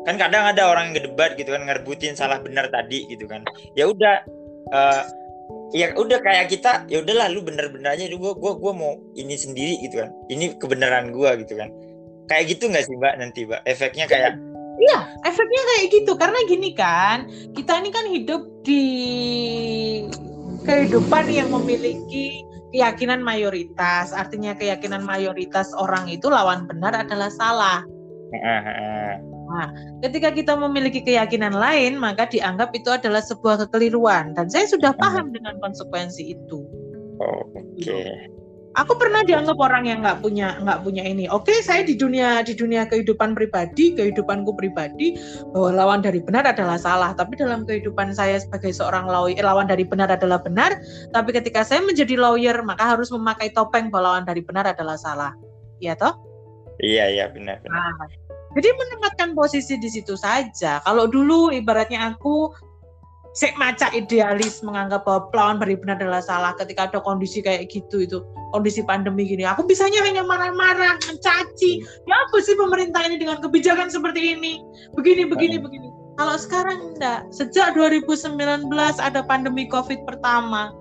kan 0.02 0.18
kadang 0.18 0.44
ada 0.50 0.66
orang 0.66 0.90
yang 0.90 0.94
ngedebat 0.98 1.38
gitu 1.38 1.54
kan 1.54 1.62
ngerebutin 1.62 2.18
salah 2.18 2.42
benar 2.42 2.66
tadi 2.74 3.06
gitu 3.06 3.30
kan 3.30 3.46
ya 3.78 3.86
udah 3.86 4.26
uh, 4.74 5.02
ya 5.72 5.96
udah 5.96 6.20
kayak 6.20 6.52
kita 6.52 6.84
ya 6.86 7.00
udahlah 7.00 7.32
lu 7.32 7.40
bener-bener 7.44 7.96
aja. 7.96 8.04
Gue 8.08 8.32
gua 8.36 8.52
gua 8.56 8.72
mau 8.72 8.92
ini 9.16 9.34
sendiri 9.36 9.80
gitu 9.84 10.04
kan. 10.04 10.10
Ini 10.28 10.56
kebenaran 10.60 11.10
gue 11.12 11.30
gitu 11.44 11.56
kan. 11.58 11.72
Kayak 12.28 12.56
gitu 12.56 12.70
nggak 12.70 12.84
sih 12.86 12.96
mbak 12.96 13.14
nanti 13.18 13.40
mbak? 13.48 13.60
Efeknya 13.64 14.06
kayak 14.06 14.38
iya 14.80 14.98
efeknya 15.26 15.62
kayak 15.74 15.84
gitu. 15.90 16.12
Karena 16.16 16.38
gini 16.46 16.70
kan 16.76 17.28
kita 17.56 17.72
ini 17.80 17.90
kan 17.90 18.06
hidup 18.08 18.42
di 18.62 18.84
kehidupan 20.62 21.26
yang 21.32 21.50
memiliki 21.50 22.44
keyakinan 22.70 23.20
mayoritas. 23.24 24.12
Artinya 24.12 24.54
keyakinan 24.54 25.02
mayoritas 25.02 25.72
orang 25.76 26.08
itu 26.08 26.28
lawan 26.28 26.68
benar 26.68 26.94
adalah 26.94 27.28
salah 27.32 27.84
Nah, 29.52 29.68
ketika 30.00 30.32
kita 30.32 30.56
memiliki 30.56 31.04
keyakinan 31.04 31.52
lain, 31.52 32.00
maka 32.00 32.24
dianggap 32.24 32.72
itu 32.72 32.88
adalah 32.88 33.20
sebuah 33.20 33.68
kekeliruan. 33.68 34.32
Dan 34.32 34.48
saya 34.48 34.64
sudah 34.64 34.96
paham 34.96 35.28
dengan 35.28 35.60
konsekuensi 35.60 36.32
itu. 36.32 36.64
Oh, 37.20 37.44
Oke. 37.52 37.84
Okay. 37.84 38.32
aku 38.72 38.96
pernah 38.96 39.20
dianggap 39.24 39.56
orang 39.60 39.84
yang 39.84 40.00
nggak 40.00 40.24
punya 40.24 40.56
nggak 40.64 40.80
punya 40.80 41.04
ini 41.04 41.28
oke 41.28 41.52
saya 41.60 41.84
di 41.84 41.92
dunia 41.92 42.40
di 42.40 42.56
dunia 42.56 42.88
kehidupan 42.88 43.36
pribadi 43.36 43.92
kehidupanku 43.92 44.56
pribadi 44.56 45.16
bahwa 45.52 45.70
lawan 45.76 46.00
dari 46.00 46.24
benar 46.24 46.48
adalah 46.48 46.80
salah 46.80 47.12
tapi 47.12 47.36
dalam 47.36 47.68
kehidupan 47.68 48.16
saya 48.16 48.40
sebagai 48.40 48.72
seorang 48.72 49.04
lawyer 49.04 49.44
lawan 49.44 49.68
dari 49.68 49.84
benar 49.84 50.08
adalah 50.08 50.40
benar 50.40 50.72
tapi 51.12 51.36
ketika 51.36 51.60
saya 51.62 51.84
menjadi 51.84 52.16
lawyer 52.16 52.56
maka 52.64 52.96
harus 52.96 53.12
memakai 53.12 53.52
topeng 53.52 53.92
bahwa 53.92 54.16
lawan 54.16 54.24
dari 54.24 54.40
benar 54.40 54.64
adalah 54.64 54.96
salah 54.96 55.36
iya 55.84 55.92
toh 55.92 56.16
iya 56.80 57.12
iya 57.12 57.28
benar, 57.28 57.60
benar. 57.60 57.76
Nah, 57.76 58.08
jadi 58.52 58.68
menempatkan 58.76 59.32
posisi 59.32 59.80
di 59.80 59.88
situ 59.88 60.12
saja. 60.16 60.84
Kalau 60.84 61.08
dulu 61.08 61.48
ibaratnya 61.48 62.12
aku 62.12 62.52
sek 63.32 63.56
maca 63.56 63.88
idealis 63.96 64.60
menganggap 64.60 65.08
bahwa 65.08 65.32
lawan 65.32 65.56
dari 65.56 65.72
benar 65.80 65.96
adalah 65.96 66.20
salah 66.20 66.52
ketika 66.60 66.92
ada 66.92 67.00
kondisi 67.00 67.40
kayak 67.40 67.72
gitu 67.72 68.04
itu 68.04 68.20
kondisi 68.52 68.84
pandemi 68.84 69.24
gini. 69.24 69.48
Aku 69.48 69.64
bisanya 69.64 70.04
hanya 70.04 70.20
marah-marah 70.20 71.00
mencaci. 71.08 71.80
Ya 71.80 72.14
apa 72.28 72.36
sih 72.44 72.52
pemerintah 72.52 73.00
ini 73.08 73.16
dengan 73.16 73.40
kebijakan 73.40 73.88
seperti 73.88 74.36
ini? 74.36 74.60
Begini 74.92 75.24
begini 75.24 75.56
hmm. 75.56 75.64
begini. 75.64 75.88
Kalau 76.20 76.36
sekarang 76.36 76.92
enggak. 76.92 77.24
Sejak 77.32 77.72
2019 77.72 78.68
ada 79.00 79.20
pandemi 79.24 79.64
covid 79.72 80.04
pertama. 80.04 80.76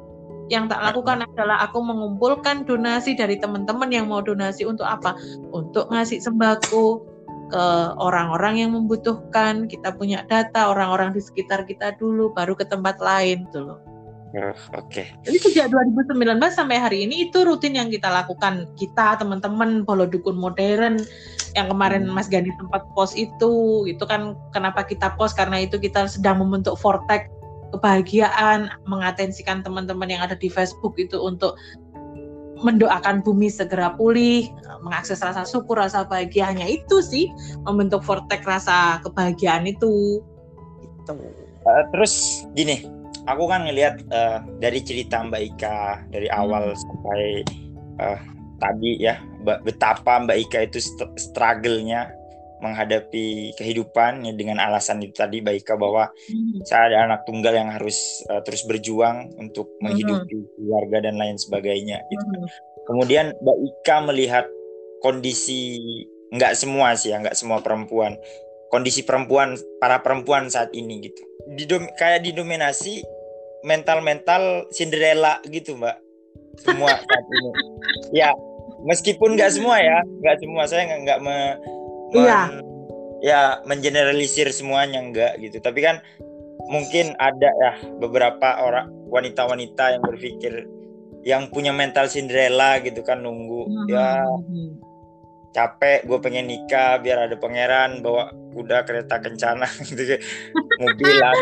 Yang 0.51 0.75
tak 0.75 0.83
lakukan 0.83 1.23
adalah 1.23 1.63
aku 1.63 1.79
mengumpulkan 1.79 2.67
donasi 2.67 3.15
dari 3.15 3.39
teman-teman 3.39 3.87
yang 3.87 4.11
mau 4.11 4.19
donasi 4.19 4.67
untuk 4.67 4.83
apa? 4.83 5.15
Untuk 5.55 5.87
ngasih 5.87 6.19
sembako 6.19 7.10
ke 7.51 7.65
orang-orang 7.99 8.63
yang 8.63 8.71
membutuhkan, 8.71 9.67
kita 9.67 9.91
punya 9.91 10.23
data 10.31 10.71
orang-orang 10.71 11.11
di 11.11 11.19
sekitar 11.19 11.67
kita 11.67 11.99
dulu, 11.99 12.31
baru 12.31 12.55
ke 12.55 12.63
tempat 12.63 12.97
lain 13.03 13.43
tuh 13.51 13.75
loh. 13.75 13.79
Uh, 14.31 14.55
Oke. 14.79 15.03
Okay. 15.03 15.05
Jadi 15.27 15.37
sejak 15.43 15.67
2019 15.75 16.39
sampai 16.55 16.79
hari 16.79 17.03
ini 17.03 17.27
itu 17.27 17.43
rutin 17.43 17.75
yang 17.75 17.91
kita 17.91 18.07
lakukan. 18.07 18.63
Kita 18.79 19.19
teman-teman 19.19 19.83
Polo 19.83 20.07
Dukun 20.07 20.39
Modern 20.39 21.03
yang 21.59 21.67
kemarin 21.67 22.07
hmm. 22.07 22.15
Mas 22.15 22.31
Gani 22.31 22.47
sempat 22.55 22.87
post 22.95 23.19
itu, 23.19 23.83
itu 23.91 24.03
kan 24.07 24.39
kenapa 24.55 24.87
kita 24.87 25.11
post 25.19 25.35
karena 25.35 25.67
itu 25.67 25.75
kita 25.75 26.07
sedang 26.07 26.39
membentuk 26.39 26.79
vortex 26.79 27.27
kebahagiaan, 27.75 28.71
mengatensikan 28.87 29.63
teman-teman 29.63 30.07
yang 30.07 30.23
ada 30.23 30.35
di 30.35 30.47
Facebook 30.47 30.95
itu 30.99 31.19
untuk 31.19 31.55
mendoakan 32.61 33.25
bumi 33.25 33.49
segera 33.49 33.93
pulih, 33.97 34.49
mengakses 34.85 35.21
rasa 35.21 35.45
syukur, 35.45 35.81
rasa 35.81 36.05
bahagianya 36.05 36.65
itu 36.65 37.01
sih 37.01 37.27
membentuk 37.65 38.05
vortex 38.05 38.45
rasa 38.45 39.01
kebahagiaan 39.01 39.65
itu. 39.65 40.21
Gitu. 40.81 41.13
Uh, 41.65 41.83
terus 41.93 42.45
gini, 42.53 42.85
aku 43.25 43.49
kan 43.49 43.65
ngelihat 43.65 44.01
uh, 44.13 44.41
dari 44.61 44.81
cerita 44.81 45.21
Mbak 45.21 45.41
Ika 45.55 45.79
dari 46.13 46.27
awal 46.29 46.73
hmm. 46.73 46.79
sampai 46.79 47.21
uh, 48.01 48.19
tadi 48.61 49.01
ya, 49.01 49.17
betapa 49.43 50.21
Mbak 50.21 50.37
Ika 50.49 50.59
itu 50.69 50.77
struggle-nya 51.17 52.20
menghadapi 52.61 53.57
kehidupan 53.57 54.23
ya, 54.25 54.33
dengan 54.37 54.61
alasan 54.61 55.01
itu 55.01 55.17
tadi 55.17 55.41
Baika 55.41 55.75
bahwa 55.75 56.13
hmm. 56.13 56.63
saya 56.63 56.93
ada 56.93 56.97
anak 57.09 57.25
tunggal 57.25 57.57
yang 57.57 57.73
harus 57.73 58.21
uh, 58.29 58.39
terus 58.45 58.63
berjuang 58.69 59.33
untuk 59.41 59.67
hmm. 59.67 59.81
menghidupi 59.81 60.37
hmm. 60.37 60.49
keluarga 60.55 60.97
dan 61.09 61.17
lain 61.17 61.35
sebagainya 61.41 61.99
gitu. 62.07 62.25
Hmm. 62.25 62.47
Kemudian 62.85 63.33
Mbak 63.41 63.57
Ika 63.61 63.97
melihat 64.05 64.45
kondisi 65.01 65.81
nggak 66.31 66.55
semua 66.55 66.95
sih 66.95 67.11
ya 67.11 67.19
nggak 67.19 67.35
semua 67.35 67.59
perempuan 67.59 68.15
kondisi 68.71 69.03
perempuan 69.03 69.59
para 69.83 69.99
perempuan 69.99 70.47
saat 70.47 70.71
ini 70.71 71.03
gitu 71.03 71.21
Didom, 71.59 71.91
kayak 71.99 72.23
didominasi 72.23 73.03
mental-mental 73.67 74.71
Cinderella 74.71 75.43
gitu 75.51 75.75
mbak 75.75 75.99
semua 76.63 76.95
saat 76.95 77.25
ini 77.27 77.51
ya 78.23 78.31
meskipun 78.87 79.35
nggak 79.35 79.51
semua 79.51 79.75
ya 79.83 79.99
nggak 80.23 80.37
semua 80.39 80.63
saya 80.71 80.87
nggak 80.87 81.01
nggak 81.03 81.19
me, 82.11 82.19
iya 82.21 82.41
ya 83.21 83.41
mengeneralisir 83.69 84.49
semuanya 84.49 84.99
enggak 84.99 85.37
gitu 85.37 85.61
tapi 85.61 85.85
kan 85.85 86.01
mungkin 86.67 87.13
ada 87.21 87.49
ya 87.53 87.71
beberapa 88.01 88.65
orang 88.65 88.89
wanita-wanita 89.13 89.97
yang 89.97 90.03
berpikir 90.03 90.65
yang 91.21 91.53
punya 91.53 91.69
mental 91.69 92.09
Cinderella 92.09 92.81
gitu 92.81 93.05
kan 93.05 93.21
nunggu 93.21 93.69
hmm. 93.69 93.87
ya 93.93 94.25
capek 95.51 96.07
gue 96.07 96.17
pengen 96.23 96.49
nikah 96.49 96.97
biar 96.97 97.29
ada 97.29 97.35
pangeran 97.37 98.01
bawa 98.01 98.33
kuda 98.55 98.87
kereta 98.87 99.21
kencana 99.21 99.67
gitu 99.87 100.17
mobil 100.81 101.13
lah 101.21 101.35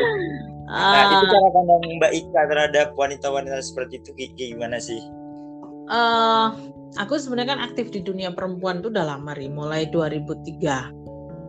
nah 0.69 1.01
itu 1.09 1.25
ah. 1.25 1.29
cara 1.29 1.47
pandang 1.49 1.81
Mbak 1.97 2.13
Ika 2.13 2.41
terhadap 2.45 2.87
wanita-wanita 2.93 3.57
seperti 3.65 4.05
itu 4.05 4.09
gimana 4.37 4.77
sih? 4.77 5.01
Uh, 5.89 6.53
aku 6.97 7.19
sebenarnya 7.21 7.57
kan 7.57 7.61
aktif 7.69 7.93
di 7.93 8.01
dunia 8.01 8.33
perempuan 8.33 8.81
tuh 8.81 8.89
udah 8.89 9.05
lama 9.15 9.31
ri, 9.37 9.51
mulai 9.51 9.85
2003. 9.91 10.89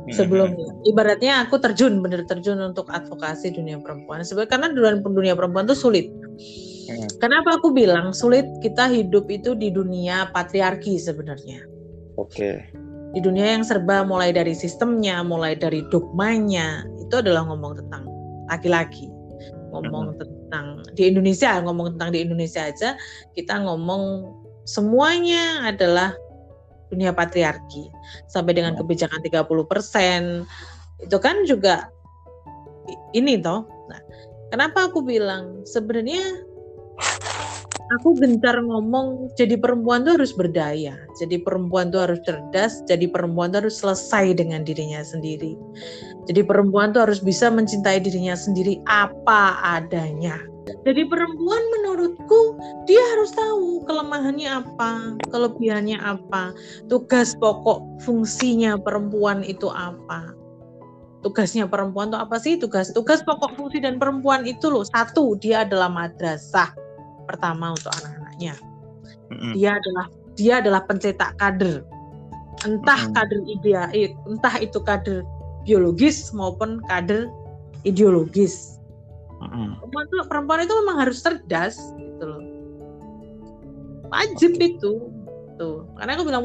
Hmm. 0.01 0.13
Sebelumnya, 0.17 0.69
ibaratnya 0.89 1.45
aku 1.47 1.61
terjun 1.61 2.01
bener 2.01 2.27
terjun 2.27 2.59
untuk 2.61 2.89
advokasi 2.91 3.55
dunia 3.55 3.81
perempuan. 3.81 4.21
Sebenarnya 4.25 4.51
karena 4.51 4.69
dunia, 4.73 4.93
dunia 5.01 5.35
perempuan 5.39 5.65
tuh 5.69 5.79
sulit. 5.79 6.11
Hmm. 6.91 7.09
Kenapa 7.23 7.57
aku 7.57 7.73
bilang 7.73 8.13
sulit? 8.13 8.45
Kita 8.61 8.91
hidup 8.91 9.29
itu 9.31 9.57
di 9.57 9.71
dunia 9.73 10.29
patriarki 10.35 10.99
sebenarnya. 10.99 11.65
Oke. 12.19 12.35
Okay. 12.35 12.57
Di 13.11 13.21
dunia 13.23 13.59
yang 13.59 13.67
serba 13.67 14.07
mulai 14.07 14.31
dari 14.31 14.55
sistemnya, 14.55 15.21
mulai 15.27 15.59
dari 15.59 15.83
dogmanya, 15.91 16.87
itu 17.03 17.19
adalah 17.19 17.43
ngomong 17.51 17.83
tentang 17.83 18.07
laki-laki. 18.47 19.11
Ngomong 19.71 20.15
hmm. 20.15 20.19
tentang 20.19 20.67
di 20.95 21.11
Indonesia, 21.11 21.59
ngomong 21.63 21.95
tentang 21.95 22.11
di 22.15 22.23
Indonesia 22.23 22.67
aja, 22.67 22.99
kita 23.35 23.63
ngomong 23.63 24.27
semuanya 24.71 25.67
adalah 25.67 26.15
dunia 26.91 27.11
patriarki 27.15 27.91
sampai 28.31 28.55
dengan 28.55 28.79
hmm. 28.79 28.87
kebijakan 28.87 29.19
30% 29.23 31.07
itu 31.07 31.17
kan 31.23 31.37
juga 31.47 31.91
ini 33.15 33.39
toh. 33.39 33.67
Nah, 33.91 34.01
kenapa 34.51 34.91
aku 34.91 35.03
bilang 35.03 35.63
sebenarnya 35.63 36.23
aku 37.99 38.19
gencar 38.19 38.59
ngomong 38.63 39.31
jadi 39.35 39.59
perempuan 39.59 40.03
tuh 40.07 40.19
harus 40.19 40.35
berdaya, 40.35 40.95
jadi 41.19 41.43
perempuan 41.43 41.91
tuh 41.95 42.07
harus 42.07 42.21
cerdas, 42.27 42.83
jadi 42.87 43.07
perempuan 43.11 43.55
tuh 43.55 43.67
harus 43.67 43.79
selesai 43.79 44.39
dengan 44.39 44.67
dirinya 44.67 45.03
sendiri. 45.03 45.55
Jadi 46.27 46.47
perempuan 46.47 46.95
tuh 46.95 47.07
harus 47.09 47.23
bisa 47.23 47.51
mencintai 47.51 48.03
dirinya 48.03 48.35
sendiri 48.39 48.79
apa 48.87 49.59
adanya. 49.63 50.50
Jadi 50.87 51.03
perempuan 51.07 51.63
menurutku 51.79 52.59
dia 52.87 53.01
harus 53.15 53.31
tahu 53.35 53.85
kelemahannya 53.85 54.49
apa, 54.49 55.17
kelebihannya 55.29 55.99
apa, 56.01 56.55
tugas 56.89 57.37
pokok 57.39 58.03
fungsinya 58.03 58.81
perempuan 58.81 59.43
itu 59.45 59.69
apa. 59.71 60.35
Tugasnya 61.21 61.69
perempuan 61.69 62.09
itu 62.09 62.19
apa 62.19 62.37
sih? 62.41 62.57
Tugas 62.57 62.97
tugas 62.97 63.21
pokok 63.21 63.53
fungsi 63.55 63.85
dan 63.85 64.01
perempuan 64.01 64.49
itu 64.49 64.73
loh. 64.73 64.89
Satu, 64.89 65.37
dia 65.37 65.69
adalah 65.69 65.93
madrasah 65.93 66.73
pertama 67.29 67.77
untuk 67.77 67.93
anak-anaknya. 68.01 68.57
Dia 69.53 69.77
adalah 69.77 70.07
dia 70.35 70.53
adalah 70.65 70.83
pencetak 70.89 71.37
kader. 71.37 71.85
Entah 72.65 73.09
kader 73.13 73.41
ideal, 73.49 73.89
entah 74.29 74.57
itu 74.61 74.81
kader 74.81 75.25
biologis 75.65 76.33
maupun 76.33 76.81
kader 76.89 77.29
ideologis 77.85 78.80
perempuan 79.41 80.05
itu 80.07 80.17
perempuan 80.29 80.61
itu 80.65 80.75
memang 80.85 80.97
harus 81.01 81.19
cerdas 81.25 81.81
gitu 81.97 82.25
loh. 82.25 82.43
Wajib 84.11 84.59
okay. 84.59 84.77
itu 84.77 84.93
tuh. 85.61 85.85
Karena 86.01 86.17
aku 86.17 86.25
bilang 86.25 86.45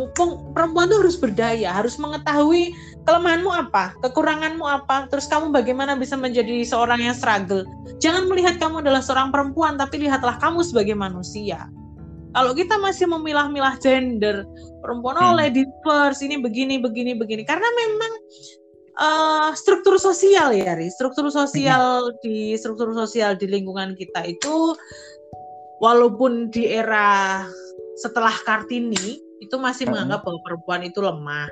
perempuan 0.52 0.92
itu 0.92 0.98
harus 1.00 1.16
berdaya 1.16 1.70
harus 1.72 1.96
mengetahui 1.96 2.76
kelemahanmu 3.08 3.48
apa 3.48 3.96
kekuranganmu 4.04 4.68
apa 4.68 5.08
terus 5.08 5.32
kamu 5.32 5.56
bagaimana 5.56 5.96
bisa 5.96 6.20
menjadi 6.20 6.68
seorang 6.68 7.00
yang 7.00 7.16
struggle. 7.16 7.64
Jangan 8.04 8.28
melihat 8.28 8.60
kamu 8.60 8.84
adalah 8.84 9.00
seorang 9.00 9.32
perempuan 9.32 9.80
tapi 9.80 10.04
lihatlah 10.04 10.36
kamu 10.44 10.64
sebagai 10.68 10.94
manusia. 10.94 11.72
Kalau 12.36 12.52
kita 12.52 12.76
masih 12.84 13.08
memilah-milah 13.08 13.80
gender 13.80 14.44
perempuan 14.84 15.16
oh 15.16 15.32
hmm. 15.32 15.40
ladies 15.40 15.72
first 15.88 16.20
ini 16.20 16.36
begini 16.36 16.84
begini 16.84 17.16
begini. 17.16 17.48
Karena 17.48 17.66
memang 17.72 18.12
uh, 19.00 19.52
struktur 19.56 20.00
sosial 20.00 20.56
ya, 20.56 20.76
Ri. 20.76 20.92
Struktur 20.92 21.28
sosial 21.32 22.12
hmm. 22.12 22.18
di 22.24 22.56
struktur 22.60 22.92
sosial 22.96 23.36
di 23.36 23.48
lingkungan 23.48 23.96
kita 23.96 24.24
itu 24.28 24.76
walaupun 25.84 26.50
di 26.52 26.72
era 26.72 27.44
setelah 28.00 28.34
Kartini 28.44 29.20
itu 29.44 29.56
masih 29.60 29.88
hmm. 29.88 29.92
menganggap 29.96 30.24
bahwa 30.24 30.40
perempuan 30.44 30.82
itu 30.84 31.00
lemah. 31.00 31.48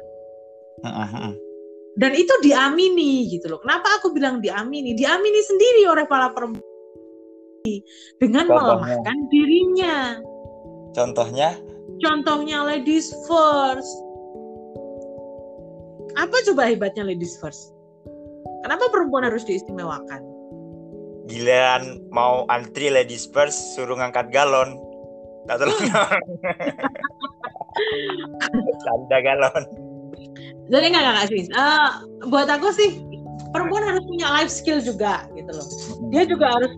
Dan 1.93 2.11
itu 2.17 2.33
diamini 2.41 3.29
gitu 3.29 3.53
loh. 3.53 3.61
Kenapa 3.61 4.01
aku 4.01 4.09
bilang 4.11 4.41
diamini? 4.41 4.97
Diamini 4.97 5.41
sendiri 5.45 5.85
oleh 5.85 6.09
para 6.09 6.33
perempuan 6.33 6.73
dengan 8.19 8.43
Contohnya. 8.49 8.59
melemahkan 8.59 9.17
dirinya. 9.31 9.95
Contohnya? 10.91 11.49
Contohnya 12.03 12.57
ladies 12.67 13.13
first 13.29 14.02
apa 16.19 16.35
coba 16.51 16.69
hebatnya 16.69 17.03
ladies 17.05 17.37
first? 17.41 17.73
Kenapa 18.63 18.87
perempuan 18.93 19.27
harus 19.27 19.43
diistimewakan? 19.43 20.21
Giliran 21.27 22.03
mau 22.11 22.43
antri 22.51 22.91
ladies 22.91 23.27
first 23.31 23.75
suruh 23.75 23.95
ngangkat 23.95 24.31
galon. 24.31 24.75
tak 25.47 25.59
tolong 25.59 25.75
canda 28.83 29.17
galon 29.19 29.63
jadi 30.71 30.85
nggak 30.87 31.03
nggak 31.03 31.27
sih 31.27 31.41
uh, 31.51 32.07
buat 32.31 32.47
aku 32.47 32.71
sih 32.71 33.03
perempuan 33.51 33.83
harus 33.83 34.03
punya 34.07 34.27
life 34.31 34.51
skill 34.51 34.79
juga 34.79 35.27
gitu 35.35 35.51
loh 35.51 35.67
dia 36.09 36.23
juga 36.23 36.47
harus 36.55 36.71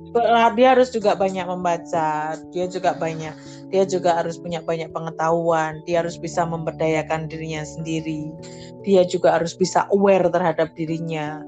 dia 0.57 0.67
harus 0.73 0.89
juga 0.89 1.13
banyak 1.13 1.45
membaca 1.45 2.39
dia 2.49 2.65
juga 2.65 2.97
banyak 2.97 3.33
dia 3.73 3.83
juga 3.85 4.21
harus 4.21 4.37
punya 4.37 4.61
banyak 4.61 4.93
pengetahuan. 4.93 5.81
Dia 5.89 6.05
harus 6.05 6.17
bisa 6.21 6.45
memberdayakan 6.45 7.25
dirinya 7.25 7.65
sendiri. 7.65 8.29
Dia 8.85 9.03
juga 9.09 9.37
harus 9.41 9.57
bisa 9.57 9.89
aware 9.89 10.29
terhadap 10.29 10.69
dirinya. 10.77 11.41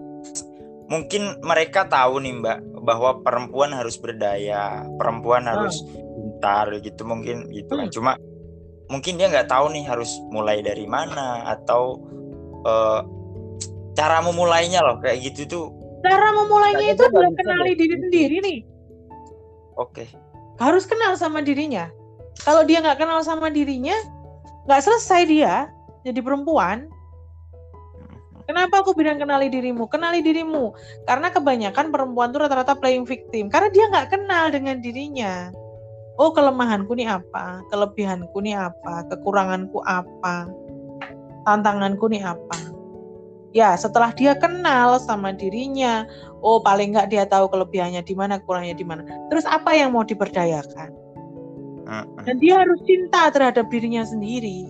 Mungkin 0.87 1.43
mereka 1.43 1.85
tahu 1.85 2.23
nih 2.23 2.33
mbak 2.39 2.59
bahwa 2.87 3.19
perempuan 3.21 3.75
harus 3.75 3.99
berdaya 3.99 4.87
perempuan 4.95 5.43
hmm. 5.43 5.51
harus 5.51 5.83
pintar 5.91 6.71
gitu 6.79 7.03
mungkin 7.03 7.51
gitu 7.51 7.75
kan. 7.75 7.91
Hmm. 7.91 7.93
cuma 7.93 8.11
mungkin 8.87 9.19
dia 9.19 9.27
nggak 9.27 9.51
tahu 9.51 9.75
nih 9.75 9.83
harus 9.83 10.07
mulai 10.31 10.63
dari 10.63 10.87
mana 10.87 11.43
atau 11.43 11.99
uh, 12.63 13.03
cara 13.99 14.23
memulainya 14.23 14.79
loh 14.79 14.97
kayak 15.03 15.27
gitu 15.27 15.43
tuh. 15.43 15.65
Cara 16.07 16.31
memulainya 16.31 16.95
itu 16.95 17.03
adalah 17.03 17.35
kenali 17.35 17.71
diri 17.75 17.95
sendiri 17.99 18.35
nih. 18.39 18.59
Oke. 19.77 20.07
Okay. 20.07 20.09
harus 20.57 20.89
kenal 20.89 21.13
sama 21.13 21.45
dirinya 21.45 21.85
kalau 22.43 22.61
dia 22.65 22.83
nggak 22.83 22.99
kenal 22.99 23.23
sama 23.23 23.47
dirinya 23.49 23.95
nggak 24.67 24.81
selesai 24.83 25.21
dia 25.25 25.71
jadi 26.03 26.19
perempuan 26.19 26.91
Kenapa 28.47 28.79
aku 28.79 28.95
bilang 28.95 29.19
kenali 29.19 29.51
dirimu? 29.51 29.91
Kenali 29.91 30.23
dirimu. 30.23 30.71
Karena 31.03 31.27
kebanyakan 31.27 31.91
perempuan 31.91 32.31
tuh 32.31 32.47
rata-rata 32.47 32.79
playing 32.79 33.03
victim. 33.03 33.51
Karena 33.51 33.67
dia 33.67 33.91
nggak 33.91 34.07
kenal 34.07 34.47
dengan 34.47 34.79
dirinya. 34.79 35.51
Oh 36.15 36.31
kelemahanku 36.31 36.95
nih 36.95 37.11
apa? 37.11 37.59
Kelebihanku 37.67 38.39
nih 38.39 38.55
apa? 38.55 39.03
Kekuranganku 39.11 39.83
apa? 39.83 40.47
Tantanganku 41.43 42.07
nih 42.07 42.23
apa? 42.23 42.77
ya 43.55 43.73
setelah 43.73 44.11
dia 44.13 44.35
kenal 44.35 45.01
sama 45.01 45.31
dirinya 45.31 46.05
oh 46.45 46.59
paling 46.61 46.93
nggak 46.93 47.09
dia 47.09 47.23
tahu 47.25 47.49
kelebihannya 47.49 48.03
di 48.03 48.13
mana 48.13 48.37
kurangnya 48.43 48.75
di 48.75 48.85
mana 48.85 49.01
terus 49.31 49.49
apa 49.49 49.73
yang 49.73 49.95
mau 49.95 50.03
diberdayakan 50.03 50.93
dan 52.27 52.35
dia 52.43 52.59
harus 52.59 52.79
cinta 52.83 53.31
terhadap 53.31 53.65
dirinya 53.71 54.03
sendiri. 54.03 54.67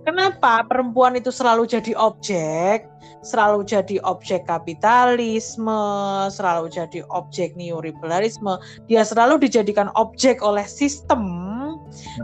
Kenapa 0.00 0.64
perempuan 0.64 1.12
itu 1.14 1.28
selalu 1.28 1.68
jadi 1.68 1.92
objek, 1.92 2.88
selalu 3.20 3.68
jadi 3.68 4.00
objek 4.02 4.48
kapitalisme, 4.48 5.84
selalu 6.32 6.72
jadi 6.72 7.04
objek 7.12 7.52
neoliberalisme, 7.54 8.56
dia 8.88 9.04
selalu 9.04 9.44
dijadikan 9.44 9.92
objek 9.94 10.40
oleh 10.40 10.64
sistem 10.64 11.20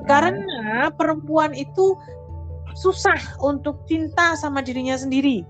karena 0.09 0.89
perempuan 0.97 1.53
itu 1.53 1.95
susah 2.81 3.19
untuk 3.45 3.85
cinta 3.85 4.35
sama 4.41 4.65
dirinya 4.65 4.97
sendiri. 4.97 5.45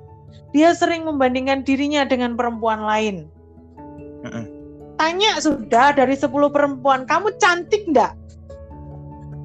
Dia 0.51 0.75
sering 0.75 1.07
membandingkan 1.07 1.63
dirinya 1.63 2.03
dengan 2.03 2.35
perempuan 2.35 2.83
lain. 2.83 3.31
Tanya 4.97 5.39
sudah 5.41 5.93
dari 5.93 6.17
10 6.17 6.33
perempuan, 6.49 7.05
kamu 7.05 7.37
cantik 7.37 7.85
enggak? 7.85 8.17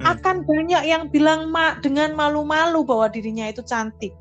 Akan 0.02 0.42
banyak 0.48 0.82
yang 0.88 1.12
bilang 1.12 1.52
ma 1.52 1.76
dengan 1.84 2.16
malu-malu 2.16 2.82
bahwa 2.82 3.12
dirinya 3.12 3.52
itu 3.52 3.60
cantik. 3.62 4.16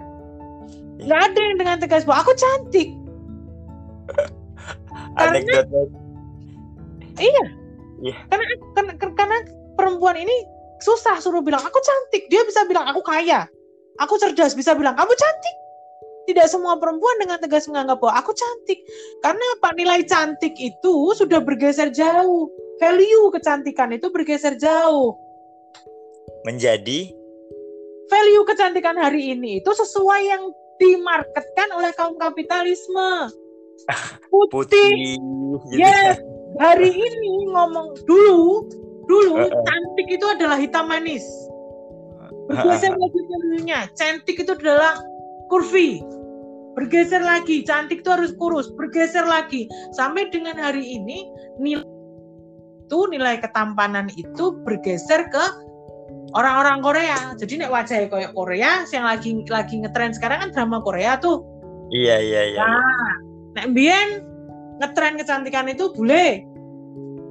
Enggak 1.01 1.31
ada 1.31 1.39
yang 1.39 1.57
dengan 1.57 1.77
tegas 1.79 2.03
bahwa 2.03 2.27
aku 2.27 2.33
cantik. 2.35 2.89
karena, 5.17 5.63
iya. 7.19 7.45
Yeah. 8.01 8.17
Karena, 8.27 8.45
karena 8.75 8.93
karena 9.13 9.37
perempuan 9.77 10.17
ini 10.19 10.33
susah 10.81 11.21
suruh 11.21 11.45
bilang 11.45 11.61
aku 11.61 11.77
cantik 11.77 12.25
dia 12.27 12.41
bisa 12.43 12.65
bilang 12.65 12.89
aku 12.89 13.05
kaya 13.05 13.45
aku 14.01 14.17
cerdas 14.17 14.57
bisa 14.57 14.73
bilang 14.73 14.97
kamu 14.97 15.13
cantik 15.13 15.55
tidak 16.29 16.47
semua 16.49 16.77
perempuan 16.77 17.17
dengan 17.17 17.37
tegas 17.41 17.65
menganggap 17.65 17.97
bahwa 18.01 18.13
aku 18.19 18.31
cantik. 18.33 18.79
Karena 19.25 19.45
apa? 19.57 19.69
Nilai 19.77 20.01
cantik 20.05 20.53
itu 20.57 20.95
sudah 21.17 21.41
bergeser 21.41 21.89
jauh. 21.93 22.49
Value 22.81 23.29
kecantikan 23.33 23.93
itu 23.93 24.09
bergeser 24.09 24.57
jauh. 24.57 25.17
Menjadi? 26.45 27.13
Value 28.09 28.43
kecantikan 28.43 28.97
hari 28.97 29.33
ini 29.33 29.63
itu 29.63 29.71
sesuai 29.71 30.21
yang 30.27 30.43
dimarketkan 30.81 31.69
oleh 31.77 31.93
kaum 31.95 32.17
kapitalisme. 32.17 33.29
Putih, 34.29 34.53
putih 34.53 34.89
gitu. 35.73 35.81
yes. 35.81 36.21
Hari 36.59 36.91
ini 36.91 37.49
ngomong 37.49 37.95
dulu 38.05 38.69
Dulu 39.11 39.31
uh, 39.35 39.43
uh. 39.43 39.63
cantik 39.67 40.07
itu 40.07 40.25
adalah 40.25 40.55
hitam 40.55 40.87
manis. 40.87 41.25
Bergeser 42.47 42.95
lagi 42.95 43.19
dulunya, 43.27 43.79
cantik 43.95 44.39
itu 44.39 44.51
adalah 44.55 44.99
kurvi. 45.51 45.99
Bergeser 46.71 47.19
lagi, 47.19 47.67
cantik 47.67 47.99
itu 47.99 48.15
harus 48.15 48.31
kurus. 48.39 48.71
Bergeser 48.79 49.27
lagi 49.27 49.67
sampai 49.91 50.31
dengan 50.31 50.55
hari 50.55 50.95
ini 50.95 51.27
nilai 51.59 51.83
itu 52.91 53.07
nilai 53.07 53.39
ketampanan 53.39 54.11
itu 54.19 54.59
bergeser 54.67 55.31
ke 55.31 55.45
orang-orang 56.35 56.83
Korea. 56.83 57.31
Jadi 57.39 57.63
nek 57.63 57.71
wajah 57.71 58.11
kayak 58.11 58.35
Korea, 58.35 58.83
yang 58.91 59.07
lagi 59.07 59.31
lagi 59.47 59.79
ngetren 59.79 60.11
sekarang 60.11 60.43
kan 60.43 60.51
drama 60.51 60.83
Korea 60.83 61.15
tuh. 61.15 61.39
Iya 61.95 62.19
iya 62.19 62.51
iya. 62.51 62.59
Nah, 62.59 63.15
nek 63.55 63.71
mbien 63.71 64.27
ngetren 64.83 65.15
kecantikan 65.15 65.71
itu 65.71 65.95
boleh. 65.95 66.43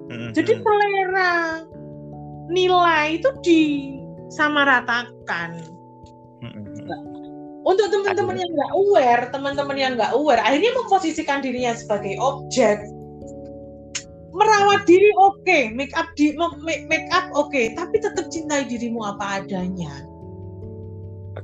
Mm-hmm. 0.08 0.32
Jadi 0.32 0.64
selera 0.64 1.60
nilai 2.48 3.20
itu 3.20 3.28
disamaratakan. 3.44 5.60
Untuk 7.60 7.92
teman-teman 7.92 8.40
yang 8.40 8.50
nggak 8.56 8.72
aware, 8.72 9.22
teman-teman 9.28 9.76
yang 9.76 9.92
nggak 10.00 10.16
aware, 10.16 10.40
akhirnya 10.40 10.72
memposisikan 10.80 11.44
dirinya 11.44 11.76
sebagai 11.76 12.16
objek. 12.16 12.80
Merawat 14.32 14.88
diri 14.88 15.10
oke, 15.20 15.36
okay. 15.44 15.68
make 15.74 15.92
up 15.92 16.08
di 16.16 16.32
make 16.64 17.10
up 17.12 17.28
oke, 17.36 17.52
okay. 17.52 17.76
tapi 17.76 18.00
tetap 18.00 18.32
cintai 18.32 18.64
dirimu 18.64 19.04
apa 19.04 19.44
adanya. 19.44 19.92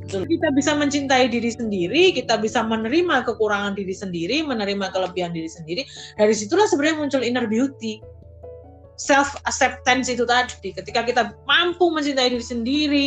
Kita 0.07 0.49
bisa 0.55 0.73
mencintai 0.79 1.29
diri 1.29 1.51
sendiri, 1.51 2.15
kita 2.15 2.39
bisa 2.39 2.63
menerima 2.63 3.27
kekurangan 3.27 3.75
diri 3.75 3.93
sendiri, 3.93 4.41
menerima 4.47 4.95
kelebihan 4.95 5.35
diri 5.35 5.51
sendiri. 5.51 5.83
Dari 6.17 6.33
situlah 6.33 6.71
sebenarnya 6.71 6.97
muncul 6.97 7.23
inner 7.27 7.45
beauty 7.51 8.01
self 8.97 9.37
acceptance 9.45 10.09
itu 10.09 10.25
tadi 10.25 10.73
ketika 10.73 11.05
kita 11.05 11.23
mampu 11.45 11.93
mencintai 11.93 12.33
diri 12.33 12.45
sendiri 12.45 13.07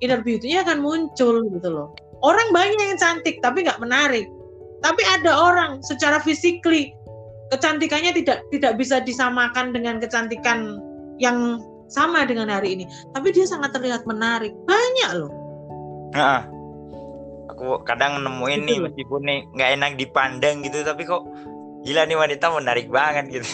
inner 0.00 0.20
beauty-nya 0.20 0.64
akan 0.66 0.84
muncul 0.84 1.44
gitu 1.48 1.68
loh. 1.68 1.92
Orang 2.24 2.48
banyak 2.52 2.76
yang 2.76 3.00
cantik 3.00 3.40
tapi 3.44 3.64
nggak 3.64 3.80
menarik. 3.80 4.26
Tapi 4.84 5.02
ada 5.08 5.32
orang 5.32 5.80
secara 5.84 6.20
physically 6.20 6.92
kecantikannya 7.52 8.12
tidak 8.12 8.44
tidak 8.52 8.72
bisa 8.76 9.00
disamakan 9.00 9.72
dengan 9.72 10.02
kecantikan 10.02 10.80
yang 11.22 11.60
sama 11.86 12.26
dengan 12.26 12.50
hari 12.50 12.76
ini. 12.76 12.84
Tapi 13.14 13.32
dia 13.32 13.46
sangat 13.46 13.72
terlihat 13.72 14.04
menarik. 14.04 14.52
Banyak 14.66 15.10
loh. 15.16 15.32
Nah, 16.16 16.44
aku 17.52 17.80
kadang 17.88 18.20
nemuin 18.20 18.60
gitu 18.64 18.68
nih 18.68 18.78
meskipun 18.84 19.20
nih 19.24 19.38
nggak 19.56 19.70
enak 19.80 19.92
dipandang 19.96 20.56
gitu 20.60 20.84
tapi 20.84 21.08
kok 21.08 21.24
gila 21.86 22.04
nih 22.04 22.18
wanita 22.18 22.46
menarik 22.52 22.86
banget 22.90 23.40
gitu. 23.40 23.48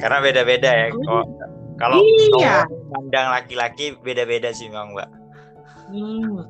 Karena 0.00 0.18
beda-beda 0.24 0.70
ya. 0.72 0.86
Oh, 1.10 1.24
kalau 1.80 2.04
iya. 2.36 2.68
pandang 2.92 3.32
laki-laki 3.32 3.96
beda-beda 4.04 4.52
sih 4.52 4.68
Bang, 4.68 4.92
Mbak. 4.92 5.08
Hmm. 5.88 6.44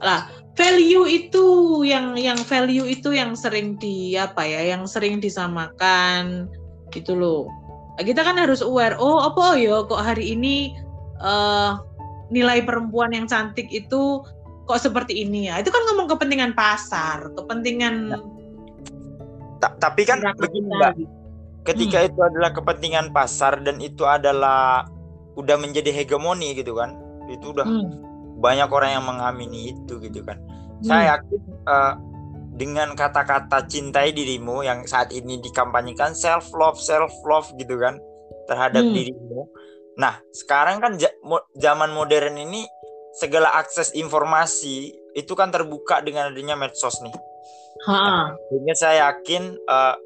Lah, 0.00 0.32
value 0.56 1.04
itu 1.04 1.46
yang 1.84 2.16
yang 2.16 2.40
value 2.48 2.88
itu 2.88 3.12
yang 3.12 3.36
sering 3.36 3.76
di 3.76 4.16
apa 4.16 4.48
ya, 4.48 4.72
yang 4.72 4.88
sering 4.88 5.20
disamakan 5.20 6.48
gitu 6.96 7.12
loh. 7.12 7.44
Kita 8.00 8.24
kan 8.24 8.40
harus 8.40 8.64
aware, 8.64 8.96
oh 8.96 9.20
apa 9.20 9.60
ya 9.60 9.84
kok 9.84 10.00
hari 10.00 10.32
ini 10.32 10.72
uh, 11.20 11.76
nilai 12.32 12.64
perempuan 12.64 13.12
yang 13.12 13.28
cantik 13.28 13.68
itu 13.68 14.24
kok 14.64 14.80
seperti 14.80 15.28
ini 15.28 15.52
ya. 15.52 15.60
Itu 15.60 15.68
kan 15.68 15.84
ngomong 15.92 16.08
kepentingan 16.08 16.56
pasar, 16.56 17.36
kepentingan 17.36 18.16
ya. 19.60 19.68
tapi 19.76 20.08
kan 20.08 20.24
begini 20.40 20.72
Mbak. 20.72 20.92
Gitu 20.96 21.17
ketika 21.64 22.02
hmm. 22.02 22.08
itu 22.12 22.20
adalah 22.22 22.50
kepentingan 22.54 23.06
pasar 23.10 23.60
dan 23.62 23.78
itu 23.82 24.04
adalah 24.04 24.86
udah 25.38 25.56
menjadi 25.58 25.94
hegemoni 25.94 26.54
gitu 26.58 26.74
kan 26.74 26.98
itu 27.30 27.54
udah 27.54 27.66
hmm. 27.66 27.90
banyak 28.42 28.68
orang 28.70 28.90
yang 28.98 29.04
mengamini 29.06 29.74
itu 29.74 29.98
gitu 30.02 30.22
kan 30.26 30.38
hmm. 30.38 30.84
saya 30.86 31.18
yakin 31.18 31.40
uh, 31.66 31.94
dengan 32.58 32.98
kata-kata 32.98 33.70
cintai 33.70 34.10
dirimu 34.10 34.66
yang 34.66 34.82
saat 34.82 35.14
ini 35.14 35.38
dikampanyekan 35.38 36.10
self 36.14 36.50
love 36.58 36.78
self 36.78 37.12
love 37.22 37.46
gitu 37.54 37.78
kan 37.78 38.02
terhadap 38.50 38.82
hmm. 38.82 38.94
dirimu 38.94 39.46
nah 39.98 40.18
sekarang 40.30 40.78
kan 40.82 40.94
zaman 41.58 41.90
modern 41.90 42.38
ini 42.38 42.66
segala 43.18 43.50
akses 43.58 43.90
informasi 43.98 44.94
itu 45.18 45.32
kan 45.34 45.50
terbuka 45.50 45.98
dengan 46.06 46.30
adanya 46.30 46.54
medsos 46.54 47.02
nih. 47.02 47.10
Ha. 47.90 47.98
Nah, 48.46 48.76
saya 48.78 49.10
yakin 49.10 49.58
uh, 49.66 49.98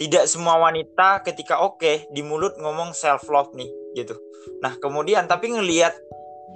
tidak 0.00 0.24
semua 0.24 0.56
wanita 0.56 1.20
ketika 1.20 1.60
oke 1.60 1.76
okay, 1.76 2.08
di 2.08 2.24
mulut 2.24 2.56
ngomong 2.56 2.96
self 2.96 3.28
love 3.28 3.52
nih 3.52 3.68
gitu. 3.92 4.16
Nah 4.64 4.72
kemudian 4.80 5.28
tapi 5.28 5.52
ngelihat 5.52 5.92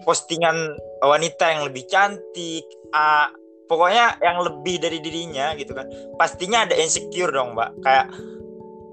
postingan 0.08 0.56
wanita 1.04 1.52
yang 1.52 1.68
lebih 1.68 1.84
cantik, 1.84 2.64
uh, 2.96 3.28
pokoknya 3.68 4.16
yang 4.24 4.40
lebih 4.40 4.80
dari 4.80 4.98
dirinya 5.04 5.52
gitu 5.60 5.76
kan, 5.76 5.84
pastinya 6.16 6.64
ada 6.64 6.72
insecure 6.72 7.28
dong 7.30 7.52
mbak. 7.52 7.70
Kayak, 7.84 8.06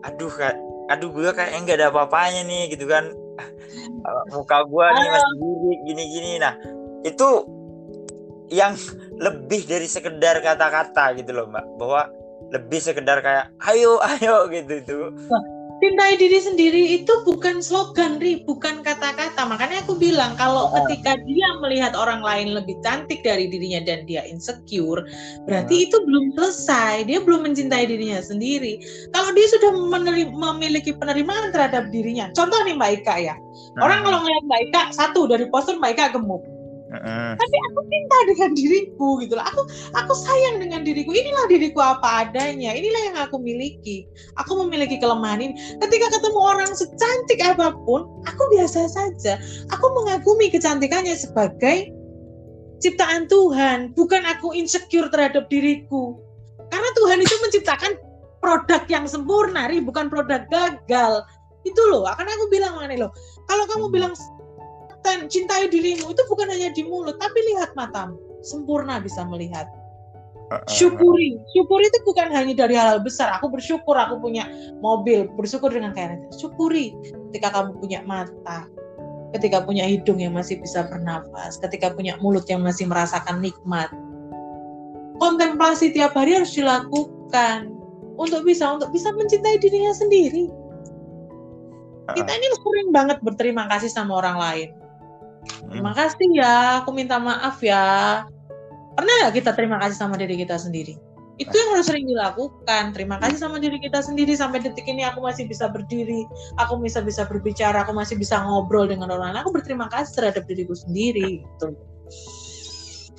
aduh 0.03 0.29
kak, 0.35 0.55
aduh 0.91 1.09
gue 1.15 1.31
kayak 1.31 1.55
enggak 1.55 1.79
ada 1.79 1.87
apa-apanya 1.87 2.43
nih 2.43 2.75
gitu 2.75 2.85
kan, 2.91 3.07
uh, 4.03 4.23
muka 4.35 4.67
gue 4.67 4.85
nih 4.99 5.07
masih 5.15 5.33
gini 5.39 5.75
gini-gini. 5.87 6.31
Nah 6.43 6.53
itu 7.07 7.29
yang 8.51 8.75
lebih 9.15 9.63
dari 9.63 9.87
sekedar 9.87 10.43
kata-kata 10.43 11.15
gitu 11.15 11.31
loh 11.31 11.47
mbak, 11.47 11.65
bahwa 11.79 12.11
lebih 12.51 12.79
sekedar 12.83 13.23
kayak 13.23 13.49
ayo 13.71 13.97
ayo 14.03 14.45
gitu 14.51 14.73
itu. 14.83 14.99
Cintai 15.81 16.13
diri 16.13 16.37
sendiri 16.37 17.01
itu 17.01 17.09
bukan 17.25 17.57
slogan 17.57 18.21
ri 18.21 18.45
bukan 18.45 18.85
kata-kata. 18.85 19.49
Makanya 19.49 19.81
aku 19.81 19.97
bilang 19.97 20.37
kalau 20.37 20.69
oh. 20.69 20.85
ketika 20.85 21.17
dia 21.25 21.49
melihat 21.57 21.97
orang 21.97 22.21
lain 22.21 22.53
lebih 22.53 22.77
cantik 22.85 23.25
dari 23.25 23.49
dirinya 23.49 23.81
dan 23.81 24.05
dia 24.05 24.21
insecure 24.29 25.01
berarti 25.49 25.75
oh. 25.81 25.85
itu 25.89 25.97
belum 26.05 26.37
selesai. 26.37 27.09
Dia 27.09 27.25
belum 27.25 27.49
mencintai 27.49 27.89
dirinya 27.89 28.21
sendiri. 28.21 28.77
Kalau 29.09 29.33
dia 29.33 29.47
sudah 29.49 29.73
memiliki 30.29 30.93
penerimaan 30.93 31.49
terhadap 31.49 31.89
dirinya. 31.89 32.29
Contoh 32.37 32.61
nih 32.61 32.77
mbak 32.77 33.01
Ika 33.01 33.15
ya. 33.17 33.33
Orang 33.81 34.05
kalau 34.05 34.21
ngeliat 34.21 34.43
mbak 34.45 34.61
Ika 34.69 34.81
satu 34.93 35.25
dari 35.25 35.49
postur 35.49 35.81
mbak 35.81 35.97
Ika 35.97 36.13
gemuk 36.13 36.60
Tapi 36.91 37.57
aku 37.71 37.79
cinta 37.87 38.17
dengan 38.27 38.51
diriku 38.51 39.09
gitu 39.23 39.39
loh. 39.39 39.45
Aku 39.47 39.61
aku 39.95 40.11
sayang 40.11 40.59
dengan 40.59 40.83
diriku. 40.83 41.15
Inilah 41.15 41.47
diriku 41.47 41.79
apa 41.79 42.27
adanya. 42.27 42.75
Inilah 42.75 43.01
yang 43.07 43.17
aku 43.23 43.39
miliki. 43.39 44.03
Aku 44.35 44.59
memiliki 44.67 44.99
kelemahan 44.99 45.39
ini. 45.39 45.55
Ketika 45.79 46.11
ketemu 46.11 46.39
orang 46.39 46.71
secantik 46.75 47.39
apa 47.39 47.71
pun, 47.87 48.11
aku 48.27 48.43
biasa 48.51 48.91
saja. 48.91 49.39
Aku 49.71 49.87
mengagumi 50.03 50.51
kecantikannya 50.51 51.15
sebagai 51.15 51.95
ciptaan 52.81 53.29
Tuhan, 53.29 53.93
bukan 53.93 54.25
aku 54.25 54.51
insecure 54.57 55.07
terhadap 55.07 55.47
diriku. 55.47 56.17
Karena 56.73 56.89
Tuhan 56.97 57.19
itu 57.21 57.35
menciptakan 57.45 57.91
produk 58.41 58.81
yang 58.89 59.05
sempurna, 59.05 59.69
bukan 59.85 60.09
produk 60.09 60.43
gagal. 60.49 61.23
Itu 61.61 61.81
loh, 61.93 62.09
akan 62.09 62.25
aku 62.25 62.49
bilang 62.49 62.73
mana 62.73 62.97
loh. 62.97 63.13
Kalau 63.45 63.69
kamu 63.69 63.85
hmm. 63.85 63.93
bilang 63.93 64.13
cintai 65.03 65.67
dirimu 65.67 66.13
itu 66.13 66.23
bukan 66.29 66.47
hanya 66.49 66.69
di 66.73 66.85
mulut 66.85 67.17
tapi 67.17 67.39
lihat 67.53 67.73
matamu. 67.73 68.17
Sempurna 68.41 69.01
bisa 69.01 69.21
melihat. 69.25 69.69
Syukuri. 70.67 71.39
Syukuri 71.55 71.87
itu 71.87 71.99
bukan 72.03 72.27
hanya 72.35 72.51
dari 72.51 72.75
hal, 72.75 72.97
hal 72.97 72.99
besar. 72.99 73.31
Aku 73.39 73.47
bersyukur 73.47 73.95
aku 73.95 74.19
punya 74.19 74.43
mobil 74.83 75.31
bersyukur 75.39 75.71
dengan 75.71 75.95
kayaknya 75.95 76.27
syukuri 76.35 76.91
ketika 77.31 77.55
kamu 77.55 77.79
punya 77.79 77.99
mata 78.03 78.67
ketika 79.31 79.63
punya 79.63 79.87
hidung 79.87 80.19
yang 80.19 80.35
masih 80.35 80.59
bisa 80.59 80.83
bernafas 80.91 81.55
ketika 81.63 81.95
punya 81.95 82.19
mulut 82.19 82.43
yang 82.51 82.59
masih 82.59 82.83
merasakan 82.83 83.39
nikmat. 83.39 83.87
Kontemplasi 85.23 85.95
tiap 85.95 86.19
hari 86.19 86.35
harus 86.35 86.51
dilakukan 86.51 87.71
untuk 88.19 88.43
bisa 88.43 88.75
untuk 88.75 88.91
bisa 88.91 89.07
mencintai 89.15 89.55
dirinya 89.63 89.95
sendiri. 89.95 90.51
Kita 92.11 92.27
ini 92.27 92.47
sering 92.59 92.91
banget 92.91 93.23
berterima 93.23 93.71
kasih 93.71 93.87
sama 93.87 94.19
orang 94.19 94.35
lain 94.35 94.80
Terima 95.71 95.91
hmm. 95.93 95.97
kasih 95.97 96.29
ya, 96.37 96.55
aku 96.83 96.89
minta 96.93 97.17
maaf 97.17 97.61
ya. 97.63 98.21
Pernah 98.93 99.13
nggak 99.25 99.33
kita 99.41 99.51
terima 99.57 99.77
kasih 99.81 99.97
sama 99.97 100.19
diri 100.19 100.37
kita 100.37 100.59
sendiri? 100.59 100.99
Itu 101.41 101.53
yang 101.57 101.73
harus 101.73 101.89
sering 101.89 102.05
dilakukan. 102.05 102.93
Terima 102.93 103.17
kasih 103.17 103.41
sama 103.41 103.57
diri 103.57 103.81
kita 103.81 104.03
sendiri 104.05 104.37
sampai 104.37 104.61
detik 104.61 104.85
ini 104.85 105.01
aku 105.01 105.25
masih 105.25 105.49
bisa 105.49 105.65
berdiri, 105.71 106.27
aku 106.61 106.77
bisa 106.77 107.01
bisa 107.01 107.25
berbicara, 107.25 107.81
aku 107.81 107.95
masih 107.97 108.19
bisa 108.19 108.37
ngobrol 108.45 108.85
dengan 108.85 109.09
orang 109.09 109.33
lain. 109.33 109.41
Aku 109.41 109.49
berterima 109.49 109.89
kasih 109.89 110.21
terhadap 110.21 110.45
diriku 110.45 110.77
sendiri. 110.77 111.41
Gitu. 111.41 111.67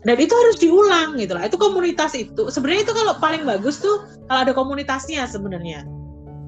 Dan 0.03 0.16
itu 0.18 0.35
harus 0.35 0.57
diulang 0.62 1.18
gitu 1.18 1.35
lah. 1.35 1.51
Itu 1.51 1.59
komunitas 1.59 2.14
itu. 2.14 2.47
Sebenarnya 2.53 2.87
itu 2.87 2.95
kalau 2.95 3.18
paling 3.18 3.43
bagus 3.43 3.83
tuh 3.83 4.07
kalau 4.31 4.47
ada 4.47 4.55
komunitasnya 4.55 5.27
sebenarnya 5.27 5.83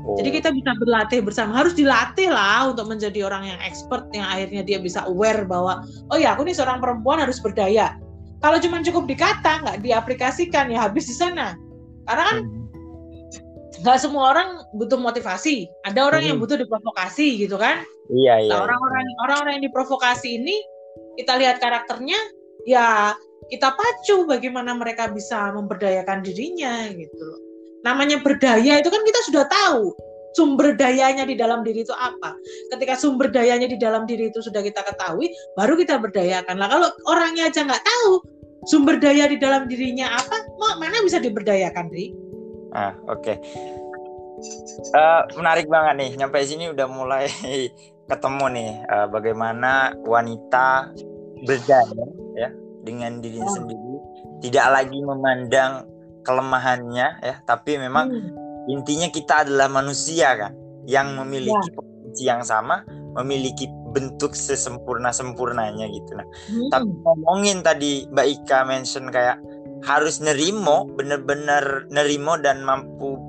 jadi 0.05 0.29
kita 0.37 0.49
bisa 0.53 0.77
berlatih 0.77 1.25
bersama. 1.25 1.57
Harus 1.57 1.73
dilatih 1.73 2.29
lah 2.29 2.69
untuk 2.69 2.93
menjadi 2.93 3.25
orang 3.25 3.49
yang 3.49 3.59
expert 3.65 4.05
yang 4.13 4.29
akhirnya 4.29 4.61
dia 4.61 4.77
bisa 4.77 5.01
aware 5.09 5.49
bahwa 5.49 5.81
oh 6.13 6.19
ya 6.21 6.37
aku 6.37 6.45
nih 6.45 6.53
seorang 6.53 6.77
perempuan 6.79 7.25
harus 7.25 7.41
berdaya. 7.41 7.97
Kalau 8.45 8.61
cuma 8.61 8.85
cukup 8.85 9.09
dikata 9.09 9.65
nggak 9.65 9.79
diaplikasikan 9.81 10.69
ya 10.69 10.85
habis 10.85 11.09
di 11.09 11.17
sana. 11.17 11.57
Karena 12.05 12.23
kan 12.29 12.37
hmm. 12.45 13.81
nggak 13.81 13.97
hmm. 13.97 14.05
semua 14.05 14.25
orang 14.37 14.49
butuh 14.77 15.01
motivasi. 15.01 15.73
Ada 15.89 16.05
orang 16.05 16.21
hmm. 16.21 16.29
yang 16.37 16.39
butuh 16.39 16.61
diprovokasi 16.61 17.41
gitu 17.41 17.57
kan. 17.57 17.81
Iya 18.13 18.45
iya. 18.45 18.53
Nah, 18.53 18.69
orang-orang 18.69 19.05
orang-orang 19.25 19.53
yang 19.57 19.65
diprovokasi 19.73 20.37
ini 20.37 20.61
kita 21.17 21.41
lihat 21.41 21.65
karakternya 21.65 22.21
ya 22.69 23.17
kita 23.49 23.73
pacu 23.73 24.29
bagaimana 24.29 24.77
mereka 24.77 25.09
bisa 25.09 25.49
memberdayakan 25.57 26.21
dirinya 26.21 26.93
gitu 26.93 27.17
loh 27.25 27.54
namanya 27.85 28.19
berdaya 28.25 28.81
itu 28.81 28.89
kan 28.89 29.03
kita 29.05 29.21
sudah 29.29 29.45
tahu 29.47 29.93
sumber 30.35 30.75
dayanya 30.75 31.23
di 31.25 31.39
dalam 31.39 31.63
diri 31.63 31.87
itu 31.87 31.95
apa. 31.95 32.35
Ketika 32.75 32.99
sumber 32.99 33.31
dayanya 33.31 33.71
di 33.71 33.79
dalam 33.79 34.05
diri 34.05 34.29
itu 34.35 34.43
sudah 34.43 34.61
kita 34.61 34.83
ketahui, 34.83 35.31
baru 35.55 35.79
kita 35.79 36.03
berdayakan. 36.03 36.59
Lah 36.59 36.69
kalau 36.69 36.89
orangnya 37.07 37.49
aja 37.49 37.63
nggak 37.63 37.85
tahu 37.87 38.19
sumber 38.67 38.99
daya 38.99 39.31
di 39.31 39.39
dalam 39.39 39.71
dirinya 39.71 40.11
apa, 40.19 40.37
mau 40.59 40.75
mana 40.83 40.99
bisa 41.07 41.23
diberdayakan, 41.23 41.87
Ri? 41.95 42.11
Ah, 42.75 42.93
oke. 43.07 43.23
Okay. 43.23 43.37
Uh, 44.93 45.23
eh, 45.23 45.23
menarik 45.39 45.71
banget 45.71 45.95
nih. 46.03 46.11
Nyampe 46.19 46.43
sini 46.43 46.75
udah 46.75 46.87
mulai 46.91 47.31
ketemu 48.11 48.45
nih 48.53 48.71
uh, 48.91 49.07
bagaimana 49.09 49.95
wanita 50.05 50.93
berdaya 51.47 52.05
ya 52.37 52.51
dengan 52.85 53.23
dirinya 53.23 53.49
oh. 53.49 53.57
sendiri, 53.57 53.95
tidak 54.45 54.67
lagi 54.69 54.99
memandang 55.01 55.89
kelemahannya 56.25 57.09
ya 57.21 57.37
tapi 57.45 57.77
memang 57.77 58.11
hmm. 58.11 58.73
intinya 58.73 59.09
kita 59.13 59.45
adalah 59.47 59.69
manusia 59.71 60.35
kan 60.35 60.53
yang 60.89 61.15
memiliki 61.17 61.69
ya. 61.71 61.75
potensi 61.77 62.23
yang 62.25 62.43
sama 62.43 62.83
memiliki 63.15 63.69
bentuk 63.95 64.35
sesempurna 64.35 65.15
sempurnanya 65.15 65.87
gitu 65.87 66.19
nah 66.19 66.27
hmm. 66.27 66.71
tapi 66.73 66.91
ngomongin 66.91 67.63
tadi 67.63 68.09
Mbak 68.11 68.27
Ika 68.41 68.59
mention 68.67 69.13
kayak 69.13 69.39
harus 69.85 70.19
nerimo 70.19 70.89
bener-bener 70.97 71.85
nerimo 71.93 72.41
dan 72.41 72.65
mampu 72.65 73.21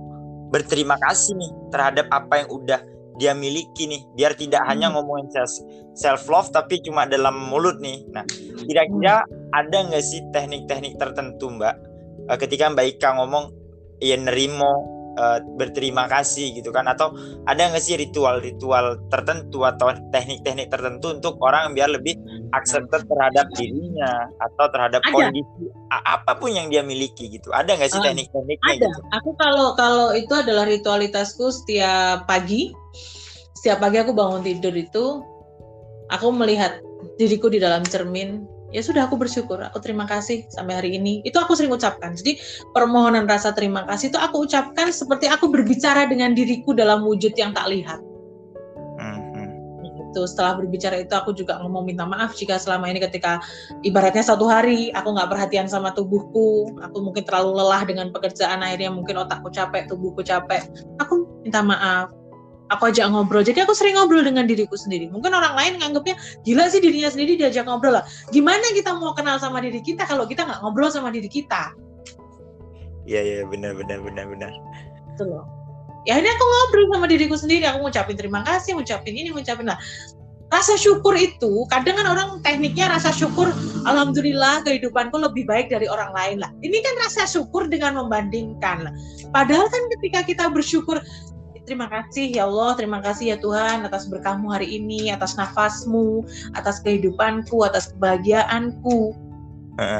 berterima 0.49 0.95
kasih 1.03 1.35
nih 1.35 1.51
terhadap 1.69 2.07
apa 2.15 2.41
yang 2.41 2.49
udah 2.49 2.79
dia 3.15 3.31
miliki 3.31 3.87
nih 3.87 4.01
biar 4.15 4.35
tidak 4.35 4.63
hmm. 4.63 4.69
hanya 4.71 4.87
ngomongin 4.91 5.27
self 5.31 5.51
self 5.95 6.23
love 6.27 6.49
tapi 6.51 6.79
cuma 6.83 7.07
dalam 7.07 7.35
mulut 7.35 7.79
nih 7.79 8.03
nah 8.11 8.23
kira-kira 8.67 9.23
hmm. 9.23 9.55
ada 9.55 9.77
nggak 9.91 10.03
sih 10.03 10.21
teknik-teknik 10.35 10.99
tertentu 10.99 11.51
mbak 11.51 11.75
uh, 12.29 12.37
ketika 12.37 12.71
Mbak 12.71 12.97
Ika 12.97 13.09
ngomong 13.17 13.51
ya 14.03 14.19
nerimo 14.19 14.95
uh, 15.15 15.39
berterima 15.55 16.05
kasih 16.11 16.55
gitu 16.55 16.69
kan. 16.69 16.85
Atau 16.85 17.15
ada 17.47 17.71
nggak 17.71 17.83
sih 17.83 17.95
ritual-ritual 17.99 18.99
tertentu 19.09 19.63
atau 19.63 19.95
teknik-teknik 20.11 20.69
tertentu 20.69 21.15
untuk 21.15 21.39
orang 21.41 21.73
biar 21.73 21.91
lebih 21.91 22.15
accepted 22.53 23.07
terhadap 23.07 23.47
dirinya 23.55 24.29
atau 24.39 24.65
terhadap 24.71 25.01
ada. 25.03 25.11
kondisi 25.11 25.63
apa 25.91 26.31
pun 26.37 26.51
yang 26.51 26.67
dia 26.69 26.83
miliki 26.83 27.31
gitu. 27.31 27.51
Ada 27.51 27.79
nggak 27.79 27.91
sih 27.91 27.99
uh, 27.99 28.05
teknik-tekniknya 28.05 28.73
ada. 28.75 28.87
gitu? 28.91 28.99
aku 29.15 29.29
kalau 29.39 29.67
kalau 29.73 30.07
itu 30.13 30.33
adalah 30.35 30.65
ritualitasku 30.67 31.51
setiap 31.51 32.27
pagi. 32.29 32.71
Setiap 33.55 33.81
pagi 33.81 33.97
aku 33.97 34.13
bangun 34.13 34.45
tidur 34.45 34.77
itu 34.77 35.25
aku 36.13 36.27
melihat 36.29 36.77
diriku 37.17 37.49
di 37.49 37.57
dalam 37.57 37.81
cermin 37.81 38.45
ya 38.75 38.83
sudah 38.83 39.07
aku 39.07 39.15
bersyukur. 39.15 39.63
Aku 39.63 39.79
terima 39.79 40.03
kasih 40.03 40.43
sampai 40.51 40.83
hari 40.83 40.89
ini. 40.99 41.23
Itu 41.23 41.39
aku 41.39 41.55
sering 41.55 41.71
ucapkan. 41.71 42.11
Jadi 42.11 42.35
permohonan 42.75 43.23
rasa 43.23 43.55
terima 43.55 43.87
kasih 43.87 44.11
itu 44.11 44.19
aku 44.19 44.43
ucapkan 44.43 44.91
seperti 44.91 45.31
aku 45.31 45.47
berbicara 45.47 46.03
dengan 46.11 46.35
diriku 46.35 46.75
dalam 46.75 47.07
wujud 47.07 47.31
yang 47.39 47.55
tak 47.55 47.71
lihat. 47.71 48.03
Itu 50.15 50.23
setelah 50.31 50.55
berbicara 50.55 51.03
itu 51.03 51.11
aku 51.11 51.35
juga 51.35 51.59
ngomong 51.59 51.91
minta 51.91 52.07
maaf 52.07 52.31
jika 52.39 52.55
selama 52.55 52.87
ini 52.87 53.03
ketika 53.03 53.43
ibaratnya 53.83 54.23
satu 54.23 54.47
hari 54.47 54.87
aku 54.95 55.11
nggak 55.11 55.27
perhatian 55.27 55.67
sama 55.67 55.91
tubuhku 55.91 56.71
aku 56.79 57.03
mungkin 57.03 57.27
terlalu 57.27 57.59
lelah 57.59 57.83
dengan 57.83 58.15
pekerjaan 58.15 58.63
akhirnya 58.63 58.95
mungkin 58.95 59.19
otakku 59.19 59.51
capek 59.51 59.91
tubuhku 59.91 60.23
capek. 60.23 60.63
Aku 61.03 61.27
minta 61.43 61.59
maaf 61.59 62.15
aku 62.73 62.89
ajak 62.89 63.05
ngobrol. 63.13 63.45
Jadi 63.45 63.61
aku 63.61 63.73
sering 63.77 63.97
ngobrol 63.97 64.25
dengan 64.25 64.49
diriku 64.49 64.73
sendiri. 64.73 65.09
Mungkin 65.11 65.33
orang 65.33 65.53
lain 65.53 65.73
nganggapnya 65.81 66.15
gila 66.47 66.65
sih 66.71 66.81
dirinya 66.81 67.09
sendiri 67.11 67.37
diajak 67.37 67.69
ngobrol 67.69 67.99
lah. 68.01 68.03
Gimana 68.33 68.63
kita 68.73 68.95
mau 68.97 69.13
kenal 69.13 69.37
sama 69.37 69.61
diri 69.61 69.81
kita 69.81 70.07
kalau 70.09 70.25
kita 70.25 70.45
nggak 70.45 70.59
ngobrol 70.65 70.89
sama 70.89 71.13
diri 71.13 71.29
kita? 71.29 71.73
Iya 73.05 73.21
iya 73.21 73.37
benar 73.45 73.77
benar 73.77 74.01
benar 74.01 74.25
benar. 74.25 74.51
Itu 75.13 75.29
loh. 75.29 75.45
Ya 76.05 76.21
ini 76.21 76.29
aku 76.29 76.43
ngobrol 76.45 76.85
sama 76.93 77.05
diriku 77.09 77.35
sendiri. 77.37 77.65
Aku 77.69 77.85
ngucapin 77.85 78.17
terima 78.17 78.41
kasih, 78.45 78.77
ngucapin 78.77 79.13
ini, 79.13 79.29
ngucapin 79.33 79.69
lah. 79.69 79.77
Rasa 80.53 80.77
syukur 80.77 81.17
itu 81.17 81.65
kadang 81.73 81.97
kan 81.97 82.05
orang 82.05 82.29
tekniknya 82.45 82.85
rasa 82.87 83.09
syukur 83.09 83.49
alhamdulillah 83.89 84.61
kehidupanku 84.61 85.17
lebih 85.17 85.49
baik 85.49 85.73
dari 85.73 85.89
orang 85.89 86.13
lain 86.13 86.37
lah. 86.37 86.53
Ini 86.61 86.77
kan 86.85 86.95
rasa 87.01 87.25
syukur 87.25 87.65
dengan 87.65 87.97
membandingkan 87.97 88.85
lah. 88.85 88.93
Padahal 89.33 89.65
kan 89.67 89.83
ketika 89.97 90.21
kita 90.21 90.45
bersyukur 90.53 91.01
terima 91.65 91.89
kasih 91.89 92.31
ya 92.31 92.45
Allah, 92.47 92.77
terima 92.77 92.99
kasih 93.01 93.35
ya 93.35 93.37
Tuhan 93.41 93.83
atas 93.83 94.07
berkahmu 94.07 94.53
hari 94.53 94.79
ini, 94.79 95.11
atas 95.11 95.35
nafasmu, 95.35 96.23
atas 96.53 96.79
kehidupanku, 96.85 97.65
atas 97.65 97.91
kebahagiaanku. 97.97 99.25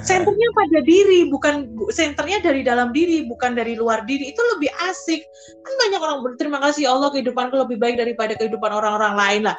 Senternya 0.08 0.50
pada 0.56 0.80
diri, 0.88 1.28
bukan 1.28 1.68
senternya 1.92 2.40
dari 2.40 2.64
dalam 2.64 2.96
diri, 2.96 3.28
bukan 3.28 3.60
dari 3.60 3.76
luar 3.76 4.08
diri. 4.08 4.32
Itu 4.32 4.40
lebih 4.56 4.72
asik. 4.88 5.20
Kan 5.68 5.74
banyak 5.84 6.00
orang 6.00 6.24
berterima 6.24 6.64
kasih 6.64 6.88
ya 6.88 6.96
Allah 6.96 7.12
kehidupanku 7.12 7.60
lebih 7.60 7.76
baik 7.84 8.00
daripada 8.00 8.40
kehidupan 8.40 8.72
orang-orang 8.72 9.20
lain 9.20 9.42
lah. 9.52 9.56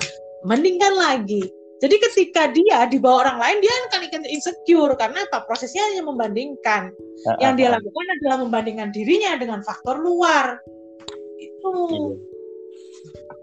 Mendingkan 0.48 0.96
lagi. 0.96 1.44
Jadi 1.84 1.96
ketika 2.00 2.48
dia 2.48 2.88
di 2.88 2.96
bawah 2.96 3.28
orang 3.28 3.36
lain, 3.36 3.57
dia 3.61 3.72
akan 3.92 4.24
insecure 4.32 4.96
karena 4.96 5.20
apa? 5.28 5.44
Prosesnya 5.44 5.84
hanya 5.92 6.09
membandingkan. 6.09 6.88
Yang 7.36 7.52
dia 7.61 7.68
lakukan 7.76 8.07
adalah 8.16 8.36
membandingkan 8.40 8.88
dirinya 8.96 9.36
dengan 9.36 9.61
faktor 9.61 10.00
luar. 10.00 10.57
Itu. 11.72 12.18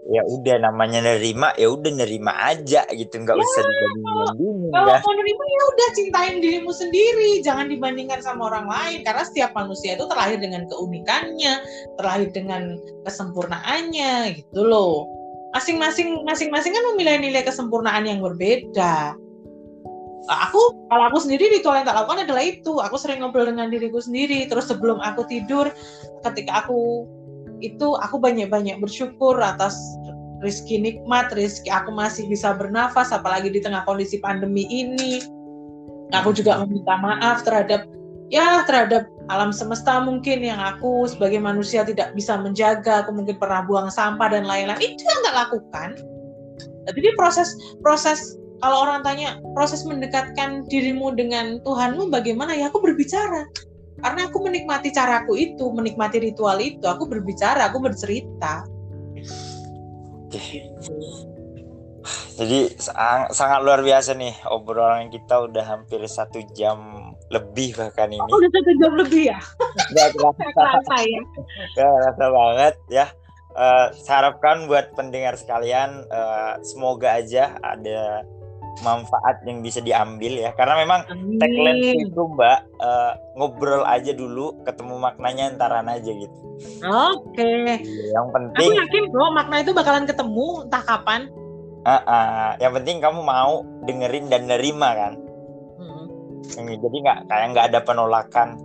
Iya. 0.04 0.20
Ya 0.20 0.22
udah 0.28 0.56
namanya 0.68 1.00
nerima 1.00 1.56
ya 1.56 1.72
udah 1.72 1.92
nerima 1.96 2.36
aja 2.36 2.84
gitu. 2.92 3.14
Nggak 3.24 3.40
ya, 3.40 3.44
usah 3.44 3.62
dibanding 3.64 4.04
kalau 4.68 4.94
mau 5.00 5.14
nerima 5.16 5.44
ya 5.48 5.62
udah 5.72 5.88
cintain 5.96 6.34
dirimu 6.44 6.72
sendiri. 6.76 7.40
Jangan 7.40 7.72
dibandingkan 7.72 8.20
sama 8.20 8.52
orang 8.52 8.68
lain 8.68 9.00
karena 9.00 9.24
setiap 9.24 9.56
manusia 9.56 9.96
itu 9.96 10.04
terlahir 10.04 10.36
dengan 10.36 10.68
keunikannya 10.68 11.54
terlahir 11.96 12.28
dengan 12.36 12.76
kesempurnaannya 13.08 14.44
gitu 14.44 14.60
loh. 14.60 15.08
Masing-masing 15.56 16.20
masing-masing 16.28 16.76
kan 16.76 16.84
memilih 16.92 17.24
nilai 17.24 17.40
kesempurnaan 17.40 18.04
yang 18.04 18.20
berbeda. 18.20 19.16
Aku 20.24 20.60
kalau 20.88 21.04
aku 21.12 21.20
sendiri 21.20 21.48
ritual 21.48 21.80
yang 21.80 21.88
tak 21.88 21.96
lakukan 21.96 22.28
adalah 22.28 22.44
itu. 22.44 22.76
Aku 22.76 23.00
sering 23.00 23.24
ngobrol 23.24 23.48
dengan 23.48 23.72
diriku 23.72 24.04
sendiri. 24.04 24.44
Terus 24.52 24.68
sebelum 24.68 25.00
aku 25.00 25.24
tidur 25.28 25.72
ketika 26.24 26.64
aku 26.64 27.08
itu 27.62 27.94
aku 28.00 28.18
banyak-banyak 28.18 28.80
bersyukur 28.82 29.38
atas 29.38 29.76
rizki 30.42 30.76
nikmat, 30.80 31.32
rizki 31.32 31.70
aku 31.70 31.94
masih 31.94 32.28
bisa 32.28 32.52
bernafas, 32.56 33.14
apalagi 33.14 33.48
di 33.52 33.60
tengah 33.62 33.82
kondisi 33.88 34.20
pandemi 34.20 34.66
ini. 34.68 35.24
Aku 36.12 36.30
juga 36.36 36.62
meminta 36.62 36.94
maaf 37.00 37.42
terhadap 37.42 37.88
ya 38.32 38.62
terhadap 38.68 39.08
alam 39.32 39.50
semesta 39.52 40.00
mungkin 40.04 40.44
yang 40.44 40.60
aku 40.60 41.08
sebagai 41.08 41.40
manusia 41.40 41.82
tidak 41.82 42.12
bisa 42.12 42.36
menjaga, 42.36 43.04
aku 43.04 43.16
mungkin 43.16 43.40
pernah 43.40 43.64
buang 43.64 43.88
sampah 43.88 44.28
dan 44.30 44.44
lain-lain. 44.44 44.78
Itu 44.78 45.00
yang 45.00 45.18
nggak 45.24 45.38
lakukan. 45.48 45.88
Jadi 46.92 47.08
proses 47.16 47.56
proses 47.80 48.36
kalau 48.60 48.84
orang 48.84 49.00
tanya 49.00 49.40
proses 49.56 49.82
mendekatkan 49.88 50.68
dirimu 50.68 51.16
dengan 51.16 51.58
Tuhanmu 51.64 52.12
bagaimana 52.12 52.52
ya 52.52 52.68
aku 52.68 52.84
berbicara 52.84 53.48
karena 53.98 54.26
aku 54.26 54.38
menikmati 54.42 54.90
caraku 54.90 55.38
itu 55.38 55.64
menikmati 55.70 56.18
ritual 56.18 56.58
itu 56.58 56.84
aku 56.86 57.06
berbicara 57.06 57.70
aku 57.70 57.78
bercerita. 57.78 58.66
Oke. 60.26 60.66
Jadi 62.34 62.74
sang, 62.82 63.30
sangat 63.30 63.62
luar 63.62 63.80
biasa 63.86 64.18
nih 64.18 64.34
obrolan 64.50 65.06
kita 65.06 65.46
udah 65.46 65.62
hampir 65.62 66.02
satu 66.10 66.42
jam 66.58 67.10
lebih 67.30 67.78
bahkan 67.78 68.10
ini. 68.10 68.18
Oh, 68.18 68.38
udah 68.42 68.50
satu 68.50 68.72
jam 68.82 68.92
lebih 68.98 69.22
ya? 69.30 69.40
Gak 69.94 70.08
kerasa. 70.58 70.94
Ya? 71.06 71.22
Gak 71.78 71.88
kerasa 71.94 72.24
banget 72.34 72.74
ya. 72.90 73.06
Uh, 73.54 73.86
harapkan 74.10 74.66
buat 74.66 74.90
pendengar 74.98 75.38
sekalian 75.38 76.02
uh, 76.10 76.58
semoga 76.66 77.22
aja 77.22 77.54
ada 77.62 78.26
manfaat 78.82 79.38
yang 79.46 79.62
bisa 79.62 79.78
diambil 79.78 80.34
ya. 80.34 80.50
Karena 80.56 80.74
memang 80.80 81.06
Amin. 81.06 81.38
tagline 81.38 82.02
itu 82.02 82.22
mbak 82.34 82.66
uh, 82.82 83.14
ngobrol 83.38 83.86
aja 83.86 84.10
dulu 84.10 84.58
ketemu 84.66 84.98
maknanya 84.98 85.54
antaran 85.54 85.86
aja 85.86 86.10
gitu. 86.10 86.38
Oke. 86.82 87.38
Okay. 87.38 87.78
yang 88.10 88.26
penting 88.34 88.74
aku 88.74 88.80
yakin 88.80 89.04
kok 89.12 89.32
makna 89.34 89.56
itu 89.62 89.72
bakalan 89.76 90.06
ketemu 90.08 90.66
entah 90.66 90.82
kapan. 90.82 91.30
Uh, 91.84 92.00
uh, 92.08 92.48
yang 92.58 92.72
penting 92.72 92.96
kamu 92.98 93.20
mau 93.20 93.62
dengerin 93.84 94.32
dan 94.32 94.48
nerima 94.48 94.96
kan? 94.96 95.12
Hmm. 95.78 96.06
jadi 96.70 96.96
nggak 97.04 97.18
kayak 97.28 97.46
nggak 97.56 97.66
ada 97.72 97.80
penolakan 97.84 98.60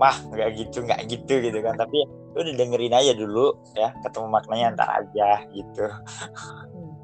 wah 0.00 0.16
nggak 0.30 0.48
gitu 0.58 0.82
nggak 0.82 1.06
gitu 1.08 1.40
gitu 1.40 1.58
kan. 1.62 1.78
Tapi 1.78 2.04
udah 2.34 2.54
dengerin 2.58 2.92
aja 2.92 3.14
dulu 3.14 3.54
ya. 3.78 3.94
Ketemu 4.02 4.26
maknanya 4.28 4.66
antar 4.74 4.88
aja 5.00 5.46
gitu. 5.54 5.86
Hmm. 5.86 6.98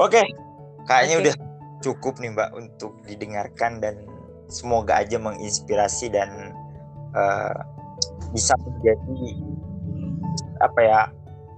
oke. 0.00 0.10
Okay 0.10 0.49
kayaknya 0.90 1.16
okay. 1.16 1.22
udah 1.22 1.34
cukup 1.80 2.14
nih 2.18 2.30
Mbak 2.34 2.50
untuk 2.58 2.92
didengarkan 3.06 3.78
dan 3.78 3.94
semoga 4.50 4.98
aja 4.98 5.22
menginspirasi 5.22 6.10
dan 6.10 6.50
uh, 7.14 7.54
bisa 8.34 8.58
menjadi 8.58 9.22
apa 10.60 10.80
ya 10.82 11.00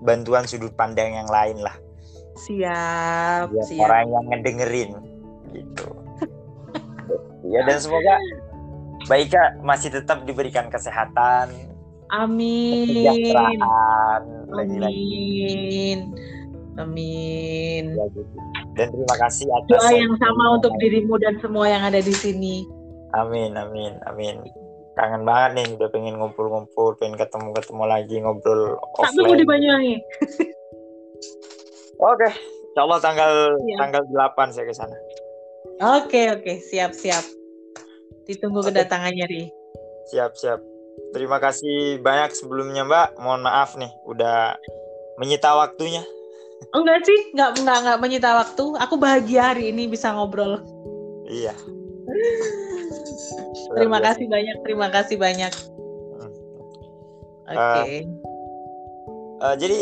bantuan 0.05 0.45
sudut 0.45 0.77
pandang 0.77 1.17
yang 1.17 1.29
lain 1.33 1.65
lah. 1.65 1.73
Siap. 2.45 3.49
Biar 3.49 3.65
siap. 3.65 3.89
Orang 3.89 4.07
yang 4.13 4.25
ngedengerin 4.29 4.91
gitu. 5.57 5.89
ya 7.53 7.65
dan 7.65 7.79
semoga 7.81 8.15
Mbak 9.09 9.65
masih 9.65 9.91
tetap 9.97 10.29
diberikan 10.29 10.69
kesehatan. 10.69 11.73
Amin. 12.13 13.09
Kesejahteraan. 13.09 14.23
Amin. 14.53 15.99
Amin. 16.77 17.85
Ya, 17.97 18.05
gitu 18.13 18.37
dan 18.73 18.89
terima 18.89 19.17
kasih 19.21 19.47
atas 19.53 19.69
doa 19.69 19.91
yang 19.93 20.15
sama 20.17 20.57
untuk 20.57 20.73
dirimu 20.81 21.21
dan 21.21 21.37
semua 21.45 21.69
yang 21.69 21.85
ada 21.85 22.01
di 22.01 22.15
sini. 22.15 22.65
Amin, 23.13 23.53
amin, 23.53 24.01
amin. 24.09 24.41
Kangen 24.97 25.25
banget 25.25 25.51
nih, 25.61 25.67
udah 25.77 25.89
pengen 25.93 26.17
ngumpul-ngumpul, 26.21 26.97
pengen 26.97 27.21
ketemu-ketemu 27.21 27.85
lagi 27.85 28.17
ngobrol 28.21 28.77
offline. 28.97 29.09
Tak 29.09 29.13
tunggu 29.17 29.35
di 29.37 29.45
Banyuwangi. 29.45 29.97
Oke, 32.13 32.29
insya 32.29 32.83
Allah 32.83 32.99
tanggal 32.99 33.33
ya. 33.63 33.77
tanggal 33.79 34.03
8 34.11 34.55
saya 34.57 34.67
ke 34.67 34.75
sana. 34.75 34.97
Oke, 35.83 36.31
oke, 36.35 36.63
siap, 36.63 36.95
siap. 36.95 37.23
Ditunggu 38.27 38.59
oke. 38.59 38.71
kedatangannya, 38.71 39.25
Ri. 39.27 39.43
Siap, 40.11 40.35
siap. 40.35 40.61
Terima 41.15 41.39
kasih 41.39 42.03
banyak 42.03 42.35
sebelumnya, 42.35 42.83
Mbak. 42.87 43.23
Mohon 43.23 43.43
maaf 43.47 43.79
nih, 43.79 43.91
udah 44.07 44.59
menyita 45.19 45.55
waktunya. 45.55 46.03
Enggak 46.71 47.03
sih, 47.03 47.19
enggak 47.35 47.51
enggak 47.59 47.79
enggak 47.83 47.99
menyita 47.99 48.31
waktu. 48.39 48.65
Aku 48.79 48.95
bahagia 48.97 49.53
hari 49.53 49.75
ini 49.75 49.91
bisa 49.91 50.15
ngobrol. 50.15 50.63
Iya. 51.27 51.55
terima 53.77 53.99
kasih 53.99 54.27
banyak, 54.31 54.57
terima 54.63 54.89
kasih 54.95 55.17
banyak. 55.19 55.53
Hmm. 55.53 56.31
Oke. 57.51 57.59
Okay. 57.59 57.93
Uh, 59.43 59.43
uh, 59.43 59.55
jadi 59.59 59.81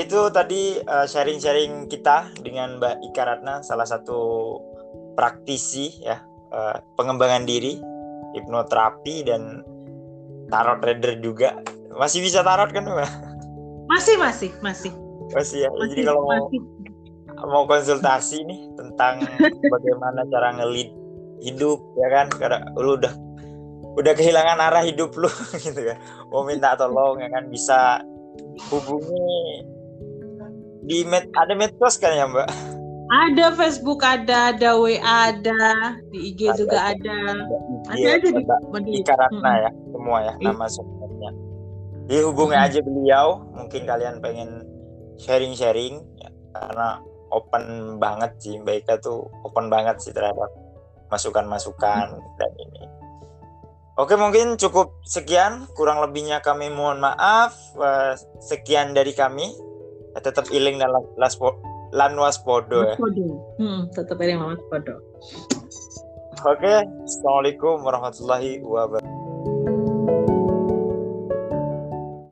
itu 0.00 0.20
tadi 0.32 0.80
uh, 0.88 1.04
sharing-sharing 1.04 1.90
kita 1.92 2.32
dengan 2.40 2.80
Mbak 2.80 3.12
Ika 3.12 3.22
Ratna, 3.28 3.60
salah 3.60 3.84
satu 3.84 4.56
praktisi 5.12 6.00
ya 6.00 6.16
uh, 6.54 6.80
pengembangan 6.96 7.44
diri, 7.44 7.76
hipnoterapi 8.32 9.28
dan 9.28 9.60
tarot 10.48 10.80
reader 10.80 11.20
juga. 11.20 11.60
Masih 11.92 12.24
bisa 12.24 12.40
tarot 12.40 12.72
kan 12.72 12.88
Mbak? 12.88 13.10
Masih, 13.92 14.16
masih, 14.16 14.50
masih 14.64 15.01
masih 15.32 15.58
ya. 15.66 15.70
Masih, 15.72 15.88
jadi 15.92 16.02
kalau 16.08 16.22
mau 16.28 16.44
mau 17.42 17.64
konsultasi 17.66 18.44
nih 18.46 18.60
tentang 18.78 19.24
bagaimana 19.74 20.22
cara 20.30 20.54
ngelid 20.60 20.90
hidup 21.42 21.80
ya 21.98 22.08
kan? 22.12 22.26
Karena 22.30 22.58
lu 22.78 22.96
udah 23.00 23.12
udah 23.98 24.12
kehilangan 24.16 24.58
arah 24.60 24.84
hidup 24.84 25.12
lu 25.16 25.28
gitu 25.64 25.80
kan? 25.80 25.98
Mau 26.30 26.46
minta 26.46 26.76
tolong 26.78 27.20
ya 27.20 27.28
kan? 27.28 27.48
Bisa 27.50 28.00
hubungi 28.72 29.66
di 30.82 31.06
med 31.06 31.30
ada 31.38 31.54
medsos 31.54 31.98
kan 32.00 32.14
ya 32.14 32.26
mbak? 32.26 32.48
Ada 33.12 33.52
Facebook 33.52 34.00
ada 34.00 34.56
ada 34.56 34.72
WA 34.80 34.96
ada 35.04 36.00
di 36.08 36.32
IG 36.32 36.48
ada, 36.48 36.56
juga 36.56 36.78
ada. 36.96 37.18
Ada, 37.36 37.56
ada 37.92 38.08
aja 38.16 38.28
di 38.80 38.92
Ikaratna 39.04 39.52
hmm. 39.52 39.62
ya 39.68 39.70
semua 39.92 40.18
ya 40.24 40.34
nama 40.40 40.64
sebenarnya. 40.64 41.30
Jadi 42.08 42.20
hubungi 42.24 42.56
hmm. 42.56 42.66
aja 42.66 42.78
beliau 42.80 43.26
mungkin 43.52 43.82
kalian 43.84 44.16
pengen 44.24 44.61
sharing-sharing 45.22 46.02
ya, 46.18 46.30
karena 46.50 46.98
open 47.30 47.96
banget 48.02 48.34
sih 48.42 48.58
Mbak 48.58 48.76
Ika 48.84 48.94
tuh 48.98 49.30
open 49.46 49.70
banget 49.70 50.02
sih 50.02 50.10
terhadap 50.10 50.50
masukan-masukan 51.08 52.18
hmm. 52.18 52.36
dan 52.36 52.52
ini. 52.58 52.82
Oke 54.00 54.16
mungkin 54.16 54.56
cukup 54.56 54.98
sekian 55.04 55.68
kurang 55.76 56.00
lebihnya 56.00 56.40
kami 56.40 56.72
mohon 56.72 56.98
maaf 56.98 57.54
uh, 57.76 58.16
sekian 58.40 58.96
dari 58.96 59.12
kami 59.12 59.52
tetap 60.16 60.48
iling 60.52 60.80
dan 60.80 60.92
laspo, 61.16 61.56
lan 61.92 62.16
waspodo 62.16 62.84
ya. 62.84 62.96
Hmm, 63.56 63.88
tetap 63.92 64.20
iling 64.20 64.40
lan 64.40 64.56
waspodo. 64.56 64.96
Oke, 66.42 66.82
assalamualaikum 67.06 67.86
warahmatullahi 67.86 68.58
wabarakatuh. 68.66 70.41